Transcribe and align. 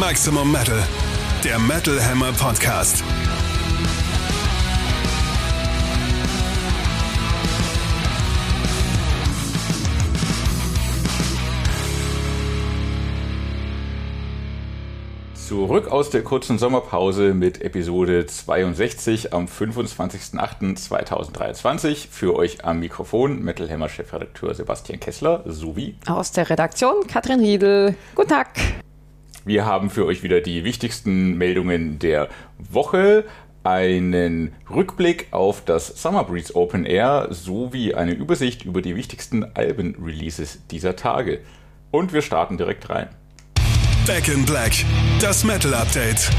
Maximum 0.00 0.50
Metal, 0.50 0.82
der 1.44 1.58
Metal 1.58 2.02
Hammer 2.02 2.32
Podcast. 2.32 3.04
Zurück 15.34 15.88
aus 15.88 16.08
der 16.08 16.24
kurzen 16.24 16.56
Sommerpause 16.56 17.34
mit 17.34 17.60
Episode 17.60 18.24
62 18.24 19.34
am 19.34 19.44
25.08.2023. 19.44 22.08
Für 22.10 22.36
euch 22.36 22.64
am 22.64 22.80
Mikrofon 22.80 23.42
Metal 23.42 23.70
Hammer 23.70 23.90
Chefredakteur 23.90 24.54
Sebastian 24.54 24.98
Kessler 24.98 25.42
sowie 25.44 25.98
aus 26.06 26.32
der 26.32 26.48
Redaktion 26.48 27.06
Katrin 27.06 27.40
Riedel. 27.40 27.94
Guten 28.14 28.30
Tag. 28.30 28.48
Wir 29.44 29.64
haben 29.64 29.88
für 29.88 30.04
euch 30.04 30.22
wieder 30.22 30.42
die 30.42 30.64
wichtigsten 30.64 31.38
Meldungen 31.38 31.98
der 31.98 32.28
Woche, 32.58 33.24
einen 33.64 34.52
Rückblick 34.68 35.28
auf 35.30 35.64
das 35.64 36.02
Summer 36.02 36.24
Breeze 36.24 36.54
Open 36.54 36.84
Air 36.84 37.28
sowie 37.30 37.94
eine 37.94 38.12
Übersicht 38.12 38.64
über 38.64 38.82
die 38.82 38.96
wichtigsten 38.96 39.44
Alben-Releases 39.54 40.66
dieser 40.70 40.94
Tage. 40.94 41.40
Und 41.90 42.12
wir 42.12 42.20
starten 42.20 42.58
direkt 42.58 42.90
rein. 42.90 43.08
Back 44.06 44.28
in 44.28 44.44
Black, 44.44 44.72
das 45.20 45.42
Metal 45.42 45.72
Update. 45.72 46.30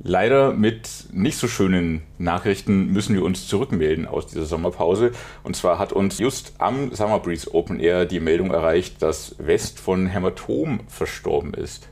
Leider 0.00 0.52
mit 0.52 0.88
nicht 1.12 1.36
so 1.36 1.48
schönen 1.48 2.02
Nachrichten 2.18 2.92
müssen 2.92 3.16
wir 3.16 3.24
uns 3.24 3.48
zurückmelden 3.48 4.06
aus 4.06 4.28
dieser 4.28 4.46
Sommerpause. 4.46 5.12
Und 5.42 5.56
zwar 5.56 5.78
hat 5.78 5.92
uns 5.92 6.18
just 6.18 6.54
am 6.58 6.94
Summer 6.94 7.18
Breeze 7.18 7.52
Open 7.52 7.80
Air 7.80 8.06
die 8.06 8.20
Meldung 8.20 8.50
erreicht, 8.50 9.02
dass 9.02 9.34
West 9.38 9.78
von 9.78 10.06
Hämatom 10.06 10.80
verstorben 10.88 11.52
ist. 11.52 11.88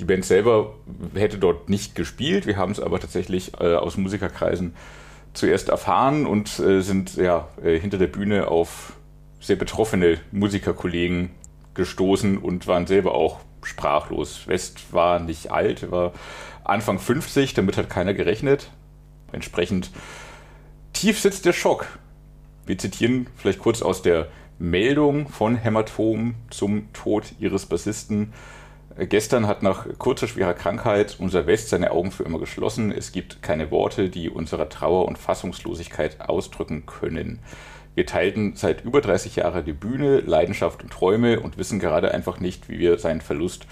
Die 0.00 0.06
Band 0.06 0.24
selber 0.24 0.74
hätte 1.14 1.36
dort 1.36 1.68
nicht 1.68 1.94
gespielt. 1.94 2.46
Wir 2.46 2.56
haben 2.56 2.72
es 2.72 2.80
aber 2.80 2.98
tatsächlich 3.00 3.52
äh, 3.60 3.74
aus 3.74 3.98
Musikerkreisen 3.98 4.74
zuerst 5.34 5.68
erfahren 5.68 6.26
und 6.26 6.58
äh, 6.58 6.80
sind 6.80 7.16
ja 7.16 7.48
äh, 7.62 7.78
hinter 7.78 7.98
der 7.98 8.06
Bühne 8.06 8.48
auf 8.48 8.94
sehr 9.40 9.56
betroffene 9.56 10.18
Musikerkollegen 10.32 11.30
gestoßen 11.74 12.38
und 12.38 12.66
waren 12.66 12.86
selber 12.86 13.14
auch 13.14 13.40
sprachlos. 13.62 14.48
West 14.48 14.92
war 14.92 15.20
nicht 15.20 15.52
alt, 15.52 15.90
war 15.90 16.12
Anfang 16.64 16.98
50, 16.98 17.52
damit 17.52 17.76
hat 17.76 17.90
keiner 17.90 18.14
gerechnet. 18.14 18.70
Entsprechend 19.32 19.90
tief 20.94 21.20
sitzt 21.20 21.44
der 21.44 21.52
Schock. 21.52 21.86
Wir 22.64 22.78
zitieren 22.78 23.26
vielleicht 23.36 23.58
kurz 23.58 23.82
aus 23.82 24.00
der 24.00 24.28
Meldung 24.58 25.28
von 25.28 25.56
Hämatom 25.56 26.36
zum 26.48 26.90
Tod 26.94 27.32
ihres 27.38 27.66
Bassisten. 27.66 28.32
Gestern 29.08 29.46
hat 29.46 29.62
nach 29.62 29.86
kurzer 29.96 30.28
schwerer 30.28 30.52
Krankheit 30.52 31.16
unser 31.18 31.46
West 31.46 31.70
seine 31.70 31.90
Augen 31.90 32.10
für 32.10 32.24
immer 32.24 32.38
geschlossen. 32.38 32.92
Es 32.92 33.12
gibt 33.12 33.40
keine 33.40 33.70
Worte, 33.70 34.10
die 34.10 34.28
unserer 34.28 34.68
Trauer 34.68 35.08
und 35.08 35.16
Fassungslosigkeit 35.16 36.20
ausdrücken 36.20 36.84
können. 36.84 37.38
Wir 37.94 38.04
teilten 38.04 38.56
seit 38.56 38.84
über 38.84 39.00
30 39.00 39.36
Jahren 39.36 39.64
die 39.64 39.72
Bühne, 39.72 40.20
Leidenschaft 40.20 40.82
und 40.82 40.92
Träume 40.92 41.40
und 41.40 41.56
wissen 41.56 41.78
gerade 41.78 42.12
einfach 42.12 42.40
nicht, 42.40 42.68
wie 42.68 42.78
wir 42.78 42.98
seinen 42.98 43.22
Verlust 43.22 43.66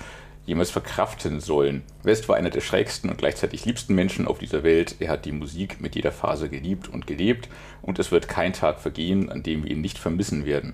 jemals 0.46 0.70
verkraften 0.70 1.40
sollen. 1.40 1.82
West 2.02 2.26
war 2.30 2.36
einer 2.36 2.48
der 2.48 2.62
schrägsten 2.62 3.10
und 3.10 3.18
gleichzeitig 3.18 3.66
liebsten 3.66 3.94
Menschen 3.94 4.26
auf 4.26 4.38
dieser 4.38 4.62
Welt. 4.62 4.96
Er 4.98 5.10
hat 5.10 5.26
die 5.26 5.32
Musik 5.32 5.78
mit 5.82 5.94
jeder 5.94 6.10
Phase 6.10 6.48
geliebt 6.48 6.88
und 6.88 7.06
gelebt 7.06 7.50
und 7.82 7.98
es 7.98 8.10
wird 8.10 8.28
kein 8.28 8.54
Tag 8.54 8.80
vergehen, 8.80 9.30
an 9.30 9.42
dem 9.42 9.64
wir 9.64 9.70
ihn 9.70 9.82
nicht 9.82 9.98
vermissen 9.98 10.46
werden. 10.46 10.72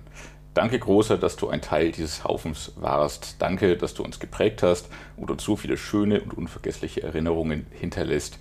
Danke, 0.55 0.78
Großer, 0.78 1.19
dass 1.19 1.34
du 1.34 1.48
ein 1.48 1.60
Teil 1.60 1.91
dieses 1.91 2.22
Haufens 2.22 2.72
warst. 2.77 3.36
Danke, 3.41 3.77
dass 3.77 3.92
du 3.94 4.05
uns 4.05 4.20
geprägt 4.20 4.62
hast 4.62 4.88
und 5.16 5.28
uns 5.28 5.42
so 5.42 5.56
viele 5.56 5.77
schöne 5.77 6.20
und 6.20 6.33
unvergessliche 6.33 7.03
Erinnerungen 7.03 7.66
hinterlässt. 7.70 8.38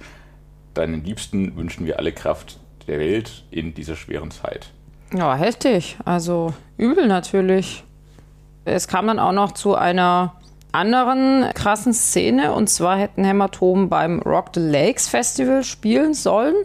Deinen 0.75 1.03
Liebsten 1.03 1.55
wünschen 1.55 1.87
wir 1.87 1.97
alle 1.97 2.11
Kraft 2.11 2.59
der 2.87 2.99
Welt 2.99 3.45
in 3.49 3.73
dieser 3.73 3.95
schweren 3.95 4.29
Zeit. 4.29 4.67
Ja, 5.11 5.35
heftig. 5.35 5.97
Also 6.05 6.53
übel 6.77 7.07
natürlich. 7.07 7.83
Es 8.63 8.87
kam 8.87 9.07
dann 9.07 9.19
auch 9.19 9.31
noch 9.31 9.53
zu 9.53 9.75
einer 9.75 10.35
anderen 10.71 11.51
krassen 11.53 11.93
Szene 11.93 12.53
und 12.53 12.67
zwar 12.67 12.97
hätten 12.97 13.23
Hämatom 13.23 13.89
beim 13.89 14.19
Rock 14.19 14.49
the 14.53 14.59
Lakes 14.59 15.07
Festival 15.07 15.63
spielen 15.63 16.13
sollen. 16.13 16.55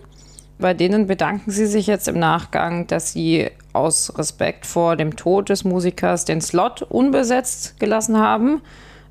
Bei 0.58 0.75
denen 0.75 1.06
bedanken 1.06 1.50
sie 1.50 1.66
sich 1.66 1.87
jetzt 1.87 2.08
im 2.08 2.19
Nachgang, 2.19 2.87
dass 2.87 3.12
sie 3.12 3.50
aus 3.78 4.19
Respekt 4.19 4.66
vor 4.66 4.97
dem 4.97 5.16
Tod 5.16 5.49
des 5.49 5.65
Musikers 5.65 6.25
den 6.25 6.41
Slot 6.41 6.83
unbesetzt 6.83 7.78
gelassen 7.81 8.19
haben. 8.19 8.61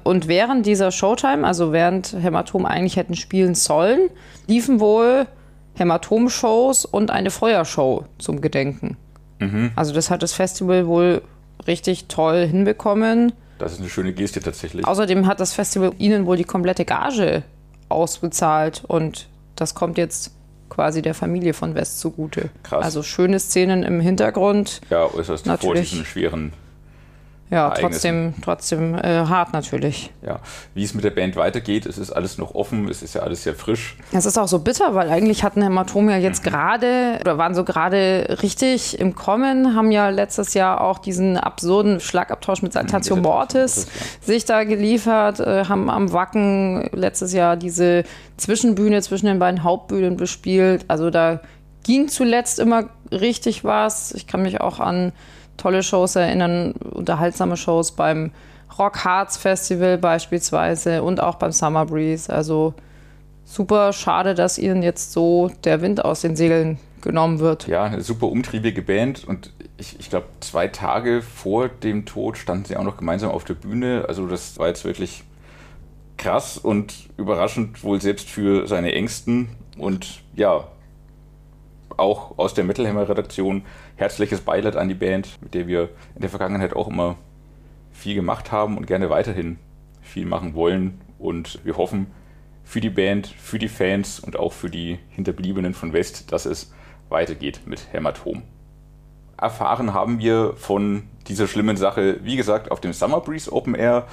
Und 0.04 0.28
während 0.28 0.66
dieser 0.66 0.92
Showtime, 0.92 1.46
also 1.46 1.72
während 1.72 2.14
Hämatom 2.14 2.66
eigentlich 2.66 2.96
hätten 2.96 3.16
spielen 3.16 3.56
sollen, 3.56 4.10
liefen 4.48 4.80
wohl 4.80 5.26
Hämatom-Shows 5.76 6.86
und 6.86 7.12
eine 7.12 7.30
Feuershow 7.30 8.06
zum 8.18 8.42
Gedenken. 8.42 8.98
Mhm. 9.40 9.72
Also 9.76 9.94
das 9.94 10.10
hat 10.10 10.24
das 10.24 10.34
Festival 10.34 10.88
wohl 10.88 11.22
richtig 11.66 12.08
toll 12.08 12.48
hinbekommen. 12.48 13.34
Das 13.60 13.74
ist 13.74 13.80
eine 13.80 13.90
schöne 13.90 14.14
Geste 14.14 14.40
tatsächlich. 14.40 14.86
Außerdem 14.86 15.28
hat 15.28 15.40
das 15.40 15.54
Festival 15.54 15.92
ihnen 15.98 16.26
wohl 16.26 16.38
die 16.38 16.44
komplette 16.44 16.86
Gage 16.86 17.44
ausbezahlt 17.90 18.84
und 18.88 19.28
das 19.56 19.76
kommt 19.76 19.98
jetzt 19.98 20.37
quasi 20.78 21.02
der 21.02 21.16
Familie 21.16 21.56
von 21.56 21.74
West 21.74 22.00
zugute. 22.00 22.52
Krass. 22.62 22.86
Also 22.86 23.02
schöne 23.02 23.40
Szenen 23.40 23.82
im 23.82 24.00
Hintergrund. 24.00 24.80
Ja, 24.92 25.12
äußerst 25.12 25.48
Natürlich. 25.48 25.90
vor 25.90 25.98
diesen 25.98 26.06
schweren 26.06 26.54
ja, 27.50 27.70
trotzdem, 27.70 28.34
trotzdem 28.44 28.96
äh, 28.96 29.26
hart 29.26 29.54
natürlich. 29.54 30.12
Ja, 30.22 30.40
wie 30.74 30.84
es 30.84 30.94
mit 30.94 31.06
der 31.06 31.12
Band 31.12 31.38
weitergeht, 31.38 31.86
es 31.86 31.98
ist 31.98 32.12
alles 32.12 32.38
noch 32.38 32.56
offen, 32.56 32.90
es 32.90 33.02
ist 33.02 33.16
ja 33.16 33.22
alles 33.22 33.44
sehr 33.44 33.56
frisch. 33.56 33.96
Es 34.12 34.26
ist 34.26 34.38
auch 34.38 34.50
so 34.50 34.60
bitter, 34.60 34.96
weil 34.96 35.10
eigentlich 35.10 35.44
hatten 35.44 35.62
Hämatom 35.62 36.10
ja 36.10 36.18
jetzt 36.18 36.44
mhm. 36.44 36.50
gerade 36.50 37.18
oder 37.22 37.38
waren 37.38 37.56
so 37.56 37.64
gerade 37.64 38.38
richtig 38.42 39.00
im 39.00 39.16
Kommen, 39.16 39.76
haben 39.76 39.92
ja 39.92 40.10
letztes 40.10 40.56
Jahr 40.56 40.82
auch 40.82 41.00
diesen 41.00 41.38
absurden 41.38 42.02
Schlagabtausch 42.02 42.62
mit 42.64 42.74
Saltatio 42.74 43.16
mhm, 43.16 43.22
Mortis 43.22 43.86
ja. 43.86 44.06
sich 44.28 44.44
da 44.44 44.66
geliefert, 44.66 45.40
äh, 45.40 45.66
haben 45.66 45.90
am 45.90 46.12
Wacken 46.12 46.90
letztes 46.92 47.32
Jahr 47.32 47.56
diese 47.56 48.04
Zwischenbühne 48.36 49.02
zwischen 49.02 49.28
den 49.28 49.40
beiden 49.40 49.64
Hauptbühnen 49.64 50.18
bespielt. 50.18 50.84
Also 50.90 51.10
da 51.10 51.40
ging 51.84 52.10
zuletzt 52.10 52.60
immer 52.60 52.90
richtig 53.10 53.64
was. 53.64 54.12
Ich 54.12 54.28
kann 54.28 54.42
mich 54.42 54.60
auch 54.60 54.82
an 54.82 55.14
tolle 55.58 55.84
Shows 55.84 56.16
erinnern, 56.16 56.74
unterhaltsame 56.74 57.58
Shows 57.58 57.92
beim 57.92 58.32
Rock 58.78 59.04
Hearts 59.04 59.38
Festival 59.38 59.98
beispielsweise 59.98 61.04
und 61.04 61.22
auch 61.22 61.36
beim 61.36 61.52
Summer 61.52 61.86
Breeze. 61.86 62.32
Also 62.32 62.74
super 63.46 63.94
schade, 63.94 64.36
dass 64.36 64.58
ihnen 64.58 64.84
jetzt 64.84 65.14
so 65.14 65.52
der 65.64 65.82
Wind 65.82 66.04
aus 66.04 66.22
den 66.22 66.36
Segeln 66.36 66.78
genommen 67.02 67.40
wird. 67.40 67.68
Ja, 67.68 67.84
eine 67.84 68.02
super 68.02 68.28
umtriebige 68.28 68.82
Band 68.82 69.26
und 69.28 69.54
ich, 69.78 70.00
ich 70.00 70.10
glaube, 70.10 70.28
zwei 70.40 70.68
Tage 70.68 71.22
vor 71.22 71.70
dem 71.70 72.06
Tod 72.06 72.38
standen 72.38 72.66
sie 72.66 72.76
auch 72.76 72.84
noch 72.84 72.98
gemeinsam 72.98 73.32
auf 73.32 73.44
der 73.44 73.54
Bühne. 73.54 74.06
Also 74.08 74.28
das 74.28 74.58
war 74.58 74.68
jetzt 74.68 74.84
wirklich 74.86 75.24
krass 76.18 76.58
und 76.58 76.94
überraschend 77.18 77.84
wohl 77.84 78.02
selbst 78.02 78.28
für 78.28 78.68
seine 78.68 78.92
Ängsten 78.94 79.50
und 79.78 80.24
ja, 80.36 80.66
auch 81.96 82.38
aus 82.38 82.54
der 82.54 82.64
Metal 82.64 82.88
Hammer 82.88 83.08
Redaktion 83.08 83.64
herzliches 83.98 84.42
Beileid 84.42 84.78
an 84.78 84.88
die 84.88 84.96
Band, 84.96 85.38
mit 85.42 85.54
der 85.54 85.68
wir 85.68 85.90
in 86.16 86.22
der 86.22 86.30
Vergangenheit 86.30 86.74
auch 86.76 86.88
immer 86.88 87.18
viel 87.92 88.16
gemacht 88.16 88.52
haben 88.52 88.78
und 88.78 88.86
gerne 88.86 89.10
weiterhin 89.10 89.58
viel 90.02 90.26
machen 90.26 90.54
wollen. 90.54 91.02
Und 91.20 91.60
wir 91.66 91.78
hoffen 91.78 92.08
für 92.64 92.80
die 92.80 92.90
Band, 92.90 93.28
für 93.28 93.60
die 93.60 93.68
Fans 93.68 94.20
und 94.20 94.38
auch 94.38 94.54
für 94.54 94.70
die 94.70 95.00
Hinterbliebenen 95.10 95.74
von 95.74 95.94
West, 95.94 96.32
dass 96.32 96.46
es 96.46 96.74
weitergeht 97.10 97.62
mit 97.66 97.92
Hämatom. 97.92 98.44
Erfahren 99.38 99.94
haben 99.94 100.20
wir 100.20 100.54
von 100.56 101.04
dieser 101.28 101.48
schlimmen 101.48 101.78
Sache, 101.78 102.20
wie 102.24 102.36
gesagt, 102.36 102.72
auf 102.72 102.82
dem 102.82 102.94
Summer 102.94 103.22
Breeze 103.22 103.52
Open 103.52 103.76
Air, 103.76 104.08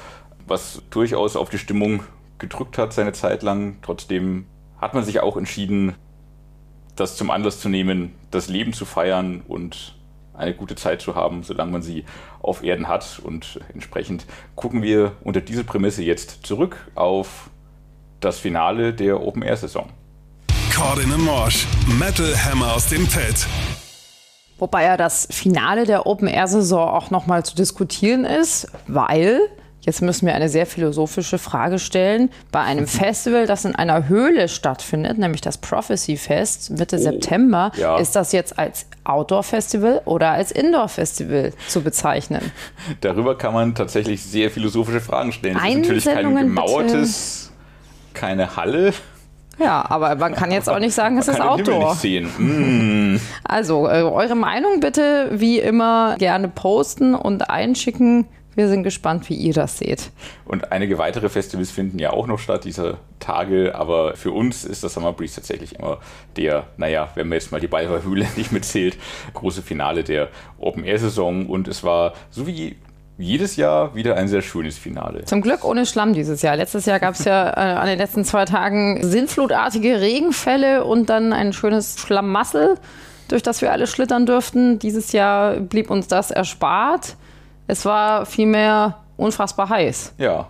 was 0.47 0.83
durchaus 0.91 1.37
auf 1.37 1.51
die 1.51 1.59
Stimmung 1.59 2.05
gedrückt 2.39 2.79
hat 2.79 2.93
seine 2.93 3.13
Zeit 3.13 3.43
lang. 3.43 3.79
Trotzdem 3.83 4.47
hat 4.79 4.95
man 4.95 5.05
sich 5.05 5.21
auch 5.21 5.37
entschieden, 5.37 5.95
das 6.97 7.17
zum 7.17 7.31
Anlass 7.31 7.61
zu 7.61 7.69
nehmen, 7.69 8.13
das 8.35 8.49
Leben 8.49 8.73
zu 8.73 8.85
feiern 8.85 9.43
und 9.47 9.95
eine 10.35 10.55
gute 10.55 10.75
Zeit 10.75 11.01
zu 11.01 11.15
haben, 11.15 11.43
solange 11.43 11.73
man 11.73 11.83
sie 11.83 12.05
auf 12.43 12.63
Erden 12.63 12.89
hat. 12.89 13.21
Und 13.23 13.61
entsprechend 13.73 14.27
gucken 14.57 14.83
wir 14.83 15.13
unter 15.23 15.41
dieser 15.41 15.63
Prämisse 15.63 16.03
jetzt 16.03 16.45
zurück 16.45 16.91
auf 16.95 17.51
das 18.21 18.39
Finale 18.39 18.93
der 18.93 19.21
Open 19.23 19.43
Air 19.43 19.57
Saison. 19.57 19.89
Cordin 20.75 21.21
Morsch, 21.21 21.67
Metal 21.99 22.35
Hammer 22.45 22.75
aus 22.75 22.89
dem 22.89 23.07
Pit. 23.07 23.47
Wobei 24.59 24.85
ja 24.85 24.97
das 24.97 25.29
Finale 25.31 25.85
der 25.85 26.07
Open 26.07 26.27
Air 26.27 26.49
Saison 26.49 26.89
auch 26.89 27.11
nochmal 27.11 27.45
zu 27.45 27.55
diskutieren 27.55 28.25
ist, 28.25 28.69
weil 28.87 29.41
Jetzt 29.85 30.01
müssen 30.01 30.27
wir 30.27 30.35
eine 30.35 30.49
sehr 30.49 30.65
philosophische 30.67 31.39
Frage 31.39 31.79
stellen. 31.79 32.31
Bei 32.51 32.61
einem 32.61 32.87
Festival, 32.87 33.47
das 33.47 33.65
in 33.65 33.75
einer 33.75 34.09
Höhle 34.09 34.49
stattfindet, 34.49 35.19
nämlich 35.19 35.43
das 35.43 35.59
Prophecy 35.59 36.17
Fest 36.17 36.71
Mitte 36.71 36.97
Oh, 36.97 37.03
September, 37.03 37.71
ja. 37.77 37.99
ist 37.99 38.17
das 38.17 38.33
jetzt 38.33 38.59
als 38.59 38.87
Outdoor-Festival 39.05 40.03
oder 40.07 40.31
als 40.31 40.53
Indoor-Festival 40.53 41.53
zu 41.69 41.83
bezeichnen? 41.83 42.41
Darüber 43.01 43.37
kann 43.37 43.53
man 43.53 43.75
tatsächlich 43.75 44.23
sehr 44.23 44.51
philosophische 44.51 45.01
Fragen 45.01 45.33
stellen. 45.33 45.57
Es 45.57 45.69
ist 45.69 45.77
natürlich 45.77 46.05
kein 46.05 46.35
bitte. 46.35 46.47
gemauertes, 46.47 47.53
keine 48.15 48.57
Halle. 48.57 48.95
Ja, 49.59 49.85
aber 49.89 50.17
man 50.17 50.35
kann 50.35 50.51
jetzt 50.51 50.69
auch 50.69 50.79
nicht 50.79 50.95
sagen, 50.95 51.19
es 51.19 51.29
ist 51.29 51.41
Outdoor. 51.41 51.97
Mm. 52.39 53.21
Also, 53.45 53.87
äh, 53.89 54.03
eure 54.03 54.35
Meinung 54.35 54.81
bitte 54.81 55.31
wie 55.33 55.61
immer 55.61 56.17
gerne 56.19 56.49
posten 56.49 57.15
und 57.15 57.51
einschicken. 57.51 58.27
Wir 58.55 58.69
sind 58.69 58.83
gespannt, 58.83 59.29
wie 59.29 59.35
ihr 59.35 59.53
das 59.53 59.79
seht. 59.79 60.11
Und 60.45 60.73
einige 60.73 60.99
weitere 60.99 61.29
Festivals 61.29 61.71
finden 61.71 61.99
ja 61.99 62.11
auch 62.11 62.27
noch 62.27 62.39
statt 62.39 62.65
dieser 62.65 62.99
Tage, 63.19 63.75
aber 63.75 64.17
für 64.17 64.33
uns 64.33 64.65
ist 64.65 64.85
das 64.85 64.95
Summer 64.95 65.13
Breeze 65.13 65.37
tatsächlich 65.37 65.79
immer 65.79 65.99
der, 66.37 66.65
naja, 66.77 67.09
wenn 67.15 67.29
man 67.29 67.39
jetzt 67.39 67.53
mal 67.53 67.61
die 67.61 67.69
Bayer 67.69 68.03
Höhle 68.03 68.27
nicht 68.37 68.53
mitzählt, 68.53 68.97
große 69.33 69.63
Finale 69.63 70.05
der 70.05 70.29
Open-Air-Saison 70.59 71.47
und 71.47 71.69
es 71.69 71.83
war 71.83 72.15
so 72.31 72.47
wie 72.47 72.77
jedes 73.17 73.57
Jahr 73.57 73.95
wieder 73.95 74.17
ein 74.17 74.29
sehr 74.29 74.43
schönes 74.43 74.77
Finale. 74.77 75.25
Zum 75.25 75.41
Glück 75.41 75.65
ohne 75.65 75.87
Schlamm 75.87 76.15
dieses 76.15 76.43
Jahr. 76.43 76.57
Letztes 76.57 76.87
Jahr 76.87 76.99
gab 76.99 77.15
es 77.15 77.25
ja 77.25 77.51
äh, 77.51 77.77
an 77.77 77.87
den 77.87 77.99
letzten 77.99 78.25
zwei 78.25 78.45
Tagen 78.45 79.03
sinnflutartige 79.03 80.01
Regenfälle 80.01 80.85
und 80.85 81.09
dann 81.11 81.33
ein 81.33 81.53
schönes 81.53 81.99
Schlamassel, 81.99 82.75
durch 83.29 83.43
das 83.43 83.63
wir 83.63 83.71
alle 83.71 83.87
schlittern 83.87 84.27
dürften. 84.27 84.79
Dieses 84.81 85.13
Jahr 85.13 85.61
blieb 85.61 85.91
uns 85.91 86.09
das 86.09 86.31
erspart. 86.31 87.17
Es 87.67 87.85
war 87.85 88.27
vielmehr 88.27 88.99
unfassbar 89.17 89.69
heiß. 89.69 90.15
Ja, 90.19 90.49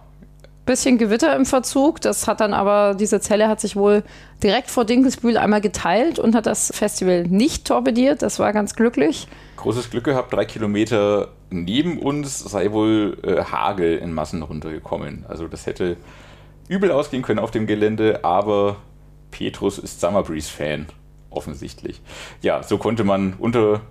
Bisschen 0.66 0.96
Gewitter 0.96 1.37
im 1.37 1.44
Verzug. 1.44 2.00
Das 2.00 2.26
hat 2.26 2.40
dann 2.40 2.55
aber, 2.55 2.94
diese 2.94 3.20
Zelle 3.20 3.49
hat 3.49 3.61
sich 3.61 3.76
wohl 3.76 4.02
direkt 4.43 4.70
vor 4.70 4.87
Dinkelsbühl 4.87 5.37
einmal 5.37 5.61
geteilt 5.61 6.19
und 6.19 6.34
hat 6.34 6.46
das 6.46 6.72
Festival 6.75 7.25
nicht 7.25 7.66
torpediert. 7.66 8.22
Das 8.22 8.38
war 8.38 8.50
ganz 8.55 8.75
glücklich. 8.75 9.28
großes 9.56 9.90
Glück 9.90 10.05
gehabt, 10.05 10.32
drei 10.32 10.46
Kilometer 10.46 11.28
neben 11.50 11.99
uns 11.99 12.38
sei 12.38 12.72
wohl 12.72 13.19
äh, 13.22 13.44
Hagel 13.44 13.99
in 13.99 14.14
Massen 14.14 14.40
runtergekommen. 14.40 15.26
Also 15.28 15.49
das 15.49 15.66
hätte 15.66 15.99
übel 16.66 16.90
ausgehen 16.90 17.22
können 17.22 17.40
auf 17.40 17.50
dem 17.50 17.66
Gelände, 17.66 18.25
aber 18.25 18.76
Petrus 19.31 19.78
ist 19.78 20.00
Summer 20.00 20.22
Breeze 20.22 20.50
Fan, 20.50 20.87
offensichtlich. 21.28 22.00
Ja, 22.40 22.62
so 22.62 22.78
konnte 22.78 23.05
man 23.05 23.34
unter 23.38 23.82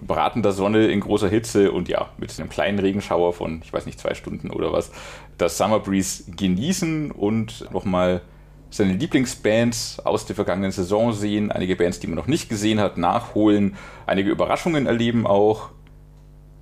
bratender 0.00 0.52
Sonne 0.52 0.86
in 0.88 1.00
großer 1.00 1.28
Hitze 1.28 1.72
und 1.72 1.88
ja, 1.88 2.10
mit 2.18 2.38
einem 2.38 2.48
kleinen 2.48 2.78
Regenschauer 2.78 3.32
von, 3.32 3.60
ich 3.64 3.72
weiß 3.72 3.86
nicht, 3.86 4.00
zwei 4.00 4.14
Stunden 4.14 4.50
oder 4.50 4.72
was, 4.72 4.90
das 5.38 5.58
Summer 5.58 5.80
Breeze 5.80 6.24
genießen 6.36 7.10
und 7.10 7.70
nochmal 7.72 8.22
seine 8.70 8.92
Lieblingsbands 8.92 10.00
aus 10.04 10.26
der 10.26 10.36
vergangenen 10.36 10.70
Saison 10.70 11.12
sehen, 11.12 11.50
einige 11.50 11.76
Bands, 11.76 11.98
die 11.98 12.06
man 12.06 12.16
noch 12.16 12.28
nicht 12.28 12.48
gesehen 12.48 12.80
hat, 12.80 12.98
nachholen, 12.98 13.76
einige 14.06 14.30
Überraschungen 14.30 14.86
erleben 14.86 15.26
auch. 15.26 15.70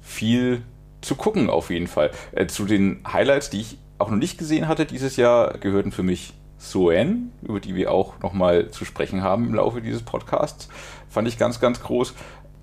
Viel 0.01 0.63
zu 1.03 1.15
gucken 1.17 1.51
auf 1.51 1.71
jeden 1.71 1.87
Fall. 1.87 2.11
Äh, 2.33 2.47
zu 2.47 2.65
den 2.65 3.01
Highlights, 3.11 3.51
die 3.51 3.61
ich 3.61 3.79
auch 3.99 4.11
noch 4.11 4.17
nicht 4.17 4.39
gesehen 4.39 4.69
hatte 4.69 4.87
dieses 4.87 5.17
Jahr, 5.17 5.59
gehörten 5.59 5.93
für 5.93 6.03
mich 6.03 6.33
Soen, 6.57 7.31
über 7.43 7.61
die 7.61 7.77
wir 7.77 7.93
auch 7.93 8.19
nochmal 8.21 8.71
zu 8.71 8.85
sprechen 8.85 9.23
haben 9.23 9.47
im 9.47 9.55
Laufe 9.55 9.81
dieses 9.81 10.03
Podcasts. 10.03 10.69
Fand 11.09 11.29
ich 11.29 11.39
ganz, 11.39 11.61
ganz 11.61 11.81
groß. 11.83 12.15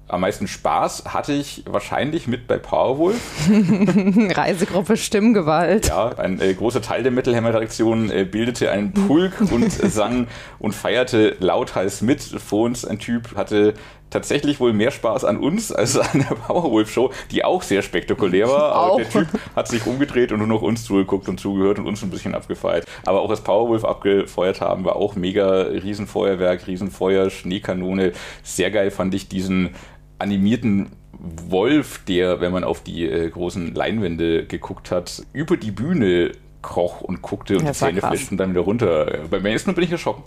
Am 0.07 0.21
meisten 0.21 0.47
Spaß 0.47 1.05
hatte 1.07 1.33
ich 1.33 1.63
wahrscheinlich 1.65 2.27
mit 2.27 2.45
bei 2.47 2.59
Powerwolf. 2.59 3.19
Reisegruppe 4.37 4.97
Stimmgewalt. 4.97 5.87
Ja, 5.87 6.09
ein 6.17 6.39
äh, 6.39 6.53
großer 6.53 6.83
Teil 6.83 7.01
der 7.01 7.11
Metal 7.11 7.35
Hammer 7.35 7.55
Redaktion 7.55 8.11
äh, 8.11 8.23
bildete 8.23 8.69
einen 8.69 8.93
Pulk 8.93 9.33
und 9.51 9.83
äh, 9.83 9.89
sang 9.89 10.27
und 10.59 10.75
feierte 10.75 11.35
lauthals 11.39 12.01
mit. 12.03 12.21
Vor 12.21 12.65
uns 12.65 12.85
ein 12.85 12.99
Typ 12.99 13.35
hatte 13.35 13.73
tatsächlich 14.11 14.59
wohl 14.59 14.73
mehr 14.73 14.91
Spaß 14.91 15.25
an 15.25 15.37
uns 15.37 15.71
als 15.71 15.97
an 15.97 16.19
der 16.29 16.35
Powerwolf 16.35 16.91
Show, 16.91 17.11
die 17.31 17.43
auch 17.43 17.63
sehr 17.63 17.81
spektakulär 17.81 18.47
war. 18.47 18.73
Aber 18.73 18.91
Auch. 18.91 18.97
der 18.97 19.09
Typ 19.09 19.27
hat 19.55 19.67
sich 19.67 19.85
umgedreht 19.85 20.31
und 20.31 20.37
nur 20.37 20.47
noch 20.47 20.61
uns 20.61 20.85
zugeguckt 20.85 21.27
und 21.27 21.39
zugehört 21.39 21.79
und 21.79 21.87
uns 21.87 22.03
ein 22.03 22.11
bisschen 22.11 22.35
abgefeiert. 22.35 22.85
Aber 23.05 23.21
auch 23.21 23.29
das 23.29 23.41
Powerwolf 23.41 23.83
abgefeuert 23.83 24.61
haben, 24.61 24.85
war 24.85 24.95
auch 24.95 25.15
mega 25.15 25.63
Riesenfeuerwerk, 25.63 26.67
Riesenfeuer, 26.67 27.29
Schneekanone. 27.29 28.13
Sehr 28.43 28.71
geil 28.71 28.91
fand 28.91 29.13
ich 29.15 29.27
diesen 29.27 29.71
animierten 30.19 30.91
Wolf, 31.49 32.01
der, 32.07 32.41
wenn 32.41 32.51
man 32.51 32.63
auf 32.63 32.81
die 32.81 33.05
äh, 33.07 33.29
großen 33.29 33.73
Leinwände 33.73 34.45
geguckt 34.45 34.91
hat, 34.91 35.23
über 35.33 35.57
die 35.57 35.71
Bühne 35.71 36.31
kroch 36.61 37.01
und 37.01 37.21
guckte 37.21 37.53
und 37.55 37.61
die 37.61 37.67
das 37.67 37.81
war 37.81 37.89
Zähne 37.89 38.01
fletschten 38.01 38.37
dann 38.37 38.51
wieder 38.51 38.61
runter. 38.61 39.19
Beim 39.29 39.45
ersten 39.45 39.69
Mal 39.69 39.75
bin 39.75 39.83
ich 39.85 39.91
erschrocken. 39.91 40.23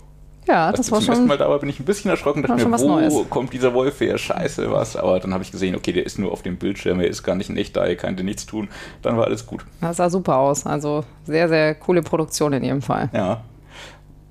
Ja, 0.47 0.67
Als 0.67 0.77
das 0.77 0.87
ich 0.87 0.91
war 0.91 0.99
zum 0.99 1.09
ersten 1.09 1.21
schon. 1.23 1.27
Mal 1.27 1.37
da 1.37 1.49
war, 1.49 1.59
bin 1.59 1.69
ich 1.69 1.79
ein 1.79 1.85
bisschen 1.85 2.09
erschrocken, 2.09 2.41
dachte 2.41 2.65
mir, 2.65 2.79
wo 2.79 2.87
Neues. 2.87 3.13
kommt 3.29 3.53
dieser 3.53 3.73
Wolf 3.73 3.99
her? 3.99 4.17
Scheiße, 4.17 4.71
was? 4.71 4.95
Aber 4.95 5.19
dann 5.19 5.33
habe 5.33 5.43
ich 5.43 5.51
gesehen, 5.51 5.75
okay, 5.75 5.91
der 5.91 6.05
ist 6.05 6.17
nur 6.17 6.31
auf 6.31 6.41
dem 6.41 6.57
Bildschirm, 6.57 6.99
er 6.99 7.07
ist 7.07 7.21
gar 7.23 7.35
nicht 7.35 7.49
in 7.49 7.57
echt 7.57 7.77
da, 7.77 7.85
er 7.85 7.95
kann 7.95 8.15
dir 8.15 8.23
nichts 8.23 8.45
tun. 8.47 8.67
Dann 9.03 9.15
war 9.17 9.25
alles 9.25 9.45
gut. 9.45 9.65
Das 9.81 9.97
sah 9.97 10.09
super 10.09 10.37
aus. 10.37 10.65
Also 10.65 11.03
sehr, 11.23 11.49
sehr 11.49 11.75
coole 11.75 12.01
Produktion 12.01 12.53
in 12.53 12.63
jedem 12.63 12.81
Fall. 12.81 13.09
Ja. 13.13 13.43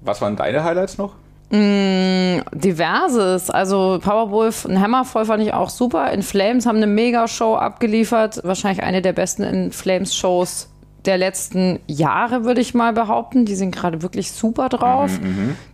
Was 0.01 0.21
waren 0.21 0.35
deine 0.35 0.65
Highlights 0.65 0.99
noch? 0.99 1.15
Diverses. 1.51 3.49
Also 3.51 3.99
Powerwolf 4.03 4.65
und 4.67 4.81
Hammerfall 4.81 5.25
fand 5.25 5.43
ich 5.43 5.55
auch 5.55 5.71
super. 5.71 6.11
In 6.13 6.23
Flames 6.23 6.67
haben 6.67 6.77
eine 6.77 6.87
Mega-Show 6.87 7.55
abgeliefert. 7.57 8.41
Wahrscheinlich 8.45 8.83
eine 8.83 9.01
der 9.01 9.13
besten 9.15 9.43
In 9.45 9.73
Flames-Shows 9.73 10.69
der 11.05 11.17
letzten 11.17 11.79
Jahre, 11.87 12.45
würde 12.45 12.61
ich 12.61 12.75
mal 12.75 12.93
behaupten. 12.93 13.47
Die 13.47 13.55
sind 13.55 13.75
gerade 13.75 14.03
wirklich 14.03 14.31
super 14.33 14.69
drauf. 14.69 15.19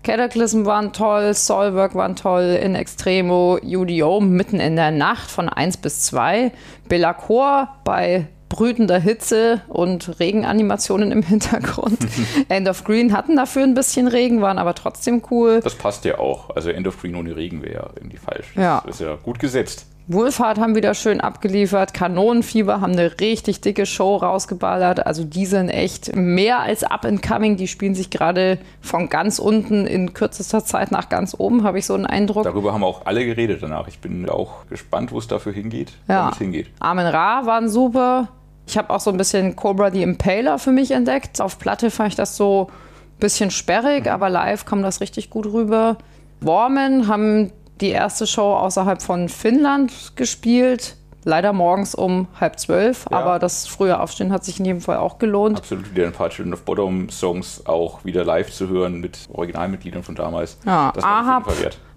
Cataclysm 0.05 0.65
waren 0.65 0.93
toll, 0.93 1.35
Solberg 1.35 1.97
waren 1.97 2.15
toll, 2.15 2.56
In 2.62 2.77
Extremo, 2.77 3.59
UDO 3.61 4.20
mitten 4.20 4.61
in 4.61 4.77
der 4.77 4.93
Nacht 4.93 5.29
von 5.31 5.49
1 5.49 5.79
bis 5.79 6.03
2. 6.03 6.53
Bellacore 6.88 7.69
bei 7.82 8.29
brütender 8.55 9.01
Hitze 9.01 9.62
und 9.67 10.21
Regenanimationen 10.21 11.11
im 11.11 11.23
Hintergrund. 11.25 11.99
End 12.49 12.69
of 12.69 12.85
Green 12.85 13.12
hatten 13.12 13.35
dafür 13.35 13.65
ein 13.65 13.75
bisschen 13.75 14.06
Regen, 14.06 14.41
waren 14.43 14.59
aber 14.59 14.75
trotzdem 14.77 15.23
cool. 15.33 15.59
Das 15.61 15.75
passt 15.75 16.05
ja 16.05 16.19
auch. 16.21 16.51
Also 16.55 16.71
End 16.71 16.87
of 16.87 17.01
Green 17.01 17.17
ohne 17.17 17.35
Regen 17.35 17.62
wäre 17.62 17.75
ja 17.75 17.91
irgendwie 17.97 18.19
falsch. 18.19 18.47
Ja. 18.55 18.81
Das 18.87 19.01
ist 19.01 19.01
ja 19.06 19.17
gut 19.17 19.41
gesetzt. 19.41 19.87
Wohlfahrt 20.06 20.59
haben 20.59 20.77
wieder 20.77 20.93
schön 20.95 21.21
abgeliefert. 21.21 21.95
Kanonenfieber 21.95 22.81
haben 22.83 22.93
eine 22.93 23.19
richtig 23.21 23.62
dicke 23.62 23.87
Show 23.87 24.17
rausgeballert. 24.17 25.05
Also 25.06 25.25
die 25.25 25.47
sind 25.47 25.71
echt 25.71 26.15
mehr 26.15 26.61
als 26.61 26.85
up 26.85 27.06
and 27.06 27.23
coming. 27.27 27.56
Die 27.56 27.67
spielen 27.67 27.95
sich 27.95 28.11
gerade 28.11 28.59
von 28.83 29.09
ganz 29.09 29.39
unten 29.39 29.87
in 29.87 30.12
kürzester 30.12 30.62
Zeit 30.62 30.93
nach 30.93 31.09
ganz 31.09 31.35
oben, 31.37 31.65
habe 31.65 31.79
ich 31.79 31.87
so 31.87 31.95
einen 31.95 32.05
Eindruck. 32.06 32.45
Darüber 32.45 32.75
haben 32.75 32.85
auch 32.85 33.06
alle 33.06 33.25
geredet 33.25 33.62
danach. 33.62 33.89
Ich 33.89 33.99
bin 33.99 34.29
auch 34.29 34.67
gespannt, 34.69 35.11
wo 35.11 35.19
es 35.19 35.27
dafür 35.27 35.55
hingeht, 35.55 35.93
Ja. 36.06 36.27
wo 36.27 36.33
es 36.33 36.39
hingeht. 36.39 36.67
Amen 36.81 37.06
Ra 37.06 37.47
waren 37.47 37.71
super. 37.71 38.29
Ich 38.67 38.79
habe 38.79 38.91
auch 38.91 39.01
so 39.01 39.11
ein 39.11 39.17
bisschen 39.17 39.56
Cobra 39.56 39.91
the 39.91 40.03
Impaler 40.03 40.59
für 40.59 40.73
mich 40.73 40.91
entdeckt. 40.91 41.41
Auf 41.41 41.59
Platte 41.59 41.91
fand 41.91 42.11
ich 42.11 42.15
das 42.17 42.37
so 42.37 42.69
ein 42.71 43.19
bisschen 43.21 43.51
sperrig, 43.51 44.06
aber 44.11 44.31
live 44.31 44.65
kam 44.65 44.83
das 44.83 45.01
richtig 45.01 45.31
gut 45.31 45.47
rüber. 45.47 45.99
Wormen 46.41 47.06
haben 47.09 47.53
die 47.81 47.91
erste 47.91 48.27
Show 48.27 48.55
außerhalb 48.55 49.03
von 49.03 49.29
Finnland 49.29 50.13
gespielt. 50.17 50.97
Leider 51.27 51.55
morgens 51.55 51.94
um 51.94 52.29
halb 52.39 52.59
zwölf, 52.59 53.06
Ja. 53.11 53.19
aber 53.19 53.39
das 53.39 53.67
frühe 53.67 53.99
Aufstehen 53.99 54.31
hat 54.31 54.44
sich 54.44 54.59
in 54.59 54.67
jedem 54.67 54.81
Fall 54.83 54.99
auch 54.99 55.19
gelohnt. 55.19 55.56
Absolut 55.59 55.91
wieder 55.94 56.06
ein 56.06 56.13
paar 56.13 56.29
Children 56.29 56.53
of 56.53 56.65
Bottom 56.67 57.09
Songs 57.09 57.65
auch 57.65 58.05
wieder 58.05 58.25
live 58.27 58.51
zu 58.53 58.69
hören 58.69 59.01
mit 59.01 59.21
Originalmitgliedern 59.33 60.03
von 60.03 60.15
damals. 60.15 60.59
Ja, 60.67 60.93
das 60.94 61.03
war 61.03 61.11
Ahab. 61.23 61.51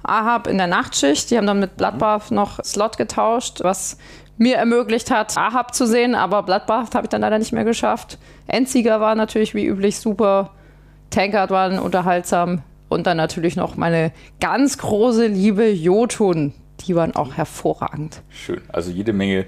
Ahab 0.03 0.47
in 0.47 0.57
der 0.57 0.67
Nachtschicht. 0.67 1.29
Die 1.29 1.37
haben 1.37 1.45
dann 1.47 1.59
mit 1.59 1.75
Bloodbath 1.75 2.31
noch 2.31 2.63
Slot 2.63 2.97
getauscht, 2.97 3.59
was 3.63 3.97
mir 4.37 4.57
ermöglicht 4.57 5.11
hat, 5.11 5.37
Ahab 5.37 5.73
zu 5.73 5.85
sehen. 5.85 6.15
Aber 6.15 6.43
Bloodbath 6.43 6.95
habe 6.95 7.05
ich 7.05 7.09
dann 7.09 7.21
leider 7.21 7.39
nicht 7.39 7.53
mehr 7.53 7.65
geschafft. 7.65 8.17
Endsieger 8.47 9.01
war 9.01 9.15
natürlich 9.15 9.55
wie 9.55 9.65
üblich 9.65 9.99
super. 9.99 10.51
Tankard 11.09 11.51
waren 11.51 11.79
unterhaltsam. 11.79 12.61
Und 12.89 13.05
dann 13.05 13.17
natürlich 13.17 13.55
noch 13.57 13.75
meine 13.75 14.13
ganz 14.39 14.77
große 14.77 15.27
Liebe 15.27 15.69
Jotun. 15.69 16.53
Die 16.85 16.95
waren 16.95 17.15
auch 17.15 17.33
hervorragend. 17.33 18.21
Schön. 18.29 18.61
Also 18.69 18.91
jede 18.91 19.11
Menge 19.11 19.45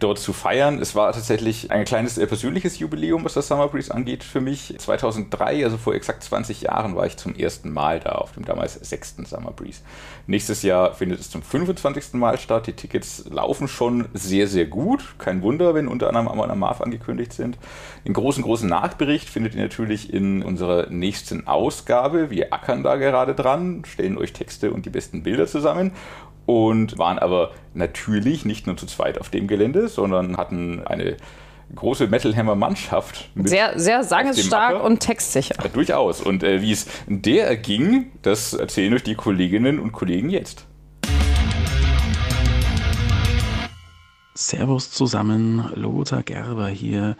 dort 0.00 0.18
zu 0.18 0.32
feiern. 0.32 0.80
Es 0.80 0.94
war 0.94 1.12
tatsächlich 1.12 1.70
ein 1.70 1.84
kleines 1.84 2.18
äh, 2.18 2.26
persönliches 2.26 2.78
Jubiläum, 2.78 3.24
was 3.24 3.34
das 3.34 3.48
Summer 3.48 3.68
Breeze 3.68 3.94
angeht 3.94 4.24
für 4.24 4.40
mich. 4.40 4.74
2003, 4.76 5.64
also 5.64 5.76
vor 5.76 5.94
exakt 5.94 6.24
20 6.24 6.62
Jahren, 6.62 6.96
war 6.96 7.06
ich 7.06 7.16
zum 7.16 7.34
ersten 7.36 7.70
Mal 7.72 8.00
da 8.00 8.12
auf 8.12 8.32
dem 8.32 8.44
damals 8.44 8.74
sechsten 8.74 9.24
Summer 9.24 9.52
Breeze. 9.52 9.82
Nächstes 10.26 10.62
Jahr 10.62 10.94
findet 10.94 11.20
es 11.20 11.30
zum 11.30 11.42
25. 11.42 12.14
Mal 12.14 12.38
statt. 12.38 12.66
Die 12.66 12.72
Tickets 12.72 13.24
laufen 13.30 13.68
schon 13.68 14.08
sehr, 14.14 14.48
sehr 14.48 14.66
gut. 14.66 15.18
Kein 15.18 15.42
Wunder, 15.42 15.74
wenn 15.74 15.86
unter 15.86 16.08
anderem 16.08 16.28
Amon 16.28 16.50
Amarth 16.50 16.80
angekündigt 16.80 17.32
sind. 17.32 17.58
Den 18.06 18.14
großen, 18.14 18.42
großen 18.42 18.68
Nachbericht 18.68 19.28
findet 19.28 19.54
ihr 19.54 19.62
natürlich 19.62 20.12
in 20.12 20.42
unserer 20.42 20.88
nächsten 20.88 21.46
Ausgabe. 21.46 22.30
Wir 22.30 22.52
ackern 22.52 22.82
da 22.82 22.96
gerade 22.96 23.34
dran, 23.34 23.82
stellen 23.86 24.16
euch 24.16 24.32
Texte 24.32 24.72
und 24.72 24.86
die 24.86 24.90
besten 24.90 25.22
Bilder 25.22 25.46
zusammen 25.46 25.92
und 26.50 26.98
waren 26.98 27.20
aber 27.20 27.52
natürlich 27.74 28.44
nicht 28.44 28.66
nur 28.66 28.76
zu 28.76 28.84
zweit 28.86 29.20
auf 29.20 29.28
dem 29.28 29.46
Gelände, 29.46 29.86
sondern 29.86 30.36
hatten 30.36 30.84
eine 30.84 31.16
große 31.76 32.08
Metal 32.08 32.34
Hammer 32.34 32.56
Mannschaft. 32.56 33.28
Sehr, 33.36 33.78
sehr 33.78 34.02
sangesstark 34.02 34.82
und 34.82 34.98
textsicher. 34.98 35.54
Ja, 35.62 35.68
durchaus. 35.68 36.20
Und 36.20 36.42
äh, 36.42 36.60
wie 36.60 36.72
es 36.72 36.88
der 37.06 37.46
erging, 37.46 38.10
das 38.22 38.52
erzählen 38.52 38.92
euch 38.94 39.04
die 39.04 39.14
Kolleginnen 39.14 39.78
und 39.78 39.92
Kollegen 39.92 40.28
jetzt. 40.28 40.66
Servus 44.34 44.90
zusammen, 44.90 45.70
Lothar 45.76 46.24
Gerber 46.24 46.66
hier. 46.66 47.16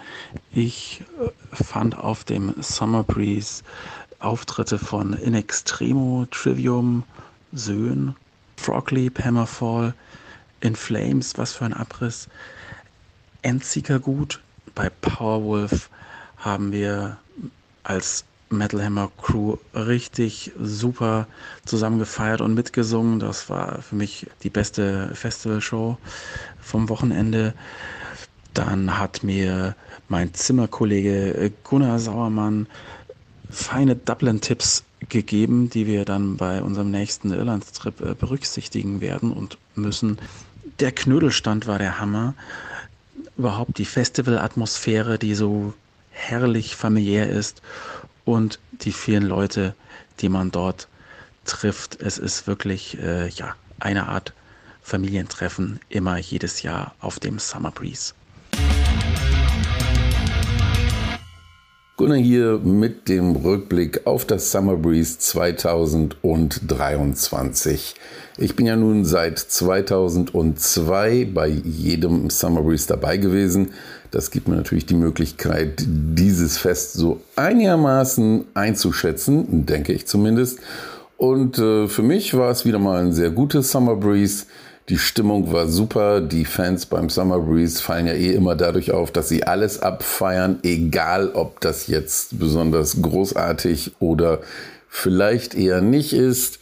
Ich 0.53 1.05
äh, 1.21 1.63
fand 1.63 1.97
auf 1.97 2.25
dem 2.25 2.55
Summer 2.59 3.05
Breeze 3.05 3.63
Auftritte 4.19 4.79
von 4.79 5.13
In 5.13 5.35
Extremo, 5.35 6.27
Trivium, 6.33 7.05
Söhn, 7.53 8.17
Frogleap, 8.61 9.25
Hammerfall, 9.25 9.95
In 10.61 10.77
Flames, 10.77 11.39
was 11.39 11.55
für 11.55 11.65
ein 11.65 11.73
Abriss, 11.73 12.29
Endseeker 13.41 13.99
gut. 13.99 14.41
Bei 14.75 14.91
Powerwolf 14.91 15.89
haben 16.37 16.71
wir 16.71 17.17
als 17.85 18.25
Metal 18.51 18.85
Hammer 18.85 19.11
Crew 19.17 19.57
richtig 19.75 20.53
super 20.61 21.27
zusammen 21.65 21.99
gefeiert 21.99 22.43
und 22.43 22.53
mitgesungen. 22.53 23.19
Das 23.19 23.49
war 23.49 23.81
für 23.81 23.95
mich 23.95 24.27
die 24.43 24.51
beste 24.51 25.11
Festivalshow 25.15 25.97
vom 26.61 26.91
Wochenende. 26.91 27.55
Dann 28.53 28.99
hat 28.99 29.23
mir 29.23 29.75
mein 30.09 30.35
Zimmerkollege 30.35 31.51
Gunnar 31.65 31.99
Sauermann 31.99 32.67
feine 33.49 33.97
Dublin-Tipps 33.97 34.85
gegeben, 35.09 35.71
die 35.71 35.87
wir 35.87 36.05
dann 36.05 36.37
bei 36.37 36.63
unserem 36.63 36.91
nächsten 36.91 37.33
Irland-Trip 37.33 38.01
äh, 38.01 38.15
berücksichtigen 38.15 39.01
werden 39.01 39.33
und 39.33 39.59
müssen. 39.75 40.19
Der 40.79 40.93
Knödelstand 40.93 41.67
war 41.67 41.79
der 41.79 41.99
Hammer. 41.99 42.35
Überhaupt 43.37 43.79
die 43.79 43.85
Festival-Atmosphäre, 43.85 45.19
die 45.19 45.35
so 45.35 45.73
herrlich 46.11 46.77
familiär 46.77 47.31
ist 47.31 47.63
und 48.25 48.59
die 48.73 48.93
vielen 48.93 49.25
Leute, 49.25 49.75
die 50.21 50.29
man 50.29 50.51
dort 50.51 50.89
trifft. 51.45 52.01
Es 52.01 52.19
ist 52.19 52.47
wirklich 52.47 52.99
äh, 52.99 53.29
ja, 53.29 53.55
eine 53.79 54.09
Art 54.09 54.35
Familientreffen, 54.83 55.81
immer 55.89 56.19
jedes 56.19 56.63
Jahr 56.63 56.95
auf 57.01 57.19
dem 57.19 57.39
Summer 57.39 57.71
Breeze. 57.71 58.13
Gunnar 62.01 62.17
hier 62.17 62.59
mit 62.65 63.11
dem 63.11 63.37
Rückblick 63.37 64.07
auf 64.07 64.25
das 64.25 64.51
Summer 64.51 64.75
Breeze 64.75 65.19
2023. 65.19 67.95
Ich 68.39 68.57
bin 68.57 68.65
ja 68.65 68.75
nun 68.75 69.05
seit 69.05 69.39
2002 69.39 71.29
bei 71.35 71.49
jedem 71.49 72.31
Summer 72.31 72.63
Breeze 72.63 72.89
dabei 72.89 73.19
gewesen. 73.19 73.73
Das 74.13 74.31
gibt 74.31 74.49
mir 74.49 74.57
natürlich 74.57 74.87
die 74.87 74.95
Möglichkeit, 74.95 75.85
dieses 75.87 76.57
Fest 76.57 76.95
so 76.95 77.21
einigermaßen 77.37 78.47
einzuschätzen, 78.55 79.67
denke 79.67 79.93
ich 79.93 80.07
zumindest. 80.07 80.61
Und 81.19 81.59
äh, 81.59 81.87
für 81.87 82.03
mich 82.03 82.33
war 82.33 82.51
es 82.51 82.65
wieder 82.65 82.79
mal 82.79 83.03
ein 83.03 83.13
sehr 83.13 83.29
gutes 83.29 83.73
Summer 83.73 83.97
Breeze. 83.97 84.47
Die 84.91 84.99
Stimmung 84.99 85.53
war 85.53 85.69
super. 85.69 86.21
Die 86.21 86.45
Fans 86.45 86.85
beim 86.85 87.11
Summer 87.11 87.39
Breeze 87.39 87.81
fallen 87.81 88.09
ja 88.09 88.13
eh 88.15 88.33
immer 88.33 88.57
dadurch 88.57 88.91
auf, 88.91 89.13
dass 89.13 89.29
sie 89.29 89.45
alles 89.45 89.81
abfeiern, 89.81 90.59
egal 90.65 91.31
ob 91.31 91.61
das 91.61 91.87
jetzt 91.87 92.41
besonders 92.41 93.01
großartig 93.01 93.93
oder 94.01 94.41
vielleicht 94.89 95.55
eher 95.55 95.81
nicht 95.81 96.13
ist. 96.13 96.59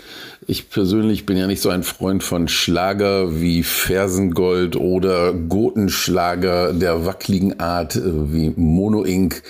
Ich 0.51 0.71
persönlich 0.71 1.27
bin 1.27 1.37
ja 1.37 1.47
nicht 1.47 1.61
so 1.61 1.69
ein 1.69 1.83
Freund 1.83 2.23
von 2.23 2.49
Schlager 2.49 3.39
wie 3.39 3.63
Fersengold 3.63 4.77
oder 4.77 5.35
Gotenschlager 5.35 6.73
der 6.73 7.05
wackeligen 7.05 7.61
Art 7.61 7.97
äh, 7.97 8.33
wie 8.33 8.55
Mono 8.57 9.05
Inc. 9.05 9.43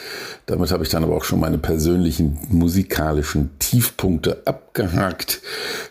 Damit 0.47 0.73
habe 0.73 0.83
ich 0.83 0.91
dann 0.91 1.05
aber 1.05 1.15
auch 1.15 1.23
schon 1.23 1.39
meine 1.39 1.59
persönlichen 1.59 2.39
musikalischen 2.51 3.51
Tiefpunkte 3.61 4.43
abgehakt. 4.45 5.41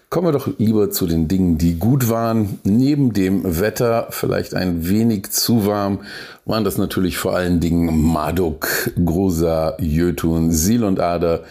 Kommen 0.10 0.28
wir 0.28 0.34
doch 0.34 0.50
lieber 0.58 0.92
zu 0.92 1.08
den 1.08 1.30
Dingen, 1.30 1.58
die 1.58 1.80
gut 1.80 2.10
waren. 2.10 2.60
Neben 2.66 3.14
dem 3.14 3.62
Wetter 3.62 4.08
vielleicht 4.10 4.56
ein 4.56 4.90
wenig 4.90 5.30
zu 5.30 5.66
warm, 5.66 6.00
waren 6.44 6.66
das 6.66 6.78
natürlich 6.78 7.18
vor 7.18 7.34
allen 7.34 7.62
Dingen 7.62 8.12
Marduk, 8.12 8.92
Grosa, 9.06 9.78
Jötun, 9.80 10.52
Sil 10.52 10.84
und 10.84 11.00
Ader, 11.00 11.46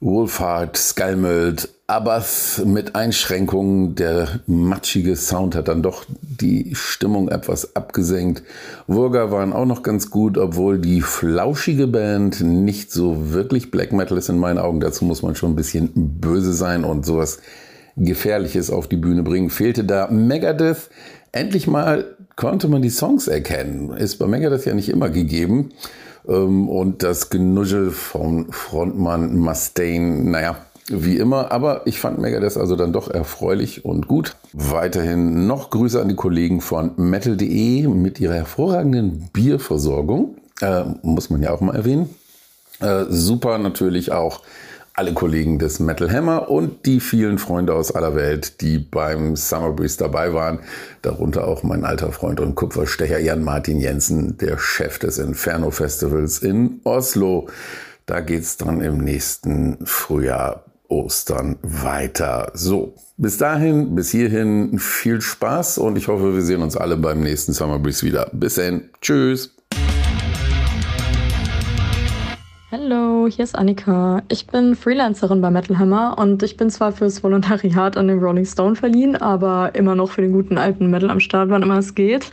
Wolfhard, 0.00 0.76
Skalmöld, 0.76 1.70
Abbas 1.90 2.62
mit 2.64 2.94
Einschränkungen. 2.94 3.96
Der 3.96 4.40
matschige 4.46 5.16
Sound 5.16 5.56
hat 5.56 5.66
dann 5.66 5.82
doch 5.82 6.04
die 6.20 6.70
Stimmung 6.76 7.28
etwas 7.28 7.74
abgesenkt. 7.74 8.44
Wurga 8.86 9.32
waren 9.32 9.52
auch 9.52 9.66
noch 9.66 9.82
ganz 9.82 10.08
gut, 10.08 10.38
obwohl 10.38 10.78
die 10.78 11.00
flauschige 11.00 11.88
Band 11.88 12.42
nicht 12.42 12.92
so 12.92 13.32
wirklich 13.32 13.72
Black 13.72 13.92
Metal 13.92 14.16
ist 14.16 14.28
in 14.28 14.38
meinen 14.38 14.58
Augen. 14.58 14.78
Dazu 14.78 15.04
muss 15.04 15.22
man 15.22 15.34
schon 15.34 15.50
ein 15.52 15.56
bisschen 15.56 15.90
böse 15.94 16.52
sein 16.52 16.84
und 16.84 17.04
sowas 17.04 17.40
Gefährliches 17.96 18.70
auf 18.70 18.86
die 18.86 18.96
Bühne 18.96 19.24
bringen. 19.24 19.50
Fehlte 19.50 19.82
da 19.82 20.06
Megadeth. 20.12 20.90
Endlich 21.32 21.66
mal 21.66 22.04
konnte 22.36 22.68
man 22.68 22.82
die 22.82 22.90
Songs 22.90 23.26
erkennen. 23.26 23.90
Ist 23.90 24.20
bei 24.20 24.28
Megadeth 24.28 24.64
ja 24.64 24.74
nicht 24.74 24.90
immer 24.90 25.10
gegeben. 25.10 25.70
Ähm, 26.28 26.68
und 26.68 27.02
das 27.02 27.30
Genuschel 27.30 27.90
von 27.90 28.52
Frontmann 28.52 29.36
Mustaine, 29.36 30.30
naja, 30.30 30.56
wie 30.90 31.16
immer. 31.16 31.52
Aber 31.52 31.86
ich 31.86 32.00
fand 32.00 32.18
Megadeth 32.18 32.56
also 32.56 32.76
dann 32.76 32.92
doch 32.92 33.08
erfreulich 33.08 33.84
und 33.84 34.08
gut. 34.08 34.36
Weiterhin 34.52 35.46
noch 35.46 35.70
Grüße 35.70 36.00
an 36.00 36.08
die 36.08 36.16
Kollegen 36.16 36.60
von 36.60 36.92
metal.de 36.96 37.86
mit 37.88 38.20
ihrer 38.20 38.34
hervorragenden 38.34 39.28
Bierversorgung. 39.32 40.36
Äh, 40.60 40.84
muss 41.02 41.30
man 41.30 41.42
ja 41.42 41.52
auch 41.52 41.60
mal 41.60 41.76
erwähnen. 41.76 42.10
Äh, 42.80 43.04
super 43.08 43.58
natürlich 43.58 44.12
auch 44.12 44.42
alle 44.94 45.14
Kollegen 45.14 45.58
des 45.58 45.80
Metal 45.80 46.12
Hammer 46.12 46.50
und 46.50 46.84
die 46.84 47.00
vielen 47.00 47.38
Freunde 47.38 47.74
aus 47.74 47.90
aller 47.90 48.14
Welt, 48.14 48.60
die 48.60 48.78
beim 48.78 49.34
Summer 49.34 49.70
Breeze 49.70 49.96
dabei 49.96 50.34
waren. 50.34 50.58
Darunter 51.00 51.46
auch 51.46 51.62
mein 51.62 51.84
alter 51.84 52.12
Freund 52.12 52.40
und 52.40 52.54
Kupferstecher 52.54 53.18
Jan 53.18 53.42
Martin 53.42 53.80
Jensen, 53.80 54.36
der 54.36 54.58
Chef 54.58 54.98
des 54.98 55.18
Inferno 55.18 55.70
Festivals 55.70 56.40
in 56.40 56.80
Oslo. 56.84 57.48
Da 58.04 58.20
geht's 58.20 58.56
dann 58.56 58.80
im 58.80 58.98
nächsten 58.98 59.78
Frühjahr 59.86 60.64
Ostern 60.90 61.56
weiter. 61.62 62.50
So, 62.54 62.94
bis 63.16 63.38
dahin, 63.38 63.94
bis 63.94 64.10
hierhin 64.10 64.78
viel 64.78 65.20
Spaß 65.20 65.78
und 65.78 65.96
ich 65.96 66.08
hoffe, 66.08 66.34
wir 66.34 66.42
sehen 66.42 66.62
uns 66.62 66.76
alle 66.76 66.96
beim 66.96 67.20
nächsten 67.20 67.52
Summer 67.52 67.78
Breeze 67.78 68.04
wieder. 68.04 68.28
Bis 68.32 68.56
dann. 68.56 68.90
Tschüss. 69.00 69.56
Hallo, 72.72 73.26
hier 73.28 73.44
ist 73.44 73.56
Annika. 73.56 74.22
Ich 74.28 74.46
bin 74.46 74.76
Freelancerin 74.76 75.40
bei 75.40 75.50
Metal 75.50 75.78
Hammer 75.78 76.16
und 76.18 76.42
ich 76.42 76.56
bin 76.56 76.70
zwar 76.70 76.92
fürs 76.92 77.22
Volontariat 77.22 77.96
an 77.96 78.08
den 78.08 78.18
Rolling 78.20 78.44
Stone 78.44 78.76
verliehen, 78.76 79.16
aber 79.16 79.74
immer 79.74 79.94
noch 79.94 80.10
für 80.10 80.22
den 80.22 80.32
guten 80.32 80.56
alten 80.56 80.90
Metal 80.90 81.10
am 81.10 81.20
Start, 81.20 81.50
wann 81.50 81.62
immer 81.62 81.78
es 81.78 81.94
geht. 81.94 82.30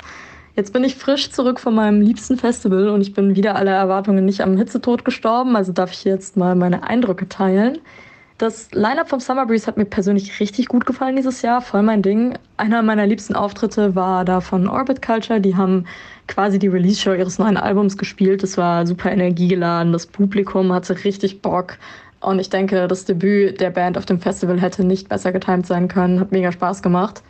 Jetzt 0.55 0.73
bin 0.73 0.83
ich 0.83 0.95
frisch 0.95 1.31
zurück 1.31 1.59
von 1.59 1.75
meinem 1.75 2.01
liebsten 2.01 2.37
Festival 2.37 2.89
und 2.89 3.01
ich 3.01 3.13
bin 3.13 3.35
wieder 3.35 3.55
aller 3.55 3.75
Erwartungen 3.75 4.25
nicht 4.25 4.41
am 4.41 4.57
Hitzetod 4.57 5.05
gestorben, 5.05 5.55
also 5.55 5.71
darf 5.71 5.91
ich 5.91 6.03
jetzt 6.03 6.37
mal 6.37 6.55
meine 6.55 6.83
Eindrücke 6.83 7.29
teilen. 7.29 7.79
Das 8.37 8.69
Line-Up 8.71 9.09
vom 9.09 9.19
Summer 9.19 9.47
Breeze 9.47 9.65
hat 9.65 9.77
mir 9.77 9.85
persönlich 9.85 10.39
richtig 10.39 10.67
gut 10.67 10.85
gefallen 10.85 11.15
dieses 11.15 11.41
Jahr, 11.41 11.59
voll 11.59 11.81
mein 11.81 12.03
Ding. 12.03 12.37
Einer 12.55 12.83
meiner 12.83 13.07
liebsten 13.07 13.35
Auftritte 13.35 13.95
war 13.95 14.25
da 14.25 14.41
von 14.41 14.67
Orbit 14.67 15.01
Culture. 15.01 15.41
Die 15.41 15.55
haben 15.55 15.85
quasi 16.27 16.59
die 16.59 16.67
Release-Show 16.67 17.13
ihres 17.13 17.39
neuen 17.39 17.57
Albums 17.57 17.97
gespielt. 17.97 18.43
Das 18.43 18.55
war 18.55 18.85
super 18.85 19.11
energiegeladen, 19.11 19.91
das 19.91 20.05
Publikum 20.05 20.71
hatte 20.71 21.03
richtig 21.03 21.41
Bock. 21.41 21.79
Und 22.19 22.37
ich 22.37 22.51
denke, 22.51 22.87
das 22.87 23.05
Debüt 23.05 23.59
der 23.59 23.71
Band 23.71 23.97
auf 23.97 24.05
dem 24.05 24.19
Festival 24.19 24.61
hätte 24.61 24.83
nicht 24.83 25.09
besser 25.09 25.31
getimt 25.31 25.65
sein 25.65 25.87
können. 25.87 26.19
Hat 26.19 26.31
mega 26.31 26.51
Spaß 26.51 26.83
gemacht. 26.83 27.23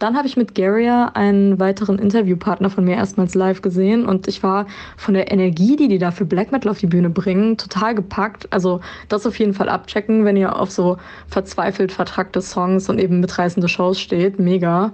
Dann 0.00 0.16
habe 0.16 0.26
ich 0.26 0.38
mit 0.38 0.54
Garia 0.54 1.10
einen 1.12 1.60
weiteren 1.60 1.98
Interviewpartner 1.98 2.70
von 2.70 2.86
mir 2.86 2.96
erstmals 2.96 3.34
live 3.34 3.60
gesehen 3.60 4.06
und 4.06 4.28
ich 4.28 4.42
war 4.42 4.66
von 4.96 5.12
der 5.12 5.30
Energie, 5.30 5.76
die 5.76 5.88
die 5.88 5.98
da 5.98 6.10
für 6.10 6.24
Black 6.24 6.52
Metal 6.52 6.70
auf 6.70 6.78
die 6.78 6.86
Bühne 6.86 7.10
bringen, 7.10 7.58
total 7.58 7.94
gepackt. 7.94 8.50
Also 8.50 8.80
das 9.10 9.26
auf 9.26 9.38
jeden 9.38 9.52
Fall 9.52 9.68
abchecken, 9.68 10.24
wenn 10.24 10.38
ihr 10.38 10.58
auf 10.58 10.70
so 10.70 10.96
verzweifelt 11.28 11.92
vertrackte 11.92 12.40
Songs 12.40 12.88
und 12.88 12.98
eben 12.98 13.20
mitreißende 13.20 13.68
Shows 13.68 14.00
steht. 14.00 14.38
Mega. 14.38 14.92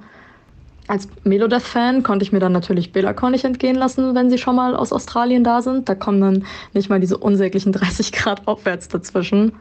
Als 0.88 1.08
Melodeath-Fan 1.22 2.02
konnte 2.02 2.24
ich 2.24 2.32
mir 2.32 2.40
dann 2.40 2.52
natürlich 2.52 2.92
Belacon 2.92 3.30
nicht 3.30 3.44
entgehen 3.44 3.76
lassen, 3.76 4.16
wenn 4.16 4.28
sie 4.28 4.38
schon 4.38 4.56
mal 4.56 4.74
aus 4.74 4.92
Australien 4.92 5.44
da 5.44 5.62
sind. 5.62 5.88
Da 5.88 5.94
kommen 5.94 6.20
dann 6.20 6.44
nicht 6.74 6.90
mal 6.90 6.98
diese 6.98 7.16
unsäglichen 7.16 7.70
30 7.72 8.10
Grad 8.10 8.48
aufwärts 8.48 8.88
dazwischen. 8.88 9.52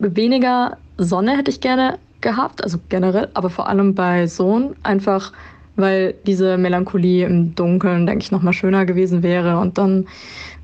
Weniger 0.00 0.76
Sonne 0.98 1.36
hätte 1.36 1.52
ich 1.52 1.60
gerne 1.60 1.98
gehabt, 2.20 2.62
also 2.62 2.78
generell, 2.88 3.28
aber 3.34 3.50
vor 3.50 3.68
allem 3.68 3.94
bei 3.94 4.26
Sohn, 4.26 4.76
einfach 4.82 5.32
weil 5.76 6.14
diese 6.26 6.56
Melancholie 6.56 7.26
im 7.26 7.54
Dunkeln, 7.54 8.06
denke 8.06 8.22
ich, 8.22 8.32
nochmal 8.32 8.54
schöner 8.54 8.86
gewesen 8.86 9.22
wäre. 9.22 9.58
Und 9.58 9.78
dann 9.78 10.06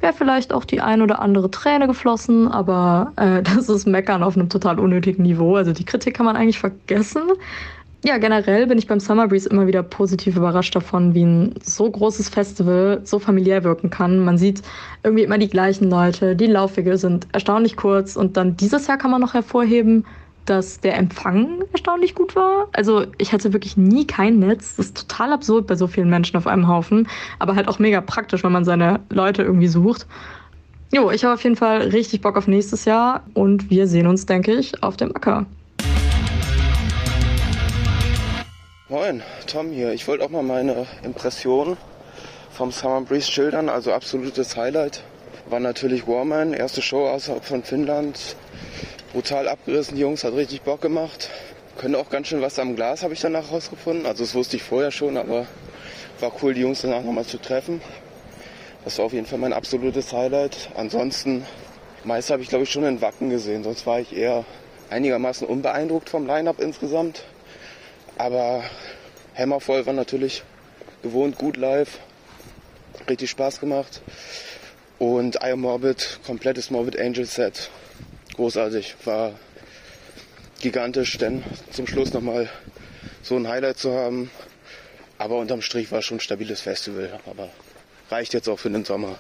wäre 0.01 0.15
vielleicht 0.15 0.53
auch 0.53 0.65
die 0.65 0.81
ein 0.81 1.03
oder 1.03 1.21
andere 1.21 1.51
Träne 1.51 1.87
geflossen, 1.87 2.49
aber 2.49 3.13
äh, 3.17 3.43
das 3.55 3.69
ist 3.69 3.87
Meckern 3.87 4.23
auf 4.23 4.37
einem 4.37 4.49
total 4.49 4.79
unnötigen 4.81 5.23
Niveau. 5.23 5.57
Also 5.57 5.73
die 5.73 5.85
Kritik 5.85 6.15
kann 6.15 6.27
man 6.27 6.37
eigentlich 6.37 6.59
vergessen. 6.59 7.23
Ja, 8.05 8.19
generell 8.19 8.67
bin 8.67 8.79
ich 8.79 8.89
beim 8.89 8.99
Summer 8.99 9.29
Breeze 9.29 9.49
immer 9.49 9.69
wieder 9.69 9.85
positiv 9.85 10.37
überrascht 10.37 10.75
davon, 10.75 11.15
wie 11.15 11.25
ein 11.25 11.55
so 11.63 11.89
großes 11.89 12.31
Festival 12.31 13.01
so 13.05 13.21
familiär 13.21 13.63
wirken 13.63 13.91
kann. 13.91 14.19
Man 14.25 14.39
sieht 14.39 14.61
irgendwie 15.05 15.23
immer 15.23 15.39
die 15.39 15.49
gleichen 15.49 15.89
Leute, 15.89 16.35
die 16.35 16.47
Laufwege 16.47 16.97
sind 16.99 17.29
erstaunlich 17.33 17.77
kurz 17.77 18.17
und 18.17 18.37
dann 18.37 18.57
dieses 18.57 18.89
Jahr 18.89 18.99
kann 18.99 19.13
man 19.13 19.21
noch 19.21 19.35
hervorheben, 19.35 20.05
dass 20.47 20.81
der 20.81 20.97
Empfang 20.97 21.63
erstaunlich 21.73 22.15
gut 22.15 22.35
war. 22.37 22.69
Also 22.73 23.07
ich 23.19 23.33
hatte 23.33 23.53
wirklich 23.53 23.77
nie 23.77 24.07
kein 24.07 24.39
Netz. 24.39 24.77
Das 24.77 24.87
ist 24.87 24.97
total 24.97 25.33
absurd 25.33 25.67
bei 25.67 25.77
so 25.77 25.87
vielen 25.87 26.11
Menschen 26.11 26.37
auf 26.37 26.47
einem 26.47 26.69
Haufen, 26.69 27.09
aber 27.39 27.55
halt 27.55 27.69
auch 27.69 27.79
mega 27.79 28.01
praktisch, 28.01 28.43
wenn 28.45 28.53
man 28.53 28.65
seine 28.65 29.01
Leute 29.11 29.43
irgendwie 29.43 29.69
sucht. 29.69 30.07
Jo, 30.93 31.11
ich 31.11 31.25
habe 31.25 31.35
auf 31.35 31.43
jeden 31.43 31.57
Fall 31.57 31.83
richtig 31.89 32.21
Bock 32.21 32.37
auf 32.37 32.47
nächstes 32.47 32.85
Jahr 32.85 33.23
und 33.35 33.71
wir 33.71 33.87
sehen 33.87 34.07
uns, 34.07 34.27
denke 34.27 34.53
ich, 34.53 34.83
auf 34.83 34.97
dem 34.97 35.15
Acker. 35.17 35.47
Moin, 38.89 39.23
Tom 39.47 39.71
hier. 39.71 39.93
Ich 39.95 40.07
wollte 40.07 40.23
auch 40.23 40.29
mal 40.29 40.43
meine 40.43 40.87
Impression 41.03 41.79
vom 42.51 42.71
Summer 42.71 43.01
Breeze 43.01 43.31
schildern. 43.31 43.71
Also 43.71 43.93
absolutes 43.93 44.55
Highlight 44.55 45.03
war 45.49 45.61
natürlich 45.61 46.07
Warman, 46.07 46.53
erste 46.53 46.83
Show 46.83 47.07
außerhalb 47.09 47.43
von 47.43 47.63
Finnland. 47.63 48.37
Brutal 49.13 49.47
abgerissen, 49.47 49.97
die 49.97 50.01
Jungs, 50.01 50.25
hat 50.25 50.33
richtig 50.33 50.63
Bock 50.63 50.81
gemacht. 50.81 51.29
Können 51.77 51.97
auch 51.97 52.09
ganz 52.09 52.29
schön 52.29 52.41
was 52.41 52.59
am 52.59 52.77
Glas, 52.77 53.03
habe 53.03 53.13
ich 53.13 53.21
danach 53.21 53.53
rausgefunden. 53.53 54.07
Also 54.07 54.25
das 54.25 54.35
wusste 54.35 54.57
ich 54.57 54.63
vorher 54.63 54.91
schon, 54.91 55.19
aber 55.19 55.47
war 56.21 56.33
cool, 56.43 56.55
die 56.55 56.63
Jungs 56.63 56.81
danach 56.81 57.03
nochmal 57.03 57.27
zu 57.27 57.37
treffen. 57.37 57.83
Das 58.85 58.97
war 58.97 59.05
auf 59.05 59.13
jeden 59.13 59.27
Fall 59.27 59.39
mein 59.39 59.53
absolutes 59.53 60.15
Highlight. 60.15 60.71
Ansonsten, 60.77 61.47
meist 62.05 62.31
habe 62.31 62.41
ich 62.41 62.49
glaube 62.49 62.65
ich 62.65 62.71
schon 62.71 62.85
in 62.85 63.03
Wacken 63.03 63.29
gesehen, 63.29 63.65
sonst 63.65 63.87
war 63.87 64.01
ich 64.01 64.17
eher 64.17 64.47
einigermaßen 64.89 65.47
unbeeindruckt 65.47 66.09
vom 66.09 66.27
Line-Up 66.27 66.59
insgesamt. 66.59 67.23
Aber 68.17 68.65
Hammervoll 69.37 69.85
war 69.85 69.93
natürlich 69.93 70.43
gewohnt 71.03 71.37
gut 71.37 71.59
live. 71.59 71.99
Richtig 73.11 73.29
Spaß 73.29 73.61
gemacht. 73.61 74.01
Und 74.99 75.37
I 75.37 75.51
Am 75.51 75.61
Morbid, 75.61 76.21
komplettes 76.25 76.71
Morbid 76.71 76.99
Angel 76.99 77.27
Set. 77.27 77.69
Großartig. 78.35 78.97
War 79.05 79.33
gigantisch, 80.61 81.19
denn 81.19 81.43
zum 81.71 81.87
Schluss 81.87 82.13
nochmal 82.13 82.49
so 83.23 83.37
ein 83.37 83.47
Highlight 83.49 83.79
zu 83.79 83.93
haben. 83.93 84.31
Aber 85.19 85.39
unterm 85.39 85.63
Strich 85.63 85.93
war 85.93 86.03
schon 86.03 86.17
ein 86.17 86.21
stabiles 86.21 86.61
Festival. 86.61 87.21
Aber 87.27 87.51
reicht 88.11 88.35
jetzt 88.35 88.49
auch 88.49 88.59
für 88.59 88.71
den 88.71 88.85
Sommer. 88.85 89.19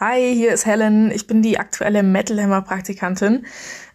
Hi, 0.00 0.34
hier 0.34 0.54
ist 0.54 0.64
Helen. 0.64 1.10
Ich 1.10 1.26
bin 1.26 1.42
die 1.42 1.58
aktuelle 1.58 2.02
Metal 2.02 2.40
Hammer 2.40 2.62
Praktikantin. 2.62 3.44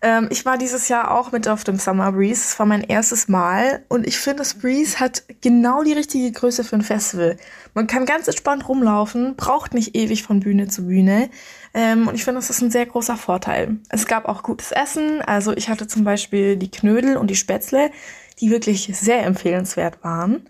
Ähm, 0.05 0.27
ich 0.29 0.45
war 0.45 0.59
dieses 0.59 0.87
Jahr 0.87 1.09
auch 1.09 1.31
mit 1.31 1.47
auf 1.47 1.63
dem 1.63 1.79
Summer 1.79 2.11
Breeze. 2.11 2.43
Es 2.45 2.59
war 2.59 2.67
mein 2.67 2.83
erstes 2.83 3.27
Mal 3.27 3.83
und 3.89 4.05
ich 4.05 4.19
finde, 4.19 4.37
das 4.37 4.53
Breeze 4.53 4.99
hat 4.99 5.23
genau 5.41 5.81
die 5.81 5.93
richtige 5.93 6.31
Größe 6.31 6.63
für 6.63 6.75
ein 6.75 6.83
Festival. 6.83 7.37
Man 7.73 7.87
kann 7.87 8.05
ganz 8.05 8.27
entspannt 8.27 8.69
rumlaufen, 8.69 9.35
braucht 9.35 9.73
nicht 9.73 9.95
ewig 9.95 10.21
von 10.21 10.41
Bühne 10.41 10.67
zu 10.67 10.85
Bühne. 10.85 11.31
Ähm, 11.73 12.07
und 12.07 12.13
ich 12.13 12.23
finde, 12.23 12.39
das 12.39 12.51
ist 12.51 12.61
ein 12.61 12.69
sehr 12.69 12.85
großer 12.85 13.17
Vorteil. 13.17 13.77
Es 13.89 14.05
gab 14.05 14.25
auch 14.25 14.43
gutes 14.43 14.71
Essen. 14.71 15.23
Also 15.23 15.53
ich 15.57 15.69
hatte 15.69 15.87
zum 15.87 16.03
Beispiel 16.03 16.55
die 16.55 16.69
Knödel 16.69 17.17
und 17.17 17.31
die 17.31 17.35
Spätzle, 17.35 17.89
die 18.39 18.51
wirklich 18.51 18.91
sehr 18.93 19.25
empfehlenswert 19.25 20.03
waren. 20.03 20.47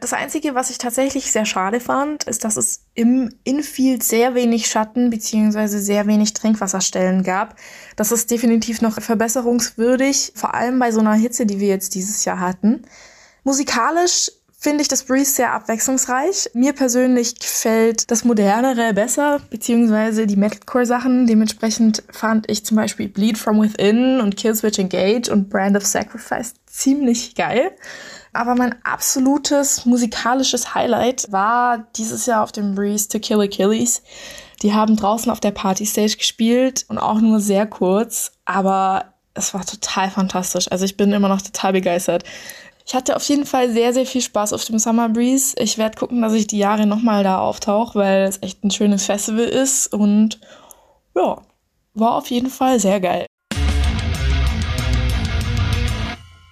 Das 0.00 0.12
Einzige, 0.12 0.54
was 0.54 0.70
ich 0.70 0.78
tatsächlich 0.78 1.32
sehr 1.32 1.44
schade 1.44 1.80
fand, 1.80 2.24
ist, 2.24 2.44
dass 2.44 2.56
es 2.56 2.82
im 2.94 3.30
Infield 3.44 4.02
sehr 4.02 4.34
wenig 4.34 4.66
Schatten 4.66 5.10
beziehungsweise 5.10 5.80
sehr 5.80 6.06
wenig 6.06 6.34
Trinkwasserstellen 6.34 7.22
gab. 7.22 7.56
Das 7.96 8.12
ist 8.12 8.30
definitiv 8.30 8.80
noch 8.80 9.00
verbesserungswürdig, 9.00 10.32
vor 10.34 10.54
allem 10.54 10.78
bei 10.78 10.92
so 10.92 11.00
einer 11.00 11.14
Hitze, 11.14 11.46
die 11.46 11.60
wir 11.60 11.68
jetzt 11.68 11.94
dieses 11.94 12.24
Jahr 12.24 12.40
hatten. 12.40 12.82
Musikalisch 13.44 14.30
finde 14.60 14.82
ich 14.82 14.88
das 14.88 15.04
Breeze 15.04 15.32
sehr 15.32 15.52
abwechslungsreich. 15.52 16.50
Mir 16.52 16.72
persönlich 16.72 17.38
gefällt 17.38 18.10
das 18.10 18.24
Modernere 18.24 18.92
besser, 18.92 19.40
beziehungsweise 19.50 20.26
die 20.26 20.36
Metalcore-Sachen. 20.36 21.28
Dementsprechend 21.28 22.02
fand 22.10 22.50
ich 22.50 22.64
zum 22.64 22.76
Beispiel 22.76 23.08
Bleed 23.08 23.38
From 23.38 23.60
Within 23.60 24.20
und 24.20 24.36
Killswitch 24.36 24.80
Engage 24.80 25.30
und 25.30 25.48
Brand 25.48 25.76
of 25.76 25.86
Sacrifice 25.86 26.54
ziemlich 26.66 27.36
geil. 27.36 27.70
Aber 28.38 28.54
mein 28.54 28.76
absolutes 28.84 29.84
musikalisches 29.84 30.72
Highlight 30.72 31.26
war 31.32 31.88
dieses 31.96 32.24
Jahr 32.26 32.44
auf 32.44 32.52
dem 32.52 32.76
Breeze 32.76 33.08
To 33.08 33.18
Kill 33.18 33.40
Achilles. 33.40 34.00
Die 34.62 34.72
haben 34.72 34.94
draußen 34.94 35.32
auf 35.32 35.40
der 35.40 35.50
Partystage 35.50 36.16
gespielt 36.16 36.84
und 36.86 36.98
auch 36.98 37.20
nur 37.20 37.40
sehr 37.40 37.66
kurz, 37.66 38.30
aber 38.44 39.06
es 39.34 39.54
war 39.54 39.66
total 39.66 40.08
fantastisch. 40.08 40.70
Also 40.70 40.84
ich 40.84 40.96
bin 40.96 41.12
immer 41.12 41.26
noch 41.26 41.42
total 41.42 41.72
begeistert. 41.72 42.22
Ich 42.86 42.94
hatte 42.94 43.16
auf 43.16 43.24
jeden 43.24 43.44
Fall 43.44 43.72
sehr, 43.72 43.92
sehr 43.92 44.06
viel 44.06 44.22
Spaß 44.22 44.52
auf 44.52 44.64
dem 44.66 44.78
Summer 44.78 45.08
Breeze. 45.08 45.56
Ich 45.58 45.76
werde 45.76 45.98
gucken, 45.98 46.22
dass 46.22 46.32
ich 46.32 46.46
die 46.46 46.58
Jahre 46.58 46.86
nochmal 46.86 47.24
da 47.24 47.40
auftauche, 47.40 47.98
weil 47.98 48.22
es 48.22 48.40
echt 48.40 48.62
ein 48.62 48.70
schönes 48.70 49.06
Festival 49.06 49.46
ist 49.46 49.92
und 49.92 50.38
ja, 51.16 51.42
war 51.94 52.14
auf 52.14 52.30
jeden 52.30 52.50
Fall 52.50 52.78
sehr 52.78 53.00
geil. 53.00 53.26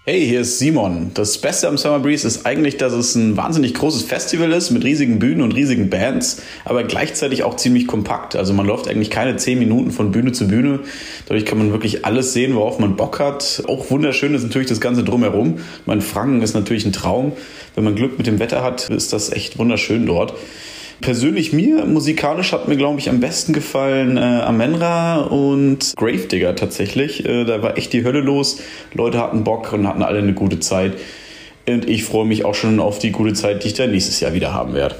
Hey, 0.09 0.25
hier 0.25 0.43
ist 0.43 0.61
Simon. 0.61 1.11
Das 1.15 1.39
Beste 1.39 1.67
am 1.67 1.77
Summer 1.77 1.99
Breeze 1.99 2.29
ist 2.29 2.47
eigentlich, 2.47 2.77
dass 2.77 2.93
es 2.93 3.17
ein 3.17 3.37
wahnsinnig 3.37 3.75
großes 3.75 4.05
Festival 4.05 4.53
ist 4.53 4.71
mit 4.71 4.85
riesigen 4.85 5.19
Bühnen 5.19 5.43
und 5.43 5.51
riesigen 5.51 5.91
Bands, 5.91 6.43
aber 6.65 6.85
gleichzeitig 6.85 7.43
auch 7.43 7.57
ziemlich 7.57 7.89
kompakt. 7.89 8.37
Also 8.37 8.53
man 8.53 8.67
läuft 8.67 8.87
eigentlich 8.87 9.11
keine 9.11 9.35
zehn 9.35 9.59
Minuten 9.59 9.91
von 9.91 10.13
Bühne 10.13 10.31
zu 10.31 10.47
Bühne. 10.47 10.79
Dadurch 11.27 11.45
kann 11.45 11.59
man 11.59 11.73
wirklich 11.73 12.05
alles 12.05 12.33
sehen, 12.33 12.55
worauf 12.55 12.79
man 12.79 12.95
Bock 12.95 13.19
hat. 13.19 13.65
Auch 13.67 13.91
wunderschön 13.91 14.33
ist 14.33 14.45
natürlich 14.45 14.69
das 14.69 14.81
Ganze 14.81 15.03
drumherum. 15.03 15.59
Mein 15.87 16.01
Franken 16.01 16.41
ist 16.41 16.55
natürlich 16.55 16.87
ein 16.87 16.93
Traum. 16.93 17.33
Wenn 17.75 17.83
man 17.83 17.97
Glück 17.97 18.17
mit 18.17 18.29
dem 18.29 18.39
Wetter 18.39 18.63
hat, 18.63 18.89
ist 18.89 19.13
das 19.13 19.33
echt 19.33 19.59
wunderschön 19.59 20.07
dort. 20.07 20.35
Persönlich 21.03 21.53
mir, 21.53 21.85
musikalisch 21.85 22.53
hat 22.53 22.69
mir, 22.69 22.77
glaube 22.77 22.99
ich, 22.99 23.11
am 23.11 23.21
besten 23.21 23.53
gefallen 23.53 24.17
äh, 24.17 24.21
Amenra 24.21 25.21
und 25.21 25.93
Gravedigger 25.97 26.57
tatsächlich. 26.57 27.25
Äh, 27.25 27.45
da 27.45 27.63
war 27.63 27.77
echt 27.77 27.93
die 27.93 28.03
Hölle 28.03 28.21
los. 28.21 28.61
Leute 28.95 29.19
hatten 29.19 29.45
Bock 29.45 29.73
und 29.75 29.87
hatten 29.87 30.03
alle 30.03 30.19
eine 30.19 30.33
gute 30.33 30.59
Zeit. 30.59 30.95
Und 31.69 31.89
ich 31.89 32.05
freue 32.05 32.25
mich 32.25 32.47
auch 32.47 32.55
schon 32.55 32.81
auf 32.81 32.99
die 32.99 33.13
gute 33.13 33.35
Zeit, 33.35 33.63
die 33.63 33.69
ich 33.69 33.75
dann 33.75 33.91
nächstes 33.91 34.21
Jahr 34.21 34.33
wieder 34.33 34.55
haben 34.55 34.73
werde. 34.73 34.97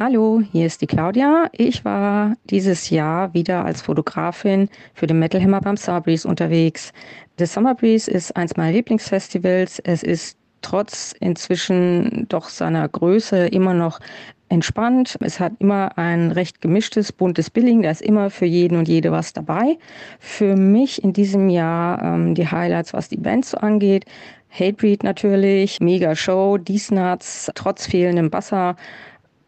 Hallo, 0.00 0.42
hier 0.50 0.66
ist 0.66 0.82
die 0.82 0.88
Claudia. 0.88 1.48
Ich 1.52 1.84
war 1.84 2.34
dieses 2.50 2.90
Jahr 2.90 3.32
wieder 3.34 3.64
als 3.64 3.82
Fotografin 3.82 4.68
für 4.94 5.06
den 5.06 5.20
Metal 5.20 5.40
Hammer 5.40 5.60
beim 5.60 5.76
Summer 5.76 6.00
Breeze 6.00 6.26
unterwegs. 6.26 6.92
Das 7.36 7.54
Summer 7.54 7.76
Breeze 7.76 8.10
ist 8.10 8.34
eins 8.34 8.56
meiner 8.56 8.72
Lieblingsfestivals. 8.72 9.78
Es 9.78 10.02
ist 10.02 10.41
trotz 10.62 11.14
inzwischen 11.20 12.26
doch 12.28 12.48
seiner 12.48 12.88
Größe 12.88 13.46
immer 13.48 13.74
noch 13.74 14.00
entspannt. 14.48 15.16
Es 15.20 15.40
hat 15.40 15.52
immer 15.58 15.96
ein 15.96 16.30
recht 16.30 16.60
gemischtes, 16.60 17.10
buntes 17.10 17.50
Billing. 17.50 17.82
Da 17.82 17.90
ist 17.90 18.02
immer 18.02 18.30
für 18.30 18.44
jeden 18.44 18.76
und 18.76 18.86
jede 18.86 19.10
was 19.10 19.32
dabei. 19.32 19.78
Für 20.20 20.56
mich 20.56 21.02
in 21.02 21.12
diesem 21.12 21.48
Jahr 21.48 22.02
ähm, 22.02 22.34
die 22.34 22.46
Highlights, 22.46 22.92
was 22.92 23.08
die 23.08 23.16
Bands 23.16 23.50
so 23.50 23.58
angeht. 23.58 24.04
Hatebreed 24.50 25.02
natürlich, 25.02 25.80
mega 25.80 26.14
Show, 26.14 26.58
Nuts, 26.90 27.50
trotz 27.54 27.86
fehlendem 27.86 28.30
Basser, 28.30 28.76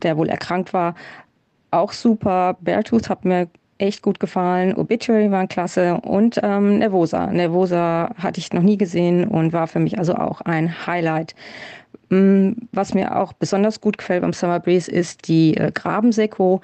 der 0.03 0.17
wohl 0.17 0.31
erkrankt 0.31 0.73
war, 0.73 0.95
auch 1.71 1.93
super. 1.93 2.57
Beartooth 2.61 3.11
hat 3.11 3.25
mir 3.27 3.49
echt 3.79 4.03
gut 4.03 4.21
gefallen. 4.21 4.75
Obituary 4.75 5.31
waren 5.31 5.49
klasse 5.49 6.01
und 6.03 6.39
ähm, 6.43 6.79
Nervosa. 6.79 7.27
Nervosa 7.27 8.11
hatte 8.17 8.41
ich 8.41 8.53
noch 8.53 8.63
nie 8.63 8.77
gesehen 8.77 9.27
und 9.27 9.53
war 9.53 9.67
für 9.67 9.81
mich 9.81 9.99
also 9.99 10.15
auch 10.15 10.41
ein 10.43 10.87
Highlight. 10.87 11.35
Mm, 12.11 12.53
was 12.73 12.95
mir 12.95 13.17
auch 13.17 13.33
besonders 13.33 13.81
gut 13.81 13.99
gefällt 13.99 14.23
beim 14.23 14.33
Summer 14.33 14.61
Breeze 14.61 14.91
ist 14.91 15.29
die 15.29 15.57
äh, 15.57 15.71
Grabenseko. 15.73 16.61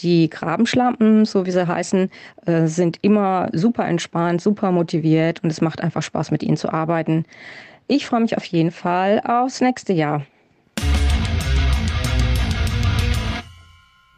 Die 0.00 0.28
Grabenschlampen, 0.28 1.24
so 1.24 1.46
wie 1.46 1.50
sie 1.50 1.66
heißen, 1.66 2.10
äh, 2.44 2.66
sind 2.66 2.98
immer 3.00 3.48
super 3.52 3.86
entspannt, 3.86 4.42
super 4.42 4.70
motiviert 4.70 5.42
und 5.42 5.50
es 5.50 5.62
macht 5.62 5.80
einfach 5.80 6.02
Spaß, 6.02 6.30
mit 6.30 6.42
ihnen 6.42 6.58
zu 6.58 6.70
arbeiten. 6.70 7.24
Ich 7.88 8.06
freue 8.06 8.20
mich 8.20 8.36
auf 8.36 8.44
jeden 8.44 8.72
Fall 8.72 9.22
aufs 9.24 9.60
nächste 9.62 9.94
Jahr. 9.94 10.26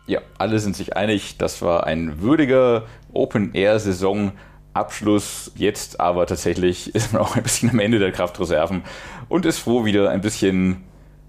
Ja, 0.09 0.21
alle 0.39 0.59
sind 0.59 0.75
sich 0.75 0.97
einig, 0.97 1.37
das 1.37 1.61
war 1.61 1.87
ein 1.87 2.23
würdiger 2.23 2.87
Open-Air-Saison-Abschluss. 3.13 5.53
Jetzt 5.55 6.01
aber 6.01 6.25
tatsächlich 6.27 6.95
ist 6.95 7.13
man 7.13 7.21
auch 7.21 7.37
ein 7.37 7.43
bisschen 7.43 7.69
am 7.69 7.79
Ende 7.79 7.99
der 7.99 8.11
Kraftreserven 8.11 8.85
und 9.29 9.45
ist 9.45 9.59
froh, 9.59 9.85
wieder 9.85 10.09
ein 10.09 10.23
bisschen 10.23 10.85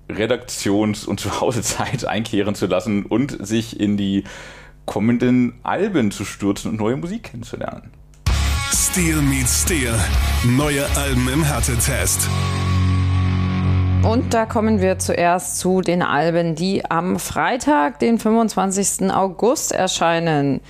Redaktions- 0.10 1.06
und 1.06 1.20
Zuhausezeit 1.20 2.06
einkehren 2.08 2.56
zu 2.56 2.68
lassen 2.68 3.06
und 3.06 3.46
sich 3.46 3.78
in 3.78 3.98
die 3.98 4.24
kommenden 4.86 5.60
Alben 5.62 6.12
zu 6.12 6.24
stürzen 6.24 6.72
und 6.72 6.80
neue 6.80 6.96
Musik 6.96 7.24
kennenzulernen. 7.24 7.92
Steel 8.72 9.22
meets 9.22 9.64
Steel. 9.64 9.94
Neue 10.46 10.86
Alben 10.96 11.28
im 11.28 11.44
Härtetest. 11.44 12.30
Und 14.04 14.34
da 14.34 14.46
kommen 14.46 14.82
wir 14.82 14.98
zuerst 14.98 15.60
zu 15.60 15.82
den 15.82 16.02
Alben, 16.02 16.56
die 16.56 16.90
am 16.90 17.20
Freitag, 17.20 18.00
den 18.00 18.18
25. 18.18 19.12
August 19.12 19.72
erscheinen. 19.72 20.62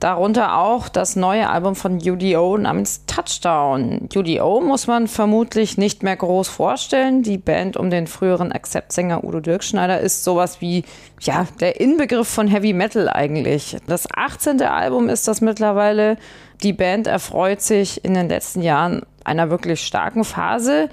Darunter 0.00 0.58
auch 0.58 0.90
das 0.90 1.16
neue 1.16 1.48
Album 1.48 1.76
von 1.76 1.94
UDO 1.96 2.58
namens 2.58 3.06
Touchdown. 3.06 4.10
UDO 4.14 4.60
muss 4.60 4.86
man 4.86 5.08
vermutlich 5.08 5.78
nicht 5.78 6.02
mehr 6.02 6.16
groß 6.16 6.46
vorstellen. 6.46 7.22
Die 7.22 7.38
Band 7.38 7.78
um 7.78 7.88
den 7.88 8.06
früheren 8.06 8.52
Accept-Sänger 8.52 9.24
Udo 9.24 9.40
Dirkschneider 9.40 10.00
ist 10.00 10.22
sowas 10.22 10.60
wie 10.60 10.84
ja, 11.22 11.46
der 11.60 11.80
Inbegriff 11.80 12.28
von 12.28 12.48
Heavy 12.48 12.74
Metal 12.74 13.08
eigentlich. 13.08 13.78
Das 13.86 14.06
18. 14.14 14.60
Album 14.60 15.08
ist 15.08 15.26
das 15.26 15.40
mittlerweile. 15.40 16.18
Die 16.62 16.74
Band 16.74 17.06
erfreut 17.06 17.62
sich 17.62 18.04
in 18.04 18.12
den 18.12 18.28
letzten 18.28 18.60
Jahren 18.60 19.06
einer 19.24 19.48
wirklich 19.48 19.80
starken 19.80 20.24
Phase. 20.24 20.90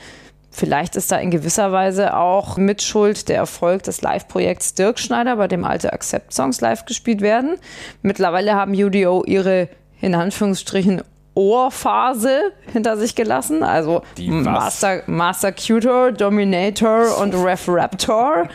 Vielleicht 0.51 0.97
ist 0.97 1.11
da 1.11 1.17
in 1.17 1.31
gewisser 1.31 1.71
Weise 1.71 2.15
auch 2.15 2.57
Mitschuld 2.57 3.29
der 3.29 3.37
Erfolg 3.37 3.83
des 3.83 4.01
Live-Projekts 4.01 4.73
Dirk 4.73 4.99
Schneider, 4.99 5.37
bei 5.37 5.47
dem 5.47 5.63
alte 5.63 5.93
Accept-Songs 5.93 6.59
live 6.59 6.85
gespielt 6.85 7.21
werden. 7.21 7.57
Mittlerweile 8.01 8.53
haben 8.53 8.73
UDO 8.73 9.23
ihre, 9.25 9.69
in 10.01 10.13
Anführungsstrichen, 10.13 11.03
Ohrphase 11.33 12.51
hinter 12.73 12.97
sich 12.97 13.15
gelassen. 13.15 13.63
Also 13.63 14.01
Master, 14.19 15.03
Master 15.07 15.53
Cutor, 15.53 16.11
Dominator 16.11 17.17
und 17.19 17.33
Ref 17.33 17.69
Raptor. 17.69 18.49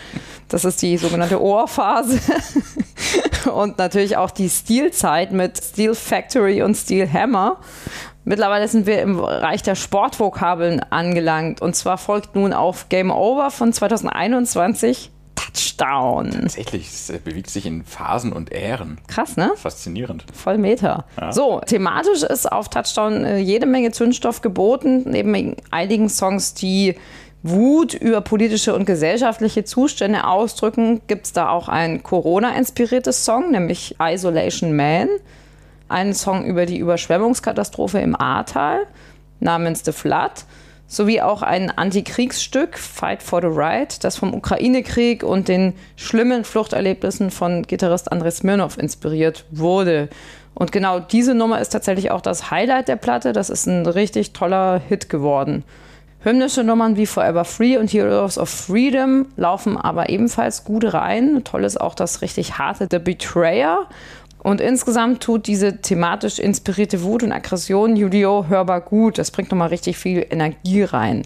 Das 0.49 0.65
ist 0.65 0.81
die 0.83 0.97
sogenannte 0.97 1.43
Ohrphase. 1.43 2.21
und 3.53 3.79
natürlich 3.79 4.17
auch 4.17 4.31
die 4.31 4.49
Stilzeit 4.49 5.33
mit 5.33 5.59
Steel 5.59 5.95
Factory 5.95 6.63
und 6.63 6.77
Steel 6.77 7.11
Hammer. 7.13 7.59
Mittlerweile 8.25 8.67
sind 8.67 8.87
wir 8.87 9.03
im 9.03 9.17
Bereich 9.17 9.63
der 9.63 9.77
Sportvokabeln 9.77 10.81
angelangt. 10.91 11.63
Und 11.63 11.77
zwar 11.77 11.99
folgt 11.99 12.35
nun 12.35 12.53
auf 12.53 12.89
Game 12.89 13.11
Over 13.11 13.51
von 13.51 13.73
2021 13.73 15.13
Touchdown. 15.37 16.31
Tatsächlich, 16.33 16.89
es 16.89 17.13
bewegt 17.25 17.51
sich 17.51 17.67
in 17.67 17.85
Phasen 17.85 18.33
und 18.33 18.53
Ähren. 18.53 18.99
Krass, 19.07 19.37
ne? 19.37 19.53
Faszinierend. 19.57 20.25
Voll 20.33 20.59
Meter. 20.59 21.05
Ja. 21.21 21.33
So, 21.33 21.61
thematisch 21.61 22.23
ist 22.23 22.51
auf 22.51 22.69
Touchdown 22.69 23.25
äh, 23.25 23.39
jede 23.39 23.67
Menge 23.67 23.93
Zündstoff 23.93 24.43
geboten, 24.43 25.05
neben 25.07 25.57
einigen 25.71 26.09
Songs, 26.09 26.55
die 26.55 26.97
Wut 27.49 27.95
über 27.95 28.21
politische 28.21 28.75
und 28.75 28.87
gesellschaftliche 28.87 29.65
Zustände 29.65 30.25
ausdrücken, 30.25 31.01
gibt 31.07 31.27
es 31.27 31.33
da 31.33 31.51
auch 31.51 31.69
ein 31.69 32.03
Corona-inspiriertes 32.03 33.25
Song, 33.25 33.51
nämlich 33.51 33.97
Isolation 34.01 34.75
Man 34.75 35.09
einen 35.89 36.15
Song 36.15 36.45
über 36.45 36.67
die 36.67 36.79
Überschwemmungskatastrophe 36.79 37.99
im 37.99 38.19
Ahrtal 38.19 38.81
namens 39.41 39.85
The 39.85 39.93
Flood 39.93 40.45
sowie 40.89 41.21
auch 41.21 41.43
ein 41.43 41.71
Antikriegsstück 41.71 42.79
Fight 42.79 43.23
for 43.23 43.41
the 43.41 43.49
Right, 43.51 44.03
das 44.05 44.17
vom 44.17 44.35
Ukraine-Krieg 44.35 45.25
und 45.25 45.49
den 45.49 45.75
schlimmen 45.97 46.45
Fluchterlebnissen 46.45 47.31
von 47.31 47.63
Gitarrist 47.63 48.13
Andrei 48.13 48.31
Smirnov 48.31 48.79
inspiriert 48.79 49.45
wurde. 49.51 50.09
Und 50.55 50.73
genau 50.73 51.01
diese 51.01 51.35
Nummer 51.35 51.61
ist 51.61 51.71
tatsächlich 51.71 52.11
auch 52.13 52.21
das 52.21 52.51
Highlight 52.51 52.89
der 52.89 52.97
Platte. 52.97 53.33
Das 53.33 53.51
ist 53.51 53.67
ein 53.67 53.85
richtig 53.85 54.33
toller 54.33 54.81
Hit 54.89 55.11
geworden. 55.11 55.65
Hymnische 56.27 56.65
Nummern 56.65 56.97
wie 56.97 57.07
Forever 57.07 57.45
Free 57.45 57.77
und 57.77 57.93
Heroes 57.93 58.37
of 58.37 58.49
Freedom 58.49 59.27
laufen 59.37 59.77
aber 59.77 60.09
ebenfalls 60.09 60.65
gut 60.65 60.93
rein. 60.93 61.43
Toll 61.45 61.63
ist 61.63 61.81
auch 61.81 61.95
das 61.95 62.21
richtig 62.21 62.59
harte 62.59 62.89
The 62.91 62.99
Betrayer 62.99 63.87
und 64.43 64.61
insgesamt 64.61 65.23
tut 65.23 65.47
diese 65.47 65.81
thematisch 65.81 66.41
inspirierte 66.41 67.05
Wut 67.05 67.23
und 67.23 67.31
Aggression 67.31 67.95
Yu-Gi-Oh! 67.95 68.47
hörbar 68.49 68.81
gut. 68.81 69.19
Das 69.19 69.31
bringt 69.31 69.53
nochmal 69.53 69.69
richtig 69.69 69.99
viel 69.99 70.27
Energie 70.29 70.83
rein. 70.83 71.23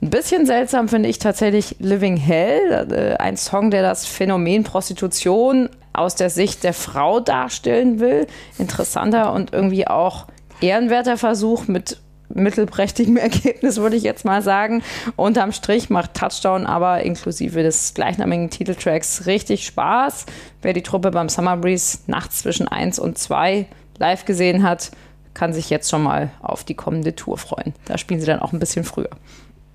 Ein 0.00 0.08
bisschen 0.08 0.46
seltsam 0.46 0.88
finde 0.88 1.10
ich 1.10 1.18
tatsächlich 1.18 1.76
Living 1.78 2.16
Hell, 2.16 2.90
äh, 2.90 3.22
ein 3.22 3.36
Song, 3.36 3.70
der 3.70 3.82
das 3.82 4.06
Phänomen 4.06 4.64
Prostitution 4.64 5.68
aus 5.92 6.14
der 6.14 6.30
Sicht 6.30 6.64
der 6.64 6.72
Frau 6.72 7.20
darstellen 7.20 8.00
will. 8.00 8.26
Interessanter 8.58 9.34
und 9.34 9.52
irgendwie 9.52 9.86
auch 9.86 10.26
ehrenwerter 10.62 11.18
Versuch 11.18 11.68
mit 11.68 11.98
mittelprächtigem 12.28 13.16
Ergebnis, 13.18 13.78
würde 13.78 13.96
ich 13.96 14.02
jetzt 14.02 14.24
mal 14.24 14.42
sagen. 14.42 14.82
Unterm 15.16 15.52
Strich 15.52 15.90
macht 15.90 16.14
Touchdown 16.14 16.66
aber 16.66 17.02
inklusive 17.02 17.62
des 17.62 17.94
gleichnamigen 17.94 18.50
Titeltracks 18.50 19.26
richtig 19.26 19.66
Spaß. 19.66 20.26
Wer 20.62 20.72
die 20.72 20.82
Truppe 20.82 21.10
beim 21.10 21.28
Summer 21.28 21.56
Breeze 21.56 21.98
nachts 22.06 22.40
zwischen 22.40 22.68
1 22.68 22.98
und 22.98 23.18
2 23.18 23.66
live 23.98 24.24
gesehen 24.24 24.62
hat, 24.62 24.90
kann 25.34 25.52
sich 25.52 25.70
jetzt 25.70 25.90
schon 25.90 26.02
mal 26.02 26.30
auf 26.42 26.64
die 26.64 26.74
kommende 26.74 27.14
Tour 27.14 27.38
freuen. 27.38 27.74
Da 27.84 27.96
spielen 27.96 28.20
sie 28.20 28.26
dann 28.26 28.40
auch 28.40 28.52
ein 28.52 28.58
bisschen 28.58 28.84
früher. 28.84 29.10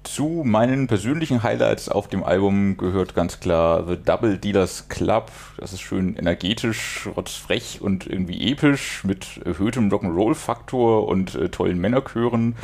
Zu 0.03 0.43
meinen 0.45 0.87
persönlichen 0.87 1.43
Highlights 1.43 1.87
auf 1.87 2.09
dem 2.09 2.23
Album 2.23 2.75
gehört 2.75 3.15
ganz 3.15 3.39
klar 3.39 3.87
The 3.87 3.95
Double 3.95 4.37
Dealers 4.37 4.89
Club. 4.89 5.31
Das 5.57 5.71
ist 5.71 5.79
schön 5.79 6.17
energetisch, 6.17 7.07
rotzfrech 7.15 7.79
und 7.81 8.05
irgendwie 8.05 8.51
episch 8.51 9.05
mit 9.05 9.39
erhöhtem 9.45 9.89
Rock'n'Roll-Faktor 9.89 11.07
und 11.07 11.35
äh, 11.35 11.47
tollen 11.47 11.79
Männerchören. 11.79 12.55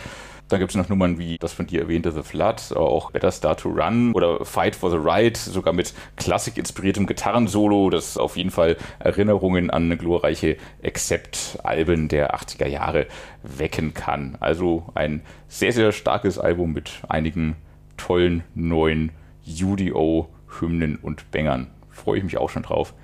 Dann 0.49 0.59
gibt 0.59 0.71
es 0.71 0.77
noch 0.77 0.89
Nummern 0.89 1.19
wie 1.19 1.37
das 1.37 1.53
von 1.53 1.67
dir 1.67 1.81
erwähnte 1.81 2.11
The 2.11 2.23
Flood, 2.23 2.75
auch 2.75 3.11
Better 3.11 3.31
Start 3.31 3.59
to 3.59 3.69
Run 3.69 4.13
oder 4.13 4.43
Fight 4.43 4.75
for 4.75 4.89
the 4.89 4.97
Right, 4.99 5.37
sogar 5.37 5.73
mit 5.73 5.93
klassik-inspiriertem 6.17 7.05
Gitarrensolo, 7.05 7.91
das 7.91 8.17
auf 8.17 8.35
jeden 8.35 8.49
Fall 8.49 8.75
Erinnerungen 8.97 9.69
an 9.69 9.95
glorreiche 9.95 10.57
Accept-Alben 10.83 12.07
der 12.07 12.35
80er 12.35 12.65
Jahre 12.65 13.05
wecken 13.43 13.93
kann. 13.93 14.37
Also 14.39 14.85
ein 14.95 15.21
sehr, 15.47 15.71
sehr 15.71 15.91
starkes 15.91 16.39
Album 16.39 16.73
mit 16.73 16.93
einigen 17.07 17.55
tollen 17.97 18.43
neuen 18.55 19.11
UDO-Hymnen 19.45 20.97
und 20.99 21.29
Bängern. 21.29 21.67
Freue 21.91 22.17
ich 22.17 22.23
mich 22.23 22.37
auch 22.37 22.49
schon 22.49 22.63
drauf, 22.63 22.95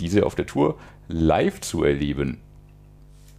diese 0.00 0.24
auf 0.24 0.36
der 0.36 0.46
Tour 0.46 0.78
live 1.08 1.60
zu 1.60 1.84
erleben. 1.84 2.40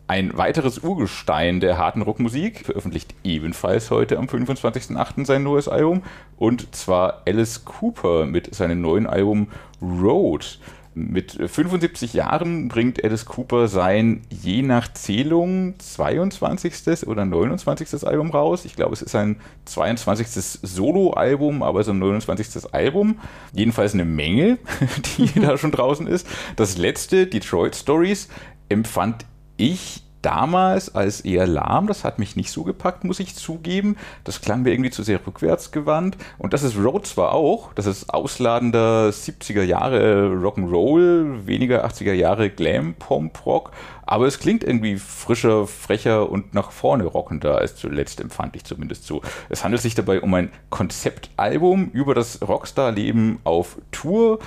Ein 0.08 0.38
weiteres 0.38 0.80
Urgestein 0.80 1.60
der 1.60 1.80
harten 1.80 2.04
Rockmusik 2.04 2.64
veröffentlicht 2.64 3.16
ebenfalls 3.24 3.90
heute 3.90 4.20
am 4.20 4.26
25.08. 4.26 5.26
sein 5.26 5.42
neues 5.42 5.68
Album 5.68 6.04
und 6.38 6.76
zwar 6.76 7.24
Alice 7.26 7.66
Cooper 7.66 8.28
mit 8.28 8.54
seinem 8.54 8.82
neuen 8.82 9.08
Album 9.08 9.48
Road. 9.82 10.60
Mit 10.94 11.32
75 11.32 12.14
Jahren 12.14 12.68
bringt 12.68 13.04
Alice 13.04 13.26
Cooper 13.26 13.68
sein 13.68 14.22
je 14.30 14.62
nach 14.62 14.94
Zählung 14.94 15.74
22. 15.80 17.08
oder 17.08 17.26
29. 17.26 18.08
Album 18.08 18.30
raus. 18.30 18.64
Ich 18.64 18.76
glaube, 18.76 18.94
es 18.94 19.02
ist 19.02 19.12
sein 19.12 19.38
22. 19.66 20.28
Solo-Album, 20.62 21.64
aber 21.64 21.84
sein 21.84 21.98
29. 21.98 22.74
Album. 22.74 23.20
Jedenfalls 23.54 23.96
eine 23.96 24.06
Menge, 24.06 24.60
die 25.18 25.40
da 25.40 25.58
schon 25.58 25.72
draußen 25.72 26.06
ist. 26.06 26.28
Das 26.56 26.78
letzte, 26.78 27.26
Detroit 27.26 27.76
Stories, 27.76 28.30
empfand 28.70 29.26
ich 29.58 30.02
damals 30.26 30.96
als 30.96 31.22
eher 31.22 31.46
lahm. 31.46 31.86
Das 31.86 32.04
hat 32.04 32.18
mich 32.18 32.36
nicht 32.36 32.50
so 32.50 32.64
gepackt, 32.64 33.04
muss 33.04 33.20
ich 33.20 33.36
zugeben. 33.36 33.96
Das 34.24 34.42
klang 34.42 34.64
mir 34.64 34.72
irgendwie 34.72 34.90
zu 34.90 35.04
sehr 35.04 35.20
rückwärtsgewandt. 35.26 36.18
Und 36.40 36.54
das 36.54 36.64
ist 36.64 36.78
Road 36.78 37.06
zwar 37.06 37.34
auch. 37.34 37.74
Das 37.74 37.86
ist 37.86 38.12
ausladender 38.12 39.10
70er 39.10 39.62
Jahre 39.62 40.32
Rock'n'Roll, 40.34 41.46
weniger 41.46 41.86
80er 41.86 42.14
Jahre 42.14 42.50
Glam-Pop-Rock. 42.50 43.72
Aber 44.08 44.26
es 44.26 44.40
klingt 44.40 44.64
irgendwie 44.64 44.98
frischer, 44.98 45.68
frecher 45.68 46.30
und 46.30 46.56
nach 46.56 46.72
vorne 46.72 47.06
rockender 47.06 47.60
als 47.60 47.76
zuletzt, 47.76 48.20
empfand 48.20 48.56
ich 48.56 48.64
zumindest 48.64 49.06
so. 49.06 49.22
Es 49.50 49.64
handelt 49.64 49.82
sich 49.84 49.94
dabei 49.94 50.22
um 50.22 50.34
ein 50.34 50.52
Konzeptalbum 50.72 51.92
über 51.92 52.16
das 52.16 52.42
Rockstar-Leben 52.42 53.40
auf 53.44 53.78
Tour, 53.92 54.40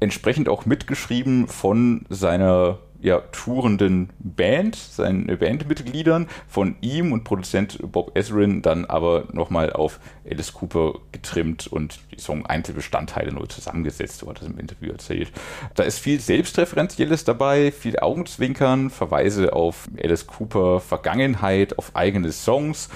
entsprechend 0.00 0.48
auch 0.48 0.66
mitgeschrieben 0.66 1.46
von 1.48 2.04
seiner 2.10 2.78
ja, 3.02 3.20
tourenden 3.32 4.10
Band, 4.20 4.76
seinen 4.76 5.26
Bandmitgliedern, 5.26 6.28
von 6.46 6.76
ihm 6.80 7.12
und 7.12 7.24
Produzent 7.24 7.78
Bob 7.82 8.16
Ezrin 8.16 8.62
dann 8.62 8.84
aber 8.84 9.24
nochmal 9.32 9.72
auf 9.72 9.98
Alice 10.28 10.52
Cooper 10.52 10.94
getrimmt 11.10 11.66
und 11.66 11.98
die 12.12 12.20
Song 12.20 12.46
Einzelbestandteile 12.46 13.32
neu 13.32 13.46
zusammengesetzt, 13.46 14.18
so 14.18 14.28
hat 14.28 14.40
er 14.40 14.46
im 14.46 14.58
Interview 14.58 14.92
erzählt. 14.92 15.32
Da 15.74 15.82
ist 15.82 15.98
viel 15.98 16.20
Selbstreferenzielles 16.20 17.24
dabei, 17.24 17.72
viel 17.72 17.98
Augenzwinkern, 17.98 18.90
Verweise 18.90 19.52
auf 19.52 19.88
Alice 20.00 20.26
Cooper 20.28 20.78
Vergangenheit, 20.78 21.78
auf 21.78 21.96
eigene 21.96 22.30
Songs 22.30 22.88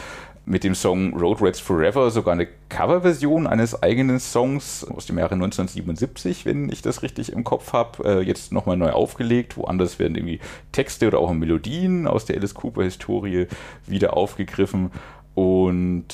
mit 0.47 0.63
dem 0.63 0.77
Song 0.77 1.13
Road 1.19 1.43
Rats 1.43 1.59
Forever 1.59 2.11
sogar 2.13 2.33
eine 2.33 2.47
Coverversion 2.69 3.49
eines 3.49 3.83
eigenen 3.83 4.21
Songs 4.21 4.85
aus 4.85 5.05
dem 5.05 5.19
Jahre 5.19 5.35
1977, 5.35 6.47
wenn 6.47 6.71
ich 6.71 6.83
das 6.83 7.03
richtig 7.03 7.33
im 7.33 7.43
Kopf 7.43 7.73
habe, 7.73 8.05
äh, 8.05 8.21
jetzt 8.23 8.53
nochmal 8.53 8.77
neu 8.77 8.93
aufgelegt. 8.93 9.57
Woanders 9.57 9.99
werden 9.99 10.15
irgendwie 10.15 10.39
Texte 10.71 11.09
oder 11.09 11.19
auch 11.19 11.33
Melodien 11.33 12.07
aus 12.07 12.27
der 12.27 12.37
Alice 12.37 12.55
Cooper-Historie 12.55 13.49
wieder 13.87 14.17
aufgegriffen. 14.17 14.93
Und 15.35 16.07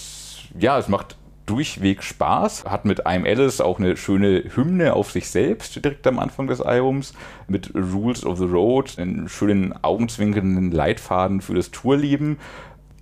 ja, 0.59 0.79
es 0.79 0.88
macht 0.88 1.16
durchweg 1.45 2.03
Spaß. 2.03 2.64
Hat 2.64 2.87
mit 2.87 3.07
I'm 3.07 3.27
Alice 3.29 3.61
auch 3.61 3.79
eine 3.79 3.99
schöne 3.99 4.45
Hymne 4.55 4.95
auf 4.95 5.11
sich 5.11 5.29
selbst 5.29 5.77
direkt 5.77 6.07
am 6.07 6.18
Anfang 6.18 6.47
des 6.47 6.62
Albums 6.62 7.12
mit 7.49 7.75
Rules 7.75 8.25
of 8.25 8.38
the 8.38 8.47
Road, 8.47 8.99
einen 8.99 9.29
schönen 9.29 9.75
augenzwinkernden 9.83 10.71
Leitfaden 10.71 11.42
für 11.42 11.55
das 11.55 11.71
Tourleben 11.71 12.38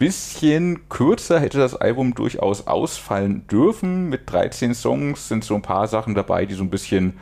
bisschen 0.00 0.88
kürzer 0.88 1.38
hätte 1.40 1.58
das 1.58 1.76
Album 1.76 2.14
durchaus 2.14 2.66
ausfallen 2.66 3.46
dürfen. 3.48 4.08
Mit 4.08 4.32
13 4.32 4.72
Songs 4.72 5.28
sind 5.28 5.44
so 5.44 5.54
ein 5.54 5.60
paar 5.60 5.88
Sachen 5.88 6.14
dabei, 6.14 6.46
die 6.46 6.54
so 6.54 6.62
ein 6.62 6.70
bisschen 6.70 7.18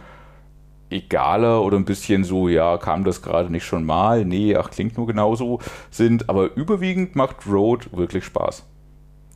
egaler 0.89 1.63
oder 1.63 1.77
ein 1.77 1.85
bisschen 1.85 2.23
so, 2.23 2.49
ja, 2.49 2.79
kam 2.79 3.03
das 3.03 3.21
gerade 3.21 3.51
nicht 3.51 3.65
schon 3.65 3.85
mal? 3.85 4.25
Nee, 4.25 4.55
ach, 4.55 4.71
klingt 4.71 4.97
nur 4.97 5.09
genauso 5.09 5.59
sind. 5.91 6.29
Aber 6.29 6.55
überwiegend 6.55 7.17
macht 7.17 7.49
Road 7.49 7.89
wirklich 7.93 8.25
Spaß. 8.25 8.65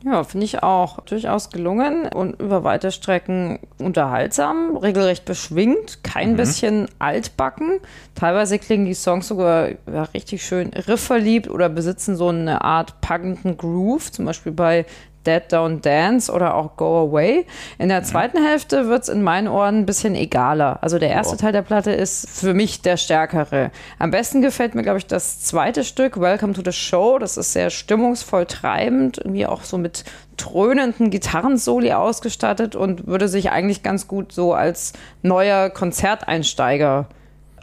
Ja, 0.05 0.25
finde 0.25 0.45
ich 0.45 0.61
auch 0.63 0.99
durchaus 1.01 1.49
gelungen 1.49 2.07
und 2.07 2.41
über 2.41 2.65
weite 2.65 2.91
Strecken 2.91 3.59
unterhaltsam, 3.79 4.75
regelrecht 4.75 5.23
beschwingt, 5.23 6.03
kein 6.03 6.33
mhm. 6.33 6.37
bisschen 6.37 6.87
altbacken. 6.99 7.79
Teilweise 8.13 8.59
klingen 8.59 8.85
die 8.85 8.95
Songs 8.95 9.29
sogar 9.29 9.69
ja, 9.69 10.03
richtig 10.13 10.45
schön 10.45 10.69
riffverliebt 10.73 11.49
oder 11.49 11.69
besitzen 11.69 12.17
so 12.17 12.27
eine 12.27 12.63
Art 12.63 12.99
packenden 12.99 13.55
Groove. 13.55 14.11
Zum 14.11 14.25
Beispiel 14.25 14.51
bei 14.51 14.85
Dead 15.25 15.43
Don't 15.49 15.81
Dance 15.81 16.31
oder 16.31 16.55
auch 16.55 16.75
Go 16.77 17.07
Away. 17.07 17.45
In 17.77 17.89
der 17.89 18.01
mhm. 18.01 18.05
zweiten 18.05 18.43
Hälfte 18.43 18.87
wird 18.87 19.03
es 19.03 19.09
in 19.09 19.23
meinen 19.23 19.47
Ohren 19.47 19.79
ein 19.79 19.85
bisschen 19.85 20.15
egaler. 20.15 20.79
Also 20.81 20.99
der 20.99 21.09
erste 21.09 21.35
oh. 21.35 21.37
Teil 21.37 21.51
der 21.51 21.61
Platte 21.61 21.91
ist 21.91 22.29
für 22.29 22.53
mich 22.53 22.81
der 22.81 22.97
stärkere. 22.97 23.71
Am 23.99 24.11
besten 24.11 24.41
gefällt 24.41 24.75
mir, 24.75 24.83
glaube 24.83 24.99
ich, 24.99 25.07
das 25.07 25.41
zweite 25.41 25.83
Stück, 25.83 26.19
Welcome 26.19 26.53
to 26.53 26.61
the 26.63 26.71
Show. 26.71 27.19
Das 27.19 27.37
ist 27.37 27.53
sehr 27.53 27.69
stimmungsvoll 27.69 28.45
treibend, 28.45 29.17
irgendwie 29.17 29.45
auch 29.45 29.63
so 29.63 29.77
mit 29.77 30.03
dröhnenden 30.37 31.09
Gitarrensoli 31.09 31.93
ausgestattet 31.93 32.75
und 32.75 33.07
würde 33.07 33.27
sich 33.27 33.51
eigentlich 33.51 33.83
ganz 33.83 34.07
gut 34.07 34.31
so 34.31 34.53
als 34.53 34.93
neuer 35.21 35.69
Konzerteinsteiger 35.69 37.07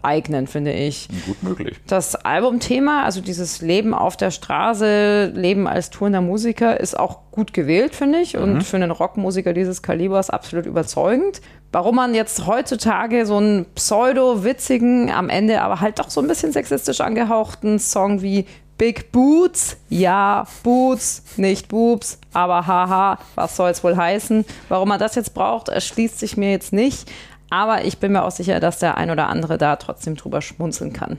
eignen, 0.02 0.46
finde 0.46 0.72
ich. 0.72 1.08
Gut 1.26 1.42
möglich. 1.42 1.76
Das 1.86 2.14
Albumthema, 2.14 3.04
also 3.04 3.20
dieses 3.20 3.60
Leben 3.60 3.94
auf 3.94 4.16
der 4.16 4.30
Straße, 4.30 5.32
Leben 5.34 5.66
als 5.66 5.90
tourender 5.90 6.20
Musiker, 6.20 6.78
ist 6.78 6.98
auch 6.98 7.18
gut 7.30 7.52
gewählt, 7.52 7.94
finde 7.94 8.20
ich. 8.20 8.36
Und 8.36 8.54
mhm. 8.54 8.60
für 8.62 8.76
einen 8.76 8.90
Rockmusiker 8.90 9.52
dieses 9.52 9.82
Kalibers 9.82 10.30
absolut 10.30 10.66
überzeugend. 10.66 11.40
Warum 11.72 11.96
man 11.96 12.14
jetzt 12.14 12.46
heutzutage 12.46 13.26
so 13.26 13.36
einen 13.36 13.66
pseudo-witzigen, 13.74 15.10
am 15.10 15.28
Ende 15.28 15.62
aber 15.62 15.80
halt 15.80 16.00
doch 16.00 16.10
so 16.10 16.20
ein 16.20 16.26
bisschen 16.26 16.52
sexistisch 16.52 17.00
angehauchten 17.00 17.78
Song 17.78 18.22
wie 18.22 18.46
Big 18.80 19.12
Boots, 19.12 19.76
ja, 19.90 20.46
Boots, 20.62 21.22
nicht 21.36 21.68
Boobs, 21.68 22.18
aber 22.32 22.66
haha, 22.66 23.18
was 23.34 23.54
soll 23.54 23.68
es 23.68 23.84
wohl 23.84 23.94
heißen? 23.94 24.46
Warum 24.70 24.88
man 24.88 24.98
das 24.98 25.16
jetzt 25.16 25.34
braucht, 25.34 25.68
erschließt 25.68 26.18
sich 26.18 26.38
mir 26.38 26.50
jetzt 26.50 26.72
nicht. 26.72 27.06
Aber 27.50 27.84
ich 27.84 27.98
bin 27.98 28.12
mir 28.12 28.24
auch 28.24 28.30
sicher, 28.30 28.60
dass 28.60 28.78
der 28.78 28.96
ein 28.96 29.10
oder 29.10 29.28
andere 29.28 29.58
da 29.58 29.76
trotzdem 29.76 30.16
drüber 30.16 30.40
schmunzeln 30.40 30.92
kann. 30.92 31.18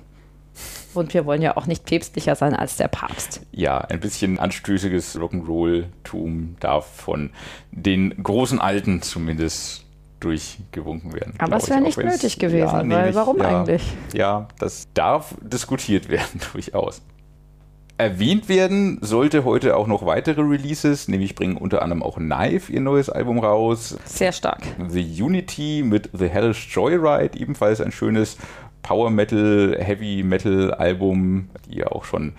Und 0.93 1.13
wir 1.13 1.25
wollen 1.25 1.41
ja 1.41 1.55
auch 1.55 1.67
nicht 1.67 1.85
päpstlicher 1.85 2.35
sein 2.35 2.55
als 2.55 2.75
der 2.75 2.87
Papst. 2.87 3.41
Ja, 3.51 3.77
ein 3.79 3.99
bisschen 3.99 4.39
anstößiges 4.39 5.17
Rock'n'Roll-Tum 5.17 6.57
darf 6.59 6.85
von 6.87 7.29
den 7.71 8.21
großen 8.21 8.59
Alten 8.59 9.01
zumindest 9.01 9.85
durchgewunken 10.19 11.13
werden. 11.13 11.33
Aber 11.39 11.57
es 11.57 11.69
wäre 11.69 11.81
nicht 11.81 11.97
nötig 11.97 12.39
gewesen, 12.39 12.91
ja, 12.91 12.97
weil 12.97 13.15
warum 13.15 13.37
ja, 13.39 13.61
eigentlich? 13.61 13.83
Ja, 14.13 14.47
das 14.59 14.87
darf 14.93 15.35
diskutiert 15.41 16.09
werden, 16.09 16.41
durchaus. 16.51 17.01
Erwähnt 17.97 18.49
werden 18.49 18.97
sollte 19.01 19.45
heute 19.45 19.75
auch 19.75 19.85
noch 19.85 20.05
weitere 20.05 20.41
Releases, 20.41 21.07
nämlich 21.07 21.35
bringen 21.35 21.57
unter 21.57 21.81
anderem 21.81 22.01
auch 22.01 22.17
Knife 22.17 22.71
ihr 22.71 22.81
neues 22.81 23.09
Album 23.09 23.39
raus. 23.39 23.97
Sehr 24.05 24.31
stark. 24.31 24.63
The 24.87 25.21
Unity 25.21 25.83
mit 25.85 26.09
The 26.13 26.27
Hellish 26.27 26.73
Joyride, 26.73 27.39
ebenfalls 27.39 27.79
ein 27.79 27.91
schönes 27.91 28.37
Power 28.81 29.09
Metal, 29.11 29.77
Heavy 29.79 30.23
Metal 30.23 30.73
Album, 30.73 31.49
die 31.69 31.79
ja 31.79 31.87
auch 31.87 32.05
schon 32.05 32.33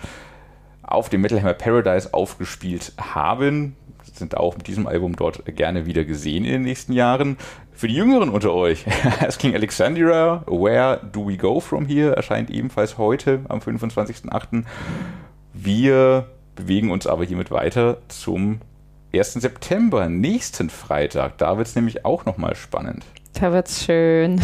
auf 0.83 1.09
dem 1.09 1.21
Metal 1.21 1.41
Hammer 1.41 1.55
Paradise 1.55 2.12
aufgespielt 2.12 2.93
haben. 2.99 3.77
Sind 4.12 4.37
auch 4.37 4.57
mit 4.57 4.67
diesem 4.67 4.87
Album 4.87 5.17
dort 5.17 5.45
gerne 5.57 5.87
wieder 5.87 6.05
gesehen 6.05 6.45
in 6.45 6.53
den 6.53 6.62
nächsten 6.62 6.93
Jahren. 6.93 7.38
Für 7.73 7.88
die 7.88 7.95
Jüngeren 7.95 8.29
unter 8.29 8.53
euch, 8.53 8.85
es 9.27 9.38
King 9.38 9.55
Alexandria, 9.55 10.43
Where 10.47 11.01
Do 11.12 11.27
We 11.27 11.37
Go 11.37 11.61
From 11.61 11.87
Here, 11.87 12.15
erscheint 12.15 12.51
ebenfalls 12.51 12.99
heute 12.99 13.41
am 13.49 13.61
25.08. 13.61 14.65
Wir 15.55 16.27
bewegen 16.55 16.91
uns 16.91 17.07
aber 17.07 17.25
hiermit 17.25 17.51
weiter 17.51 17.99
zum 18.09 18.61
1. 19.15 19.35
September, 19.35 20.09
nächsten 20.09 20.71
Freitag. 20.71 21.38
Da 21.38 21.59
wird 21.59 21.69
es 21.69 21.75
nämlich 21.75 22.05
auch 22.05 22.25
nochmal 22.25 22.55
spannend. 22.55 23.05
Da 23.40 23.53
wird's 23.53 23.85
schön. 23.85 24.40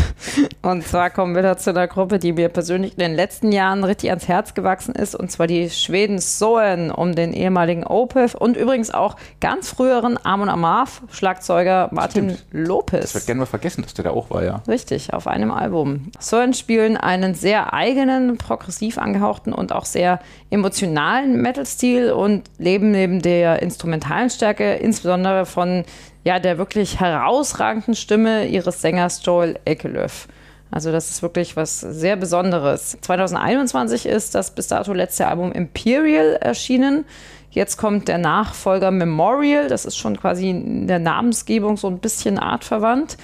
Und 0.62 0.86
zwar 0.86 1.10
kommen 1.10 1.34
wir 1.34 1.42
da 1.42 1.56
zu 1.56 1.70
einer 1.70 1.86
Gruppe, 1.86 2.18
die 2.18 2.32
mir 2.32 2.48
persönlich 2.48 2.92
in 2.92 2.98
den 2.98 3.14
letzten 3.14 3.52
Jahren 3.52 3.84
richtig 3.84 4.10
ans 4.10 4.28
Herz 4.28 4.54
gewachsen 4.54 4.94
ist, 4.94 5.14
und 5.14 5.30
zwar 5.30 5.46
die 5.46 5.68
Schweden 5.70 6.18
Soen 6.18 6.90
um 6.90 7.14
den 7.14 7.32
ehemaligen 7.32 7.84
Opeth 7.84 8.34
und 8.34 8.56
übrigens 8.56 8.90
auch 8.90 9.16
ganz 9.40 9.68
früheren 9.68 10.18
Amon 10.24 10.48
Amarth 10.48 11.02
Schlagzeuger 11.10 11.90
Martin 11.92 12.30
Stimmt. 12.30 12.44
Lopez. 12.50 13.00
Das 13.00 13.14
wird 13.14 13.26
gerne 13.26 13.40
mal 13.40 13.46
vergessen, 13.46 13.82
dass 13.82 13.94
der 13.94 14.04
da 14.04 14.10
auch 14.10 14.30
war, 14.30 14.42
ja. 14.42 14.62
Richtig, 14.66 15.12
auf 15.12 15.26
einem 15.26 15.50
Album. 15.50 16.10
Soen 16.18 16.54
spielen 16.54 16.96
einen 16.96 17.34
sehr 17.34 17.74
eigenen, 17.74 18.38
progressiv 18.38 18.98
angehauchten 18.98 19.52
und 19.52 19.72
auch 19.72 19.84
sehr 19.84 20.18
emotionalen 20.50 21.40
Metal-Stil 21.40 22.10
und 22.10 22.44
leben 22.58 22.90
neben 22.90 23.20
der 23.20 23.62
instrumentalen 23.62 24.30
Stärke 24.30 24.74
insbesondere 24.74 25.44
von 25.46 25.84
ja, 26.28 26.38
der 26.38 26.58
wirklich 26.58 27.00
herausragenden 27.00 27.94
Stimme 27.94 28.48
ihres 28.48 28.82
Sängers 28.82 29.24
Joel 29.24 29.58
Ekelöf. 29.64 30.28
Also 30.70 30.92
das 30.92 31.08
ist 31.08 31.22
wirklich 31.22 31.56
was 31.56 31.80
sehr 31.80 32.16
Besonderes. 32.16 32.98
2021 33.00 34.04
ist 34.04 34.34
das 34.34 34.54
bis 34.54 34.68
dato 34.68 34.92
letzte 34.92 35.26
Album 35.26 35.52
Imperial 35.52 36.34
erschienen. 36.34 37.06
Jetzt 37.50 37.78
kommt 37.78 38.08
der 38.08 38.18
Nachfolger 38.18 38.90
Memorial. 38.90 39.68
Das 39.68 39.86
ist 39.86 39.96
schon 39.96 40.18
quasi 40.20 40.50
in 40.50 40.86
der 40.86 40.98
Namensgebung 40.98 41.78
so 41.78 41.88
ein 41.88 41.98
bisschen 41.98 42.38
artverwandt. 42.38 43.16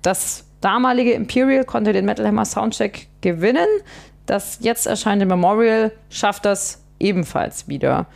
Das 0.00 0.46
damalige 0.62 1.12
Imperial 1.12 1.66
konnte 1.66 1.92
den 1.92 2.06
Metal 2.06 2.26
Hammer 2.26 2.46
Soundcheck 2.46 3.08
gewinnen. 3.20 3.68
Das 4.24 4.60
jetzt 4.62 4.86
erscheinende 4.86 5.26
Memorial 5.26 5.92
schafft 6.08 6.46
das 6.46 6.82
ebenfalls 6.98 7.68
wieder 7.68 8.06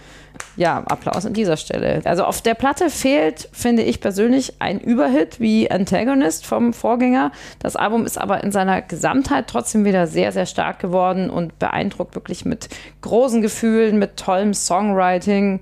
ja, 0.57 0.79
Applaus 0.87 1.25
an 1.25 1.33
dieser 1.33 1.57
Stelle. 1.57 2.03
Also 2.05 2.25
auf 2.25 2.42
der 2.42 2.55
Platte 2.55 2.90
fehlt, 2.90 3.49
finde 3.53 3.83
ich 3.83 4.01
persönlich, 4.01 4.55
ein 4.59 4.81
Überhit 4.81 5.40
wie 5.40 5.71
Antagonist 5.71 6.47
vom 6.47 6.73
Vorgänger. 6.73 7.33
Das 7.59 7.77
Album 7.77 8.05
ist 8.05 8.18
aber 8.18 8.45
in 8.45 8.53
seiner 8.53 8.83
Gesamtheit 8.83 9.47
trotzdem 9.47 9.85
wieder 9.85 10.07
sehr, 10.07 10.33
sehr 10.33 10.47
stark 10.47 10.79
geworden 10.79 11.31
und 11.31 11.59
beeindruckt 11.59 12.14
wirklich 12.14 12.45
mit 12.45 12.68
großen 13.01 13.40
Gefühlen, 13.40 13.99
mit 13.99 14.16
tollem 14.16 14.53
Songwriting. 14.53 15.61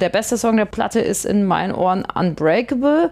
Der 0.00 0.08
beste 0.08 0.38
Song 0.38 0.56
der 0.56 0.64
Platte 0.64 1.00
ist 1.00 1.26
in 1.26 1.44
meinen 1.44 1.74
Ohren 1.74 2.04
Unbreakable. 2.04 3.10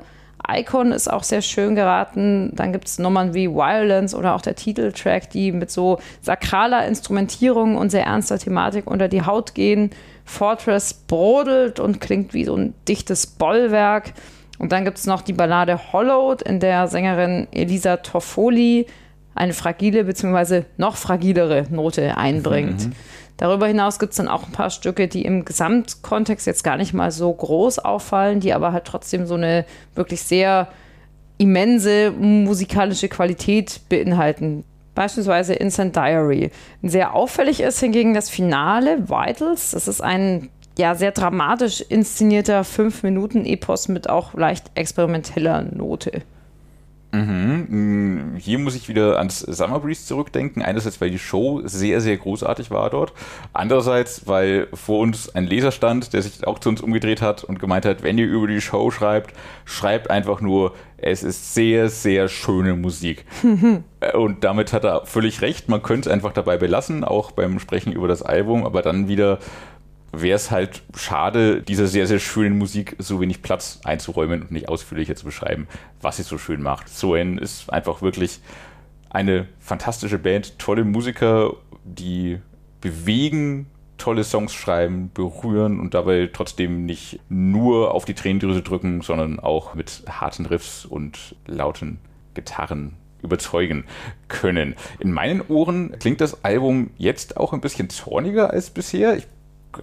Icon 0.51 0.93
ist 0.93 1.13
auch 1.13 1.25
sehr 1.25 1.43
schön 1.43 1.75
geraten. 1.75 2.53
Dann 2.55 2.73
gibt 2.73 2.87
es 2.89 2.99
Nummern 2.99 3.35
wie 3.35 3.51
Violence 3.51 4.15
oder 4.15 4.35
auch 4.35 4.41
der 4.41 4.55
Titeltrack, 4.55 5.29
die 5.31 5.53
mit 5.53 5.71
so 5.71 5.99
sakraler 6.23 6.87
Instrumentierung 6.87 7.77
und 7.77 7.91
sehr 7.91 8.05
ernster 8.05 8.39
Thematik 8.39 8.87
unter 8.87 9.09
die 9.09 9.27
Haut 9.27 9.55
gehen. 9.55 9.91
Fortress 10.29 10.95
brodelt 10.95 11.81
und 11.81 12.01
klingt 12.01 12.35
wie 12.35 12.45
so 12.45 12.55
ein 12.55 12.75
dichtes 12.87 13.27
Bollwerk. 13.27 14.13
Und 14.59 14.73
dann 14.73 14.85
gibt 14.85 14.99
es 14.99 15.07
noch 15.07 15.23
die 15.23 15.33
Ballade 15.33 15.93
Hollowed, 15.93 16.43
in 16.43 16.61
der 16.61 16.89
Sängerin 16.89 17.49
Elisa 17.53 17.99
Toffoli 17.99 18.87
eine 19.35 19.53
fragile 19.53 20.05
bzw. 20.05 20.65
noch 20.77 20.97
fragilere 20.97 21.67
Note 21.71 22.17
einbringt. 22.17 22.87
Mhm. 22.87 22.93
Darüber 23.37 23.69
hinaus 23.69 24.01
gibt 24.01 24.11
es 24.11 24.17
dann 24.17 24.27
auch 24.27 24.47
ein 24.47 24.53
paar 24.53 24.71
Stücke, 24.71 25.07
die 25.07 25.25
im 25.25 25.45
Gesamtkontext 25.45 26.47
jetzt 26.47 26.65
gar 26.65 26.77
nicht 26.77 26.93
mal 26.93 27.13
so 27.13 27.33
groß 27.33 27.79
auffallen, 27.79 28.41
die 28.41 28.53
aber 28.53 28.73
halt 28.73 28.85
trotzdem 28.85 29.27
so 29.27 29.35
eine 29.35 29.65
wirklich 29.95 30.23
sehr 30.23 30.69
immense 31.39 32.11
musikalische 32.11 33.09
Qualität 33.09 33.81
beinhalten 33.89 34.65
beispielsweise 34.99 35.55
Instant 35.55 35.95
Diary. 35.95 36.51
Sehr 36.83 37.15
auffällig 37.15 37.61
ist 37.61 37.79
hingegen 37.79 38.15
das 38.15 38.29
Finale, 38.29 39.09
Vitals. 39.09 39.71
Das 39.71 39.87
ist 39.87 40.01
ein 40.01 40.49
ja, 40.77 40.97
sehr 40.97 41.13
dramatisch 41.13 41.81
inszenierter 41.83 42.63
5-Minuten-Epos 42.63 43.87
mit 43.87 44.11
auch 44.11 44.35
leicht 44.35 44.73
experimenteller 44.75 45.63
Note. 45.63 46.23
Mhm. 47.13 48.35
Hier 48.39 48.59
muss 48.59 48.75
ich 48.75 48.89
wieder 48.89 49.19
ans 49.19 49.41
Summer 49.41 49.81
Breeze 49.81 50.05
zurückdenken. 50.05 50.63
Einerseits, 50.63 51.01
weil 51.01 51.11
die 51.11 51.19
Show 51.19 51.63
sehr, 51.65 52.01
sehr 52.01 52.17
großartig 52.17 52.71
war 52.71 52.91
dort. 52.91 53.13
Andererseits, 53.53 54.27
weil 54.27 54.69
vor 54.75 55.01
uns 55.01 55.35
ein 55.35 55.47
Leser 55.47 55.73
stand, 55.73 56.13
der 56.13 56.23
sich 56.23 56.47
auch 56.47 56.59
zu 56.59 56.69
uns 56.69 56.81
umgedreht 56.81 57.23
hat 57.23 57.45
und 57.45 57.59
gemeint 57.59 57.87
hat, 57.87 58.03
wenn 58.03 58.19
ihr 58.19 58.27
über 58.27 58.47
die 58.47 58.61
Show 58.61 58.91
schreibt, 58.91 59.35
schreibt 59.65 60.11
einfach 60.11 60.41
nur, 60.41 60.75
es 60.99 61.23
ist 61.23 61.55
sehr, 61.55 61.89
sehr 61.89 62.29
schöne 62.29 62.75
Musik. 62.75 63.25
und 64.15 64.45
damit 64.45 64.73
hat 64.73 64.85
er 64.85 65.07
völlig 65.07 65.41
recht. 65.41 65.69
Man 65.69 65.83
könnte 65.83 66.09
es 66.09 66.13
einfach 66.13 66.33
dabei 66.33 66.59
belassen, 66.59 67.05
auch 67.05 67.31
beim 67.31 67.59
Sprechen 67.59 67.93
über 67.93 68.09
das 68.09 68.23
Album, 68.23 68.67
aber 68.67 68.83
dann 68.83 69.09
wieder 69.09 69.39
wäre 70.13 70.37
es 70.37 70.51
halt 70.51 70.83
schade, 70.97 71.63
dieser 71.63 71.87
sehr, 71.87 72.07
sehr 72.07 72.19
schönen 72.19 72.59
Musik 72.59 72.97
so 72.99 73.21
wenig 73.21 73.43
Platz 73.43 73.81
einzuräumen 73.85 74.43
und 74.43 74.51
nicht 74.51 74.69
ausführlicher 74.69 75.17
zu 75.17 75.25
beschreiben, 75.25 75.69
was 76.01 76.17
sie 76.17 76.23
so 76.23 76.39
schön 76.39 76.63
macht. 76.63 76.89
Soen 76.89 77.39
ist 77.39 77.71
einfach 77.73 78.03
wirklich 78.03 78.41
eine 79.11 79.47
fantastische 79.61 80.19
Band, 80.19 80.59
tolle 80.59 80.85
Musiker, 80.85 81.55
die 81.85 82.39
bewegen, 82.81 83.67
tolle 83.97 84.25
Songs 84.25 84.55
schreiben, 84.55 85.11
berühren 85.13 85.81
und 85.81 85.95
dabei 85.95 86.31
trotzdem 86.33 86.87
nicht 86.87 87.21
nur 87.29 87.95
auf 87.95 88.05
die 88.05 88.15
Tränendrüse 88.15 88.63
drücken, 88.63 89.03
sondern 89.03 89.41
auch 89.41 89.75
mit 89.75 90.05
harten 90.09 90.47
Riffs 90.47 90.85
und 90.85 91.37
lauten 91.47 91.99
Gitarren 92.35 92.95
überzeugen 93.23 93.85
können. 94.29 94.77
In 95.01 95.13
meinen 95.13 95.41
Ohren 95.49 95.99
klingt 95.99 96.21
das 96.21 96.45
Album 96.45 96.91
jetzt 96.97 97.37
auch 97.37 97.53
ein 97.53 97.61
bisschen 97.61 97.91
zorniger 97.91 98.51
als 98.51 98.71
bisher. 98.71 99.17
Ich 99.17 99.27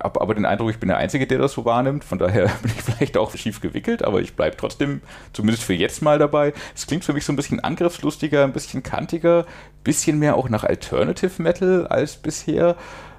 habe 0.02 0.22
aber 0.22 0.36
den 0.36 0.46
Eindruck, 0.46 0.70
ich 0.70 0.80
bin 0.80 0.90
der 0.90 0.98
Einzige, 0.98 1.28
der 1.28 1.40
das 1.40 1.54
so 1.54 1.66
wahrnimmt. 1.66 2.04
Von 2.04 2.20
daher 2.20 2.48
bin 2.62 2.72
ich 2.76 2.82
vielleicht 2.82 3.18
auch 3.18 3.36
schief 3.36 3.62
gewickelt, 3.62 4.04
aber 4.04 4.22
ich 4.22 4.36
bleibe 4.36 4.58
trotzdem 4.58 5.02
zumindest 5.34 5.64
für 5.64 5.74
jetzt 5.74 6.02
mal 6.02 6.20
dabei. 6.20 6.54
Es 6.76 6.88
klingt 6.88 7.06
für 7.06 7.14
mich 7.14 7.26
so 7.26 7.34
ein 7.34 7.36
bisschen 7.36 7.60
angriffslustiger, 7.60 8.44
ein 8.44 8.54
bisschen 8.54 8.84
kantiger, 8.84 9.46
bisschen 9.84 10.20
mehr 10.20 10.36
auch 10.36 10.50
nach 10.50 10.64
Alternative 10.64 11.42
Metal 11.42 11.88
als 11.88 12.18
bisher 12.18 12.76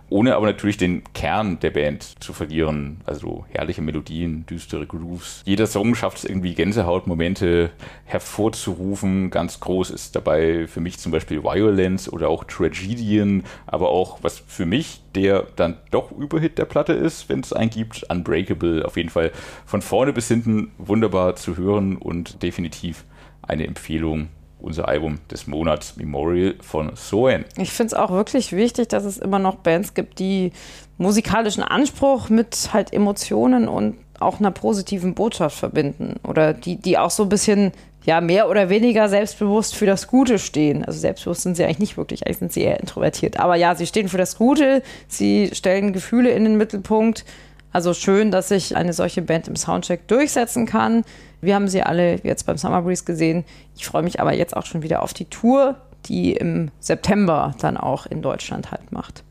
ohne 0.09 0.37
aber 0.37 0.47
natürlich 0.47 0.77
den 0.77 1.03
Kern 1.15 1.59
der 1.61 1.71
Band 1.71 2.23
zu 2.23 2.33
verlieren. 2.33 3.01
Also 3.05 3.45
herrliche 3.49 3.83
Melodien, 3.83 4.47
düstere 4.47 4.87
Grooves. 4.87 5.43
Jeder 5.45 5.67
Song 5.67 5.95
schafft 5.95 6.19
es 6.19 6.25
irgendwie 6.25 6.55
Gänsehautmomente 6.55 7.71
hervorzurufen. 8.05 9.31
Ganz 9.31 9.61
groß 9.61 9.91
ist 9.91 10.15
dabei 10.15 10.67
für 10.67 10.81
mich 10.81 10.99
zum 10.99 11.13
Beispiel 11.13 11.43
Violence 11.43 12.13
oder 12.13 12.29
auch 12.29 12.45
Tragedian, 12.45 13.45
aber 13.67 13.89
auch 13.89 14.19
was 14.23 14.43
für 14.47 14.67
mich 14.67 15.01
der 15.15 15.47
dann 15.57 15.79
doch 15.91 16.13
Überhit 16.13 16.59
der 16.59 16.67
Platte 16.67 16.93
ist, 16.93 17.29
wenn 17.29 17.41
es 17.41 17.53
einen 17.53 17.71
gibt, 17.71 18.05
Unbreakable. 18.11 18.85
Auf 18.85 18.97
jeden 18.97 19.09
Fall 19.09 19.33
von 19.65 19.81
vorne 19.83 20.13
bis 20.13 20.29
hinten 20.29 20.73
wunderbar 20.79 21.37
zu 21.37 21.57
hören 21.57 21.97
und 21.97 22.43
definitiv 22.43 23.05
eine 23.43 23.67
Empfehlung 23.67 24.29
unser 24.67 24.89
Album 24.89 25.19
des 25.31 25.47
Monats 25.47 25.97
Memorial 25.97 26.57
von 26.61 26.93
Soen. 26.97 27.45
Ich 27.57 27.71
finde 27.71 27.95
es 27.95 27.95
auch 27.95 28.11
wirklich 28.11 28.53
wichtig, 28.53 28.89
dass 28.89 29.05
es 29.05 29.17
immer 29.17 29.39
noch 29.39 29.57
Bands 29.57 29.95
gibt, 29.95 30.19
die 30.19 30.53
musikalischen 30.99 31.63
Anspruch 31.63 32.29
mit 32.29 32.71
halt 32.73 32.93
Emotionen 32.93 33.69
und 33.69 33.97
auch 34.19 34.41
einer 34.41 34.51
positiven 34.51 35.15
Botschaft 35.15 35.59
verbinden 35.59 36.15
oder 36.25 36.53
die, 36.53 36.77
die 36.77 36.99
auch 36.99 37.11
so 37.11 37.25
ein 37.25 37.29
bisschen 37.29 37.73
ja 38.05 38.21
mehr 38.21 38.49
oder 38.49 38.69
weniger 38.71 39.09
selbstbewusst 39.09 39.75
für 39.75 39.87
das 39.87 40.07
Gute 40.07 40.39
stehen. 40.39 40.85
Also 40.85 40.99
selbstbewusst 40.99 41.43
sind 41.43 41.57
sie 41.57 41.65
eigentlich 41.65 41.81
nicht 41.81 41.97
wirklich, 41.97 42.27
eigentlich 42.27 42.39
sind 42.39 42.53
sie 42.53 42.63
eher 42.63 42.81
introvertiert. 42.81 43.39
Aber 43.39 43.57
ja, 43.57 43.75
sie 43.75 43.87
stehen 43.87 44.09
für 44.09 44.19
das 44.19 44.39
Gute, 44.39 44.83
sie 45.09 45.51
stellen 45.53 45.93
Gefühle 45.93 46.31
in 46.31 46.45
den 46.45 46.57
Mittelpunkt. 46.57 47.25
Also 47.73 47.93
schön, 47.93 48.31
dass 48.31 48.49
sich 48.49 48.75
eine 48.75 48.93
solche 48.93 49.23
Band 49.23 49.49
im 49.49 49.57
Soundcheck 49.57 50.09
durchsetzen 50.09 50.67
kann. 50.67 51.05
Wir 51.41 51.55
haben 51.55 51.69
sie 51.69 51.83
alle 51.83 52.21
jetzt 52.23 52.45
beim 52.47 52.57
Summer 52.57 52.83
Breeze 52.83 53.05
gesehen. 53.05 53.45
Ich 53.77 53.87
freue 53.87 54.03
mich 54.03 54.21
aber 54.21 54.35
jetzt 54.35 54.57
auch 54.57 54.67
schon 54.67 54.83
wieder 54.83 55.03
auf 55.03 55.15
die 55.15 55.27
Tour, 55.27 55.77
die 56.07 56.33
im 56.33 56.71
September 56.81 57.55
dann 57.61 57.77
auch 57.77 58.07
in 58.07 58.23
Deutschland 58.23 58.71
halt 58.71 58.93
macht. 58.93 59.23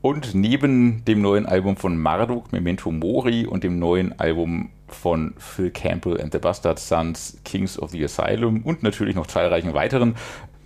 Und 0.00 0.34
neben 0.34 1.04
dem 1.04 1.22
neuen 1.22 1.46
Album 1.46 1.76
von 1.76 1.96
Marduk, 1.96 2.50
Memento 2.52 2.90
Mori 2.90 3.46
und 3.46 3.62
dem 3.62 3.78
neuen 3.78 4.18
Album 4.18 4.70
von 4.88 5.34
Phil 5.38 5.70
Campbell 5.70 6.20
and 6.20 6.32
the 6.32 6.38
Bastard 6.38 6.78
Sons, 6.80 7.38
Kings 7.44 7.78
of 7.78 7.90
the 7.90 8.04
Asylum 8.04 8.62
und 8.64 8.82
natürlich 8.82 9.14
noch 9.14 9.28
zahlreichen 9.28 9.74
weiteren 9.74 10.16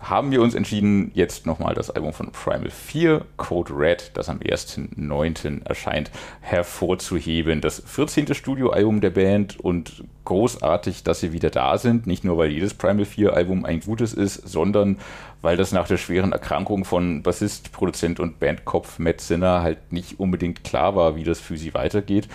haben 0.01 0.31
wir 0.31 0.43
uns 0.43 0.55
entschieden, 0.55 1.11
jetzt 1.15 1.47
nochmal 1.47 1.75
das 1.75 1.91
Album 1.91 2.13
von 2.13 2.31
Primal 2.31 2.71
4, 2.71 3.25
Code 3.37 3.73
Red, 3.77 4.11
das 4.15 4.29
am 4.29 4.39
1.9. 4.39 5.67
erscheint, 5.67 6.11
hervorzuheben. 6.41 7.61
Das 7.61 7.83
14. 7.85 8.35
Studioalbum 8.35 9.01
der 9.01 9.11
Band 9.11 9.59
und 9.59 10.05
großartig, 10.25 11.03
dass 11.03 11.21
sie 11.21 11.33
wieder 11.33 11.51
da 11.51 11.79
sind. 11.79 12.07
Nicht 12.07 12.25
nur, 12.25 12.37
weil 12.39 12.51
jedes 12.51 12.75
Primal 12.75 13.05
4 13.05 13.33
Album 13.33 13.65
ein 13.65 13.81
gutes 13.81 14.13
ist, 14.13 14.47
sondern 14.47 14.99
weil 15.43 15.57
das 15.57 15.73
nach 15.73 15.87
der 15.87 15.97
schweren 15.97 16.33
Erkrankung 16.33 16.85
von 16.85 17.23
Bassist, 17.23 17.73
Produzent 17.73 18.21
und 18.21 18.39
Bandkopf 18.39 18.99
Matt 18.99 19.21
Sinner 19.21 19.63
halt 19.63 19.93
nicht 19.93 20.19
unbedingt 20.19 20.65
klar 20.65 20.97
war, 20.97 21.17
wie 21.17 21.25
das 21.25 21.41
für 21.41 21.57
sie 21.57 21.73
weitergeht. 21.75 22.29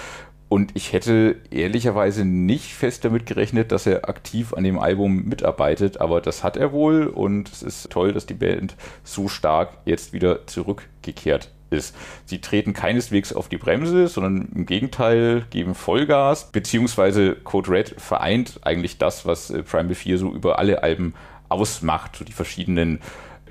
Und 0.51 0.71
ich 0.73 0.91
hätte 0.91 1.37
ehrlicherweise 1.49 2.25
nicht 2.25 2.73
fest 2.73 3.05
damit 3.05 3.25
gerechnet, 3.25 3.71
dass 3.71 3.87
er 3.87 4.09
aktiv 4.09 4.53
an 4.53 4.65
dem 4.65 4.79
Album 4.79 5.23
mitarbeitet, 5.23 6.01
aber 6.01 6.19
das 6.19 6.43
hat 6.43 6.57
er 6.57 6.73
wohl 6.73 7.07
und 7.07 7.49
es 7.49 7.63
ist 7.63 7.89
toll, 7.89 8.11
dass 8.11 8.25
die 8.25 8.33
Band 8.33 8.75
so 9.05 9.29
stark 9.29 9.69
jetzt 9.85 10.11
wieder 10.11 10.45
zurückgekehrt 10.47 11.51
ist. 11.69 11.95
Sie 12.25 12.41
treten 12.41 12.73
keineswegs 12.73 13.31
auf 13.31 13.47
die 13.47 13.55
Bremse, 13.55 14.09
sondern 14.09 14.49
im 14.53 14.65
Gegenteil 14.65 15.45
geben 15.51 15.73
Vollgas, 15.73 16.51
beziehungsweise 16.51 17.35
Code 17.35 17.71
Red 17.71 17.95
vereint 17.97 18.59
eigentlich 18.63 18.97
das, 18.97 19.25
was 19.25 19.51
äh, 19.51 19.63
Primal 19.63 19.95
4 19.95 20.17
so 20.17 20.33
über 20.33 20.59
alle 20.59 20.83
Alben 20.83 21.13
ausmacht, 21.47 22.17
so 22.17 22.25
die 22.25 22.33
verschiedenen 22.33 22.99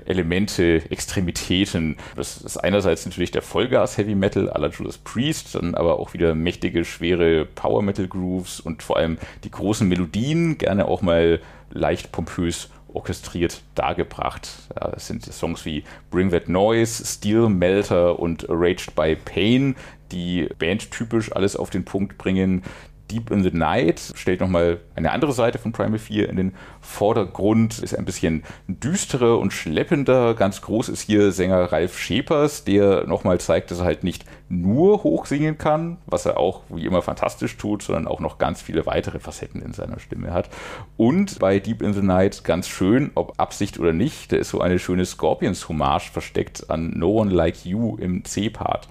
Elemente, 0.05 0.81
Extremitäten. 0.89 1.97
Das 2.15 2.37
ist 2.37 2.57
einerseits 2.57 3.05
natürlich 3.05 3.31
der 3.31 3.41
Vollgas-Heavy 3.41 4.15
Metal 4.15 4.49
à 4.49 4.59
la 4.59 4.67
Judas 4.69 4.97
Priest, 4.97 5.55
dann 5.55 5.75
aber 5.75 5.99
auch 5.99 6.13
wieder 6.13 6.35
mächtige, 6.35 6.85
schwere 6.85 7.45
Power 7.45 7.81
Metal 7.81 8.07
Grooves 8.07 8.59
und 8.59 8.83
vor 8.83 8.97
allem 8.97 9.17
die 9.43 9.51
großen 9.51 9.87
Melodien, 9.87 10.57
gerne 10.57 10.85
auch 10.85 11.01
mal 11.01 11.39
leicht 11.71 12.11
pompös 12.11 12.69
orchestriert 12.93 13.61
dargebracht. 13.75 14.49
Ja, 14.75 14.89
das 14.91 15.07
sind 15.07 15.23
Songs 15.23 15.65
wie 15.65 15.83
Bring 16.09 16.29
That 16.31 16.49
Noise, 16.49 17.05
Steel 17.05 17.49
Melter 17.49 18.19
und 18.19 18.45
Raged 18.49 18.95
by 18.95 19.15
Pain, 19.15 19.75
die 20.11 20.49
bandtypisch 20.59 21.31
alles 21.31 21.55
auf 21.55 21.69
den 21.69 21.85
Punkt 21.85 22.17
bringen. 22.17 22.63
Deep 23.11 23.29
in 23.29 23.43
the 23.43 23.51
Night 23.51 24.13
stellt 24.15 24.39
nochmal 24.39 24.79
eine 24.95 25.11
andere 25.11 25.33
Seite 25.33 25.57
von 25.57 25.73
Primal 25.73 25.99
4 25.99 26.29
in 26.29 26.37
den 26.37 26.53
Vordergrund, 26.79 27.79
ist 27.79 27.97
ein 27.97 28.05
bisschen 28.05 28.43
düsterer 28.67 29.37
und 29.39 29.51
schleppender. 29.51 30.33
Ganz 30.33 30.61
groß 30.61 30.89
ist 30.89 31.01
hier 31.01 31.31
Sänger 31.31 31.71
Ralf 31.71 31.97
Schepers, 31.97 32.63
der 32.63 33.05
nochmal 33.07 33.39
zeigt, 33.39 33.71
dass 33.71 33.79
er 33.79 33.85
halt 33.85 34.03
nicht 34.03 34.25
nur 34.47 35.03
hoch 35.03 35.25
singen 35.25 35.57
kann, 35.57 35.97
was 36.05 36.25
er 36.25 36.37
auch 36.37 36.61
wie 36.69 36.85
immer 36.85 37.01
fantastisch 37.01 37.57
tut, 37.57 37.83
sondern 37.83 38.07
auch 38.07 38.19
noch 38.19 38.37
ganz 38.37 38.61
viele 38.61 38.85
weitere 38.85 39.19
Facetten 39.19 39.61
in 39.61 39.73
seiner 39.73 39.99
Stimme 39.99 40.33
hat. 40.33 40.49
Und 40.97 41.39
bei 41.39 41.59
Deep 41.59 41.81
in 41.81 41.93
the 41.93 42.01
Night 42.01 42.43
ganz 42.43 42.67
schön, 42.67 43.11
ob 43.15 43.39
Absicht 43.39 43.79
oder 43.79 43.93
nicht, 43.93 44.31
da 44.31 44.37
ist 44.37 44.49
so 44.49 44.61
eine 44.61 44.79
schöne 44.79 45.05
Scorpions-Hommage 45.05 46.11
versteckt 46.11 46.69
an 46.69 46.93
No 46.95 47.11
One 47.21 47.31
Like 47.31 47.65
You 47.65 47.97
im 47.97 48.23
C-Part 48.23 48.87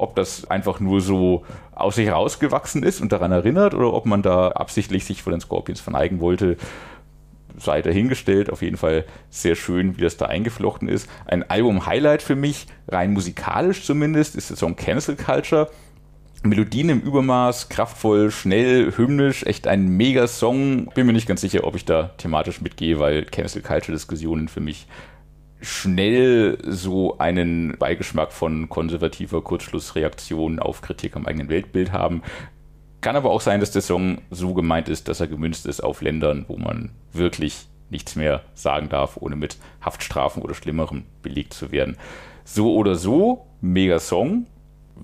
ob 0.00 0.16
das 0.16 0.50
einfach 0.50 0.80
nur 0.80 1.00
so 1.00 1.44
aus 1.74 1.96
sich 1.96 2.10
rausgewachsen 2.10 2.82
ist 2.82 3.00
und 3.00 3.12
daran 3.12 3.32
erinnert 3.32 3.74
oder 3.74 3.92
ob 3.92 4.06
man 4.06 4.22
da 4.22 4.48
absichtlich 4.48 5.04
sich 5.04 5.22
vor 5.22 5.32
den 5.32 5.40
Scorpions 5.40 5.80
verneigen 5.80 6.20
wollte, 6.20 6.56
sei 7.56 7.82
dahingestellt. 7.82 8.50
Auf 8.50 8.62
jeden 8.62 8.76
Fall 8.76 9.04
sehr 9.28 9.54
schön, 9.54 9.96
wie 9.96 10.02
das 10.02 10.16
da 10.16 10.26
eingeflochten 10.26 10.88
ist. 10.88 11.08
Ein 11.26 11.48
Album-Highlight 11.48 12.22
für 12.22 12.36
mich, 12.36 12.66
rein 12.88 13.12
musikalisch 13.12 13.84
zumindest, 13.84 14.36
ist 14.36 14.50
der 14.50 14.56
Song 14.56 14.76
Cancel 14.76 15.16
Culture. 15.16 15.70
Melodien 16.42 16.88
im 16.88 17.00
Übermaß, 17.00 17.68
kraftvoll, 17.68 18.30
schnell, 18.30 18.96
hymnisch, 18.96 19.44
echt 19.44 19.66
ein 19.66 19.88
mega 19.88 20.26
Song. 20.26 20.86
Bin 20.94 21.06
mir 21.06 21.12
nicht 21.12 21.28
ganz 21.28 21.42
sicher, 21.42 21.64
ob 21.64 21.76
ich 21.76 21.84
da 21.84 22.14
thematisch 22.16 22.62
mitgehe, 22.62 22.98
weil 22.98 23.24
Cancel 23.26 23.60
Culture 23.60 23.92
Diskussionen 23.92 24.48
für 24.48 24.60
mich 24.60 24.86
schnell 25.60 26.58
so 26.66 27.18
einen 27.18 27.76
Beigeschmack 27.78 28.32
von 28.32 28.68
konservativer 28.68 29.42
Kurzschlussreaktion 29.42 30.58
auf 30.58 30.80
Kritik 30.80 31.16
am 31.16 31.26
eigenen 31.26 31.48
Weltbild 31.48 31.92
haben. 31.92 32.22
Kann 33.00 33.16
aber 33.16 33.30
auch 33.30 33.40
sein, 33.40 33.60
dass 33.60 33.70
der 33.70 33.82
Song 33.82 34.18
so 34.30 34.54
gemeint 34.54 34.88
ist, 34.88 35.08
dass 35.08 35.20
er 35.20 35.26
gemünzt 35.26 35.66
ist 35.66 35.80
auf 35.80 36.02
Ländern, 36.02 36.44
wo 36.48 36.56
man 36.56 36.90
wirklich 37.12 37.66
nichts 37.90 38.16
mehr 38.16 38.42
sagen 38.54 38.88
darf, 38.88 39.16
ohne 39.16 39.36
mit 39.36 39.56
Haftstrafen 39.80 40.42
oder 40.42 40.54
Schlimmerem 40.54 41.04
belegt 41.22 41.54
zu 41.54 41.72
werden. 41.72 41.96
So 42.44 42.74
oder 42.74 42.94
so, 42.94 43.46
mega 43.60 43.98
Song, 43.98 44.46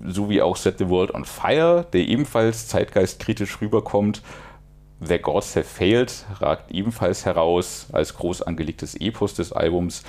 so 0.05 0.29
wie 0.29 0.41
auch 0.41 0.55
Set 0.55 0.77
the 0.77 0.89
World 0.89 1.13
on 1.13 1.25
Fire, 1.25 1.85
der 1.93 2.07
ebenfalls 2.07 2.67
zeitgeistkritisch 2.67 3.61
rüberkommt. 3.61 4.21
The 4.99 5.19
Gods 5.19 5.55
Have 5.55 5.65
Failed 5.65 6.25
ragt 6.39 6.71
ebenfalls 6.71 7.25
heraus 7.25 7.87
als 7.91 8.15
groß 8.15 8.41
angelegtes 8.41 8.95
Epos 8.95 9.35
des 9.35 9.51
Albums 9.51 10.03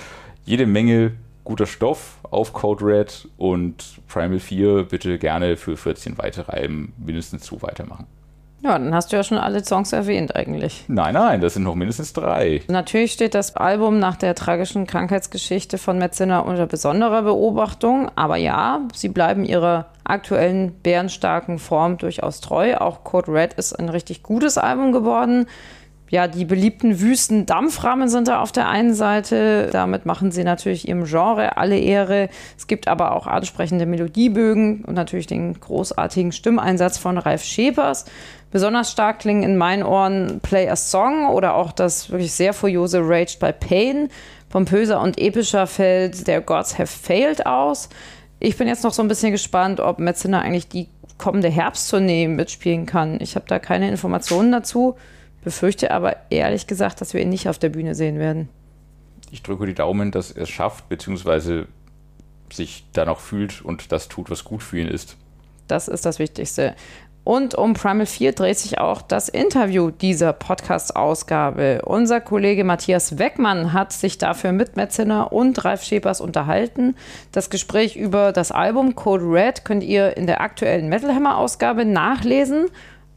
jede 0.49 0.65
Menge 0.65 1.11
guter 1.43 1.67
Stoff 1.67 2.17
auf 2.23 2.53
Code 2.53 2.83
Red 2.83 3.27
und 3.37 3.99
Primal 4.07 4.39
4 4.39 4.85
bitte 4.85 5.19
gerne 5.19 5.57
für 5.57 5.77
14 5.77 6.17
weitere 6.17 6.51
Alben 6.51 6.91
mindestens 6.97 7.45
so 7.45 7.61
weitermachen. 7.61 8.07
Ja, 8.61 8.77
dann 8.77 8.93
hast 8.93 9.11
du 9.11 9.15
ja 9.15 9.23
schon 9.23 9.37
alle 9.37 9.63
Songs 9.63 9.93
erwähnt 9.93 10.35
eigentlich. 10.35 10.85
Nein, 10.87 11.13
nein, 11.13 11.39
das 11.39 11.53
sind 11.53 11.63
noch 11.63 11.75
mindestens 11.75 12.13
drei. 12.13 12.61
Natürlich 12.67 13.13
steht 13.13 13.35
das 13.35 13.55
Album 13.55 13.99
nach 13.99 14.17
der 14.17 14.33
tragischen 14.35 14.87
Krankheitsgeschichte 14.87 15.77
von 15.77 15.97
Metziner 15.99 16.45
unter 16.45 16.65
besonderer 16.65 17.21
Beobachtung. 17.21 18.11
Aber 18.15 18.35
ja, 18.35 18.81
sie 18.93 19.09
bleiben 19.09 19.45
ihrer 19.45 19.85
aktuellen 20.03 20.73
bärenstarken 20.81 21.59
Form 21.59 21.97
durchaus 21.99 22.41
treu. 22.41 22.75
Auch 22.75 23.03
Code 23.03 23.31
Red 23.31 23.53
ist 23.53 23.73
ein 23.73 23.87
richtig 23.87 24.23
gutes 24.23 24.57
Album 24.57 24.91
geworden 24.91 25.45
ja, 26.09 26.27
die 26.27 26.45
beliebten 26.45 26.99
Wüsten 26.99 27.45
Dampfrahmen 27.45 28.09
sind 28.09 28.27
da 28.27 28.41
auf 28.41 28.51
der 28.51 28.67
einen 28.67 28.95
Seite. 28.95 29.69
Damit 29.71 30.05
machen 30.05 30.31
sie 30.31 30.43
natürlich 30.43 30.87
ihrem 30.87 31.05
Genre 31.05 31.57
alle 31.57 31.77
Ehre. 31.77 32.29
Es 32.57 32.65
gibt 32.65 32.87
aber 32.87 33.15
auch 33.15 33.27
ansprechende 33.27 33.85
Melodiebögen 33.85 34.83
und 34.85 34.95
natürlich 34.95 35.27
den 35.27 35.59
großartigen 35.59 36.31
Stimmeinsatz 36.31 36.97
von 36.97 37.19
Ralf 37.19 37.43
Schepers. 37.43 38.05
Besonders 38.51 38.91
stark 38.91 39.19
klingen 39.19 39.43
in 39.43 39.57
meinen 39.57 39.83
Ohren 39.83 40.39
Play 40.41 40.67
a 40.67 40.75
Song 40.75 41.27
oder 41.29 41.53
auch 41.53 41.71
das 41.71 42.09
wirklich 42.09 42.33
sehr 42.33 42.53
furiose 42.53 42.99
Raged 43.01 43.39
by 43.39 43.53
Pain. 43.53 44.09
Pompöser 44.49 44.99
und 45.01 45.19
epischer 45.19 45.67
fällt 45.67 46.25
der 46.25 46.41
Gods 46.41 46.79
Have 46.79 46.87
Failed 46.87 47.45
aus. 47.45 47.89
Ich 48.39 48.57
bin 48.57 48.67
jetzt 48.67 48.83
noch 48.83 48.93
so 48.93 49.03
ein 49.03 49.07
bisschen 49.07 49.31
gespannt, 49.31 49.79
ob 49.79 49.99
Metziner 49.99 50.41
eigentlich 50.41 50.67
die 50.67 50.87
kommende 51.19 51.49
Herbsttournee 51.49 52.27
mitspielen 52.27 52.87
kann. 52.87 53.19
Ich 53.21 53.35
habe 53.35 53.45
da 53.47 53.59
keine 53.59 53.89
Informationen 53.89 54.51
dazu 54.51 54.95
befürchte 55.43 55.91
aber 55.91 56.15
ehrlich 56.29 56.67
gesagt, 56.67 57.01
dass 57.01 57.13
wir 57.13 57.21
ihn 57.21 57.29
nicht 57.29 57.49
auf 57.49 57.59
der 57.59 57.69
Bühne 57.69 57.95
sehen 57.95 58.19
werden. 58.19 58.49
ich 59.31 59.43
drücke 59.43 59.65
die 59.65 59.75
Daumen, 59.75 60.11
dass 60.11 60.31
er 60.31 60.43
es 60.43 60.49
schafft, 60.49 60.89
beziehungsweise 60.89 61.67
sich 62.51 62.85
danach 62.93 63.19
fühlt 63.19 63.61
und 63.61 63.91
das 63.91 64.07
tut, 64.07 64.29
was 64.29 64.43
gut 64.43 64.63
für 64.63 64.79
ihn 64.79 64.87
ist. 64.87 65.17
Das 65.67 65.87
ist 65.87 66.05
das 66.05 66.17
Wichtigste. 66.19 66.75
Und 67.23 67.53
um 67.53 67.73
Primal 67.73 68.07
4 68.07 68.31
dreht 68.31 68.57
sich 68.57 68.79
auch 68.79 69.03
das 69.03 69.29
Interview 69.29 69.91
dieser 69.91 70.33
Podcast-Ausgabe. 70.33 71.83
Unser 71.85 72.21
Kollege 72.21 72.63
Matthias 72.63 73.19
Weckmann 73.19 73.71
hat 73.71 73.93
sich 73.93 74.17
dafür 74.17 74.51
mit 74.51 74.77
Matt 74.77 74.93
Zinner 74.93 75.31
und 75.31 75.63
Ralf 75.63 75.83
Schepers 75.83 76.21
unterhalten. 76.21 76.95
Das 77.31 77.51
Gespräch 77.51 77.95
über 77.95 78.31
das 78.31 78.51
Album 78.51 78.95
Code 78.95 79.25
Red 79.25 79.63
könnt 79.63 79.83
ihr 79.83 80.17
in 80.17 80.25
der 80.25 80.41
aktuellen 80.41 80.89
Metal 80.89 81.13
Hammer-Ausgabe 81.13 81.85
nachlesen. 81.85 82.65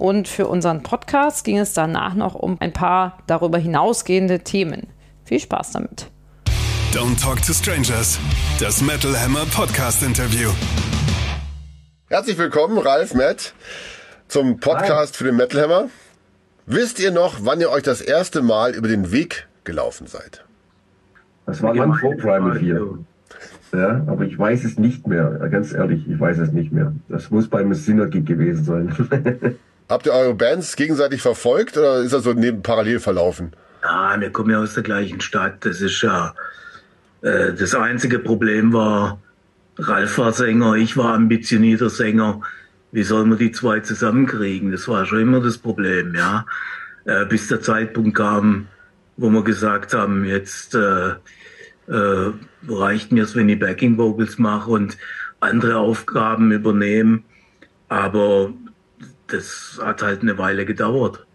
Und 0.03 0.27
für 0.27 0.49
unseren 0.49 0.83
Podcast 0.83 1.45
ging 1.45 1.59
es 1.59 1.75
danach 1.75 2.15
noch 2.15 2.35
um 2.35 2.57
ein 2.59 2.73
paar 2.73 3.19
darüber 3.29 3.57
hinausgehende 3.57 4.41
Themen. 4.41 4.89
Viel 5.25 5.39
Spaß 5.39 5.71
damit. 5.71 6.11
Don't 6.93 7.23
Talk 7.23 7.41
to 7.43 7.53
Strangers, 7.53 8.19
das 8.59 8.83
Metal 8.83 9.17
Hammer 9.17 9.47
Podcast 9.55 10.03
Interview. 10.03 10.51
Herzlich 12.09 12.37
willkommen, 12.37 12.79
Ralf, 12.79 13.15
Matt, 13.15 13.55
zum 14.27 14.59
Podcast 14.59 15.13
Hi. 15.13 15.19
für 15.19 15.25
den 15.27 15.37
Metal 15.37 15.63
Hammer. 15.63 15.89
Wisst 16.67 16.99
ihr 16.99 17.13
noch, 17.13 17.37
wann 17.43 17.61
ihr 17.61 17.71
euch 17.71 17.85
das 17.85 18.01
erste 18.01 18.43
Mal 18.43 18.75
über 18.75 18.89
den 18.89 19.13
Weg 19.13 19.47
gelaufen 19.63 20.09
seid? 20.09 20.45
Das 21.47 21.63
war 21.63 21.77
lang 21.77 21.95
vor 21.95 22.17
Primal 22.17 22.59
4. 22.59 22.99
Ja, 23.73 24.03
aber 24.09 24.25
ich 24.25 24.37
weiß 24.37 24.65
es 24.65 24.81
nicht 24.81 25.07
mehr. 25.07 25.49
Ganz 25.49 25.73
ehrlich, 25.73 26.09
ich 26.09 26.19
weiß 26.19 26.39
es 26.39 26.51
nicht 26.51 26.73
mehr. 26.73 26.93
Das 27.09 27.31
muss 27.31 27.47
beim 27.47 27.73
Synergy 27.73 28.23
gewesen 28.23 28.65
sein. 28.65 29.57
Habt 29.93 30.07
ihr 30.07 30.15
eure 30.15 30.33
Bands 30.33 30.75
gegenseitig 30.77 31.21
verfolgt 31.21 31.77
oder 31.77 31.99
ist 31.99 32.15
das 32.15 32.25
so 32.25 32.33
neben 32.33 32.63
parallel 32.63 32.99
verlaufen? 32.99 33.53
Ja, 33.83 34.19
wir 34.19 34.31
kommen 34.31 34.49
ja 34.49 34.59
aus 34.59 34.73
der 34.73 34.83
gleichen 34.83 35.21
Stadt. 35.21 35.67
Das 35.67 35.83
ist 35.83 36.01
ja 36.01 36.35
äh, 37.21 37.53
das 37.53 37.75
einzige 37.75 38.19
Problem 38.19 38.73
war, 38.73 39.21
Ralf 39.77 40.17
war 40.17 40.33
Sänger, 40.33 40.77
ich 40.77 40.97
war 40.97 41.13
ambitionierter 41.13 41.91
Sänger. 41.91 42.41
Wie 42.91 43.03
soll 43.03 43.27
man 43.27 43.37
die 43.37 43.53
zwei 43.53 43.81
zusammenkriegen? 43.81 44.73
Das 44.73 44.89
war 44.89 45.05
schon 45.05 45.21
immer 45.21 45.41
das 45.41 45.59
Problem, 45.59 46.15
ja. 46.15 46.47
Äh, 47.05 47.27
bis 47.27 47.49
der 47.49 47.61
Zeitpunkt 47.61 48.17
kam, 48.17 48.69
wo 49.19 49.29
wir 49.29 49.45
gesagt 49.45 49.93
haben, 49.93 50.25
jetzt 50.25 50.75
äh, 50.75 51.11
äh, 51.89 52.33
reicht 52.67 53.13
mir 53.13 53.25
es, 53.25 53.37
wenn 53.37 53.51
ich 53.51 53.59
Backing 53.59 53.99
Vocals 53.99 54.39
mache 54.39 54.71
und 54.71 54.97
andere 55.41 55.77
Aufgaben 55.77 56.51
übernehme. 56.51 57.25
Aber 57.91 58.55
das 59.33 59.81
hat 59.83 60.03
halt 60.03 60.23
eine 60.23 60.39
Weile 60.39 60.65
gedauert. 60.65 61.27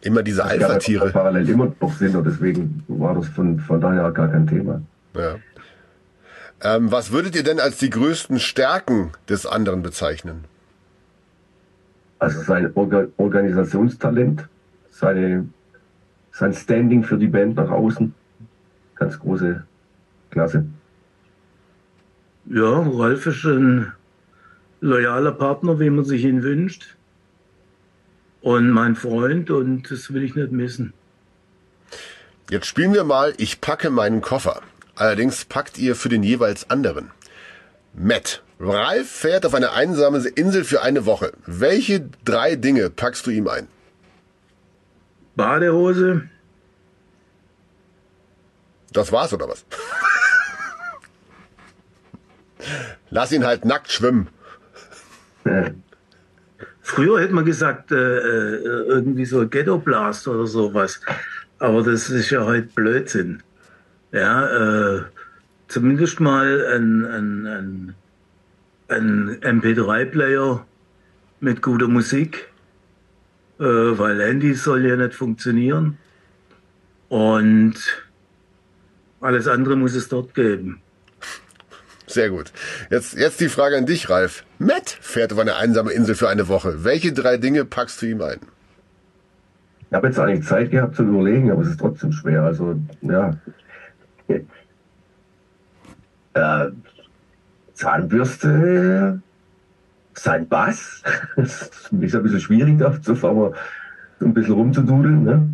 Immer 0.00 0.22
diese 0.22 0.44
Alpha-Tiere. 0.44 1.10
Parallel 1.10 1.48
immer 1.48 1.74
noch 1.80 1.92
sind 1.92 2.14
und 2.14 2.24
deswegen 2.24 2.84
war 2.88 3.14
das 3.14 3.28
von, 3.28 3.58
von 3.58 3.80
daher 3.80 4.10
gar 4.12 4.28
kein 4.28 4.46
Thema. 4.46 4.80
Ja. 5.14 5.36
Ähm, 6.60 6.90
was 6.90 7.12
würdet 7.12 7.34
ihr 7.34 7.42
denn 7.42 7.60
als 7.60 7.78
die 7.78 7.90
größten 7.90 8.38
Stärken 8.38 9.12
des 9.28 9.46
anderen 9.46 9.82
bezeichnen? 9.82 10.44
Also 12.18 12.40
sein 12.42 12.70
Orga 12.74 13.06
Organisationstalent, 13.16 14.48
seine, 14.90 15.48
sein 16.32 16.52
Standing 16.52 17.04
für 17.04 17.16
die 17.16 17.28
Band 17.28 17.56
nach 17.56 17.70
außen. 17.70 18.12
Ganz 18.96 19.18
große 19.18 19.64
Klasse. 20.30 20.66
Ja, 22.46 22.80
Ralf 22.80 23.26
ist 23.26 23.44
ein 23.44 23.92
loyaler 24.80 25.32
Partner, 25.32 25.78
wie 25.78 25.90
man 25.90 26.04
sich 26.04 26.24
ihn 26.24 26.42
wünscht. 26.42 26.96
Und 28.40 28.70
mein 28.70 28.94
Freund, 28.94 29.50
und 29.50 29.90
das 29.90 30.12
will 30.12 30.22
ich 30.22 30.34
nicht 30.34 30.52
missen. 30.52 30.92
Jetzt 32.50 32.66
spielen 32.66 32.94
wir 32.94 33.04
mal 33.04 33.34
Ich 33.36 33.60
packe 33.60 33.90
meinen 33.90 34.20
Koffer. 34.20 34.62
Allerdings 34.94 35.44
packt 35.44 35.78
ihr 35.78 35.94
für 35.94 36.08
den 36.08 36.22
jeweils 36.22 36.70
anderen. 36.70 37.10
Matt, 37.94 38.42
Ralf 38.60 39.08
fährt 39.08 39.46
auf 39.46 39.54
eine 39.54 39.72
einsame 39.72 40.18
Insel 40.18 40.64
für 40.64 40.82
eine 40.82 41.06
Woche. 41.06 41.32
Welche 41.46 42.08
drei 42.24 42.56
Dinge 42.56 42.90
packst 42.90 43.26
du 43.26 43.30
ihm 43.30 43.48
ein? 43.48 43.68
Badehose. 45.36 46.28
Das 48.92 49.12
war's 49.12 49.32
oder 49.32 49.48
was? 49.48 49.64
Lass 53.10 53.32
ihn 53.32 53.44
halt 53.44 53.64
nackt 53.64 53.90
schwimmen. 53.90 54.28
Früher 56.88 57.20
hätte 57.20 57.34
man 57.34 57.44
gesagt, 57.44 57.92
äh, 57.92 57.96
äh, 57.96 58.86
irgendwie 58.88 59.26
so 59.26 59.46
Ghetto 59.46 59.78
Blast 59.78 60.26
oder 60.26 60.46
sowas. 60.46 61.00
Aber 61.58 61.82
das 61.82 62.08
ist 62.08 62.30
ja 62.30 62.44
heute 62.44 62.68
Blödsinn 62.74 63.42
ja, 64.12 64.96
äh, 64.96 65.02
zumindest 65.68 66.20
mal 66.20 66.66
ein, 66.66 67.04
ein, 67.04 67.46
ein, 67.46 67.94
ein 68.88 69.40
MP3-Player 69.40 70.66
mit 71.40 71.62
guter 71.62 71.88
Musik, 71.88 72.48
äh, 73.58 73.64
weil 73.64 74.22
Handys 74.22 74.64
soll 74.64 74.86
ja 74.86 74.96
nicht 74.96 75.14
funktionieren. 75.14 75.98
Und 77.08 77.74
alles 79.20 79.46
andere 79.46 79.76
muss 79.76 79.94
es 79.94 80.08
dort 80.08 80.34
geben. 80.34 80.80
Sehr 82.08 82.30
gut. 82.30 82.52
Jetzt, 82.90 83.16
jetzt 83.18 83.40
die 83.40 83.48
Frage 83.48 83.76
an 83.76 83.84
dich, 83.86 84.08
Ralf. 84.08 84.44
Matt 84.58 84.88
fährt 84.88 85.32
auf 85.32 85.38
eine 85.38 85.56
einsame 85.56 85.92
Insel 85.92 86.14
für 86.14 86.28
eine 86.28 86.48
Woche. 86.48 86.82
Welche 86.84 87.12
drei 87.12 87.36
Dinge 87.36 87.64
packst 87.64 88.00
du 88.00 88.06
ihm 88.06 88.22
ein? 88.22 88.38
Ich 89.88 89.94
habe 89.94 90.06
jetzt 90.08 90.18
eigentlich 90.18 90.46
Zeit 90.46 90.70
gehabt 90.70 90.96
zu 90.96 91.02
überlegen, 91.02 91.50
aber 91.50 91.62
es 91.62 91.68
ist 91.68 91.80
trotzdem 91.80 92.12
schwer. 92.12 92.42
Also, 92.42 92.76
ja, 93.02 93.36
äh, 96.34 96.70
Zahnbürste, 97.74 99.20
sein 100.14 100.48
Bass. 100.48 101.02
das 101.36 101.62
ist 101.62 101.92
ein 101.92 102.00
bisschen 102.00 102.40
schwierig, 102.40 102.78
da 102.78 103.00
zu 103.00 103.14
fahren, 103.14 103.54
ein 104.20 104.34
bisschen 104.34 104.54
rumzududeln. 104.54 105.24
Ne? 105.24 105.48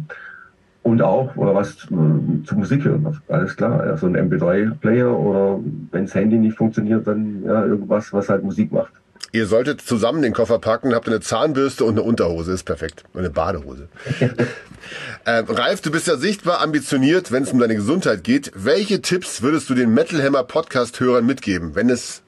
Und 0.85 1.01
auch, 1.01 1.35
oder 1.37 1.55
was 1.55 1.71
äh, 1.85 2.45
zur 2.45 2.59
Musik 2.59 2.85
hören, 2.85 3.19
alles 3.29 3.57
klar. 3.57 3.81
Also 3.81 4.07
ein 4.07 4.17
MP3-Player 4.17 5.11
oder 5.19 5.59
wenn 5.91 6.05
das 6.05 6.15
Handy 6.15 6.37
nicht 6.37 6.59
funktioniert, 6.59 7.07
dann 7.07 7.43
ja, 7.43 7.65
irgendwas, 7.65 8.13
was 8.13 8.29
halt 8.29 8.45
Musik 8.45 8.71
macht. 8.71 8.93
Ihr 9.33 9.47
solltet 9.47 9.81
zusammen 9.81 10.21
den 10.21 10.35
Koffer 10.35 10.59
packen, 10.59 10.95
habt 10.95 11.09
eine 11.09 11.21
Zahnbürste 11.21 11.87
und 11.87 11.95
eine 11.95 12.03
Unterhose, 12.03 12.53
ist 12.53 12.65
perfekt. 12.65 13.03
Und 13.15 13.21
eine 13.21 13.31
Badehose. 13.31 13.89
äh, 15.25 15.43
Ralf, 15.49 15.81
du 15.81 15.91
bist 15.91 16.07
ja 16.07 16.19
sichtbar 16.19 16.61
ambitioniert, 16.61 17.33
wenn 17.33 17.45
es 17.45 17.53
um 17.53 17.61
deine 17.61 17.77
Gesundheit 17.77 18.23
geht. 18.23 18.53
Welche 18.55 19.01
Tipps 19.01 19.41
würdest 19.41 19.71
du 19.71 19.75
den 19.75 19.95
Metal 19.95 20.23
Hammer 20.23 20.45
Podcast-Hörern 20.45 21.25
mitgeben, 21.25 21.75
wenn 21.75 21.89
es 21.89 22.23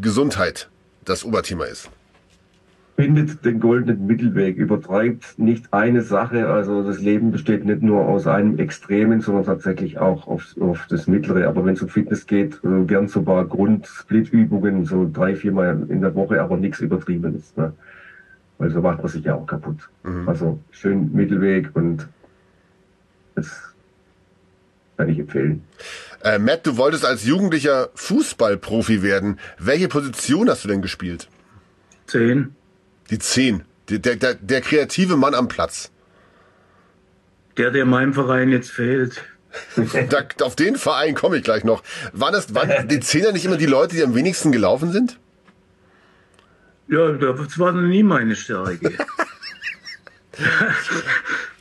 Gesundheit 0.00 0.68
das 1.04 1.24
Oberthema 1.24 1.64
ist? 1.64 1.90
Findet 3.00 3.46
den 3.46 3.60
goldenen 3.60 4.06
Mittelweg, 4.06 4.58
übertreibt 4.58 5.38
nicht 5.38 5.72
eine 5.72 6.02
Sache. 6.02 6.48
Also 6.48 6.82
das 6.82 7.00
Leben 7.00 7.30
besteht 7.30 7.64
nicht 7.64 7.80
nur 7.80 8.06
aus 8.06 8.26
einem 8.26 8.58
Extremen, 8.58 9.22
sondern 9.22 9.46
tatsächlich 9.46 9.98
auch 9.98 10.26
auf, 10.26 10.54
auf 10.60 10.86
das 10.90 11.06
Mittlere. 11.06 11.48
Aber 11.48 11.64
wenn 11.64 11.74
es 11.74 11.82
um 11.82 11.88
Fitness 11.88 12.26
geht, 12.26 12.60
äh, 12.62 12.84
gern 12.84 13.08
so 13.08 13.20
ein 13.20 13.24
paar 13.24 13.46
Grund-Split-Übungen, 13.46 14.84
so 14.84 15.08
drei, 15.10 15.34
viermal 15.34 15.86
in 15.88 16.02
der 16.02 16.14
Woche, 16.14 16.42
aber 16.42 16.58
nichts 16.58 16.80
Übertriebenes. 16.80 17.56
Ne? 17.56 17.72
Weil 18.58 18.70
so 18.70 18.82
macht 18.82 18.98
man 18.98 19.08
sich 19.08 19.24
ja 19.24 19.34
auch 19.34 19.46
kaputt. 19.46 19.88
Mhm. 20.02 20.28
Also 20.28 20.58
schön 20.70 21.10
Mittelweg 21.14 21.70
und 21.72 22.06
das 23.34 23.72
kann 24.98 25.08
ich 25.08 25.18
empfehlen. 25.18 25.64
Äh, 26.22 26.38
Matt, 26.38 26.66
du 26.66 26.76
wolltest 26.76 27.06
als 27.06 27.24
Jugendlicher 27.24 27.88
Fußballprofi 27.94 29.02
werden. 29.02 29.38
Welche 29.58 29.88
Position 29.88 30.50
hast 30.50 30.64
du 30.64 30.68
denn 30.68 30.82
gespielt? 30.82 31.28
Zehn. 32.06 32.54
Die 33.10 33.18
zehn. 33.18 33.64
Der, 33.88 34.16
der, 34.16 34.34
der 34.34 34.60
kreative 34.60 35.16
Mann 35.16 35.34
am 35.34 35.48
Platz. 35.48 35.90
Der, 37.56 37.70
der 37.70 37.84
meinem 37.84 38.14
Verein 38.14 38.50
jetzt 38.50 38.70
fehlt. 38.70 39.22
da, 40.08 40.24
auf 40.44 40.54
den 40.54 40.76
Verein 40.76 41.14
komme 41.14 41.38
ich 41.38 41.42
gleich 41.42 41.64
noch. 41.64 41.82
Waren 42.12 42.32
das 42.32 42.54
waren 42.54 42.88
die 42.88 43.00
Zehner 43.00 43.32
nicht 43.32 43.44
immer 43.44 43.56
die 43.56 43.66
Leute, 43.66 43.96
die 43.96 44.04
am 44.04 44.14
wenigsten 44.14 44.52
gelaufen 44.52 44.92
sind? 44.92 45.18
Ja, 46.86 47.12
das 47.12 47.58
war 47.58 47.72
noch 47.72 47.82
nie 47.82 48.02
meine 48.02 48.36
Stärke. 48.36 48.92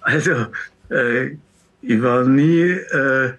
also, 0.02 0.47
äh, 0.89 1.38
ich 1.82 2.02
war 2.02 2.26
nie 2.26 2.62
äh, 2.62 3.34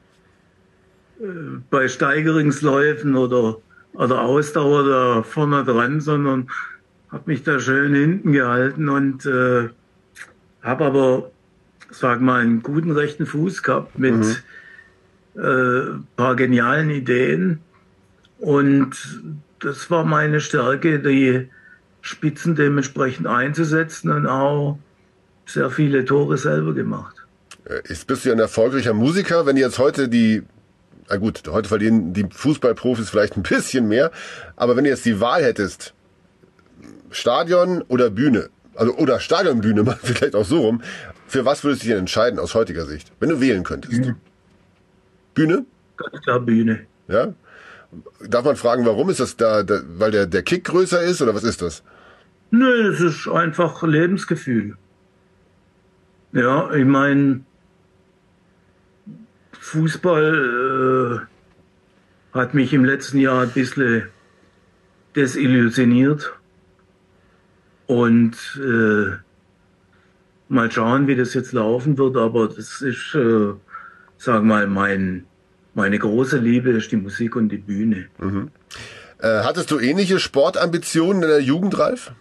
bei 1.68 1.88
Steigerungsläufen 1.88 3.16
oder, 3.16 3.58
oder 3.92 4.22
Ausdauer 4.22 4.88
da 4.88 5.22
vorne 5.22 5.64
dran, 5.64 6.00
sondern 6.00 6.48
habe 7.12 7.24
mich 7.26 7.42
da 7.42 7.58
schön 7.58 7.94
hinten 7.94 8.32
gehalten 8.32 8.88
und 8.88 9.26
äh, 9.26 9.68
habe 10.62 10.84
aber, 10.84 11.30
sag 11.90 12.20
mal, 12.20 12.40
einen 12.40 12.62
guten 12.62 12.92
rechten 12.92 13.26
Fuß 13.26 13.62
gehabt 13.62 13.98
mit 13.98 14.14
mhm. 14.14 15.40
äh, 15.40 15.98
paar 16.16 16.36
genialen 16.36 16.90
Ideen. 16.90 17.60
Und 18.38 19.22
das 19.58 19.90
war 19.90 20.04
meine 20.04 20.40
Stärke, 20.40 21.00
die 21.00 21.48
Spitzen 22.00 22.54
dementsprechend 22.54 23.26
einzusetzen 23.26 24.10
und 24.10 24.26
auch 24.26 24.78
sehr 25.46 25.70
viele 25.70 26.04
Tore 26.04 26.38
selber 26.38 26.72
gemacht. 26.72 27.16
Jetzt 27.88 28.06
bist 28.06 28.24
du 28.24 28.30
ja 28.30 28.34
ein 28.34 28.40
erfolgreicher 28.40 28.94
Musiker. 28.94 29.46
Wenn 29.46 29.56
jetzt 29.56 29.78
heute 29.78 30.08
die 30.08 30.42
Na 31.08 31.16
gut, 31.16 31.42
heute 31.48 31.68
verdienen 31.68 32.14
die 32.14 32.26
Fußballprofis 32.30 33.10
vielleicht 33.10 33.36
ein 33.36 33.42
bisschen 33.42 33.88
mehr, 33.88 34.10
aber 34.56 34.76
wenn 34.76 34.84
du 34.84 34.90
jetzt 34.90 35.04
die 35.04 35.20
Wahl 35.20 35.42
hättest, 35.42 35.92
Stadion 37.10 37.82
oder 37.82 38.10
Bühne, 38.10 38.50
also 38.74 38.94
oder 38.96 39.20
Stadionbühne, 39.20 39.82
mal 39.84 39.98
vielleicht 40.02 40.34
auch 40.34 40.44
so 40.44 40.60
rum, 40.60 40.82
für 41.26 41.44
was 41.44 41.62
würdest 41.64 41.82
du 41.82 41.86
dich 41.86 41.92
denn 41.92 42.00
entscheiden 42.00 42.38
aus 42.38 42.54
heutiger 42.54 42.86
Sicht, 42.86 43.12
wenn 43.20 43.28
du 43.28 43.40
wählen 43.40 43.62
könntest? 43.62 43.92
Bühne? 43.94 44.16
Bühne? 45.34 45.64
Ganz 45.96 46.22
klar 46.22 46.40
Bühne. 46.40 46.86
Ja? 47.08 47.34
Darf 48.20 48.44
man 48.44 48.56
fragen, 48.56 48.86
warum 48.86 49.10
ist 49.10 49.20
das 49.20 49.36
da, 49.36 49.62
da 49.62 49.80
weil 49.96 50.10
der, 50.10 50.26
der 50.26 50.42
Kick 50.42 50.64
größer 50.64 51.02
ist 51.02 51.20
oder 51.22 51.34
was 51.34 51.44
ist 51.44 51.62
das? 51.62 51.82
Nö, 52.50 52.92
es 52.92 53.00
ist 53.00 53.28
einfach 53.28 53.82
Lebensgefühl. 53.82 54.76
Ja, 56.32 56.72
ich 56.72 56.84
meine, 56.84 57.40
Fußball 59.52 61.26
äh, 62.32 62.36
hat 62.36 62.54
mich 62.54 62.72
im 62.72 62.84
letzten 62.84 63.18
Jahr 63.18 63.42
ein 63.42 63.50
bisschen 63.50 64.08
desillusioniert. 65.14 66.32
Und 67.90 68.36
äh, 68.56 69.16
mal 70.48 70.70
schauen, 70.70 71.08
wie 71.08 71.16
das 71.16 71.34
jetzt 71.34 71.52
laufen 71.52 71.98
wird. 71.98 72.16
Aber 72.16 72.46
das 72.46 72.82
ist, 72.82 73.16
äh, 73.16 73.52
sag 74.16 74.44
mal, 74.44 74.68
mein, 74.68 75.24
meine 75.74 75.98
große 75.98 76.38
Liebe 76.38 76.70
ist 76.70 76.92
die 76.92 76.96
Musik 76.96 77.34
und 77.34 77.48
die 77.48 77.56
Bühne. 77.56 78.06
Mhm. 78.18 78.50
Äh, 79.18 79.40
hattest 79.42 79.72
du 79.72 79.80
ähnliche 79.80 80.20
Sportambitionen 80.20 81.24
in 81.24 81.28
der 81.30 81.42
Jugend, 81.42 81.76
Ralf? 81.80 82.12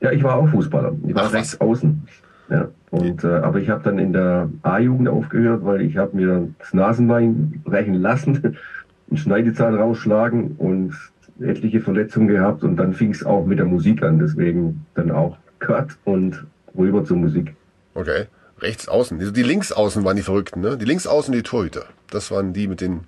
Ja, 0.00 0.10
ich 0.10 0.24
war 0.24 0.34
auch 0.34 0.48
Fußballer. 0.48 0.96
Ich 1.06 1.14
war 1.14 1.32
rechts 1.32 1.60
außen. 1.60 2.08
Ja, 2.50 2.68
und, 2.90 3.22
äh, 3.22 3.28
aber 3.28 3.60
ich 3.60 3.70
habe 3.70 3.84
dann 3.84 4.00
in 4.00 4.12
der 4.12 4.50
A-Jugend 4.62 5.08
aufgehört, 5.08 5.64
weil 5.64 5.82
ich 5.82 5.98
habe 5.98 6.16
mir 6.16 6.48
das 6.58 6.74
Nasenbein 6.74 7.62
brechen 7.64 7.94
lassen, 7.94 8.58
einen 9.08 9.18
Schneidezahn 9.18 9.76
rausschlagen 9.76 10.56
und 10.58 10.96
etliche 11.40 11.80
Verletzungen 11.80 12.28
gehabt 12.28 12.62
und 12.62 12.76
dann 12.76 12.92
fing 12.92 13.10
es 13.10 13.24
auch 13.24 13.46
mit 13.46 13.58
der 13.58 13.66
Musik 13.66 14.02
an. 14.02 14.18
Deswegen 14.18 14.86
dann 14.94 15.10
auch 15.10 15.36
Cut 15.58 15.96
und 16.04 16.44
rüber 16.76 17.04
zur 17.04 17.16
Musik. 17.16 17.54
Okay. 17.94 18.26
Rechts 18.60 18.88
außen. 18.88 19.18
Also 19.18 19.32
die 19.32 19.42
Linksaußen 19.42 20.04
waren 20.04 20.16
die 20.16 20.22
Verrückten, 20.22 20.60
ne? 20.60 20.78
Die 20.78 20.84
Linksaußen, 20.84 21.32
die 21.32 21.42
Torhüter. 21.42 21.86
Das 22.10 22.30
waren 22.30 22.52
die 22.52 22.68
mit 22.68 22.80
den 22.80 23.00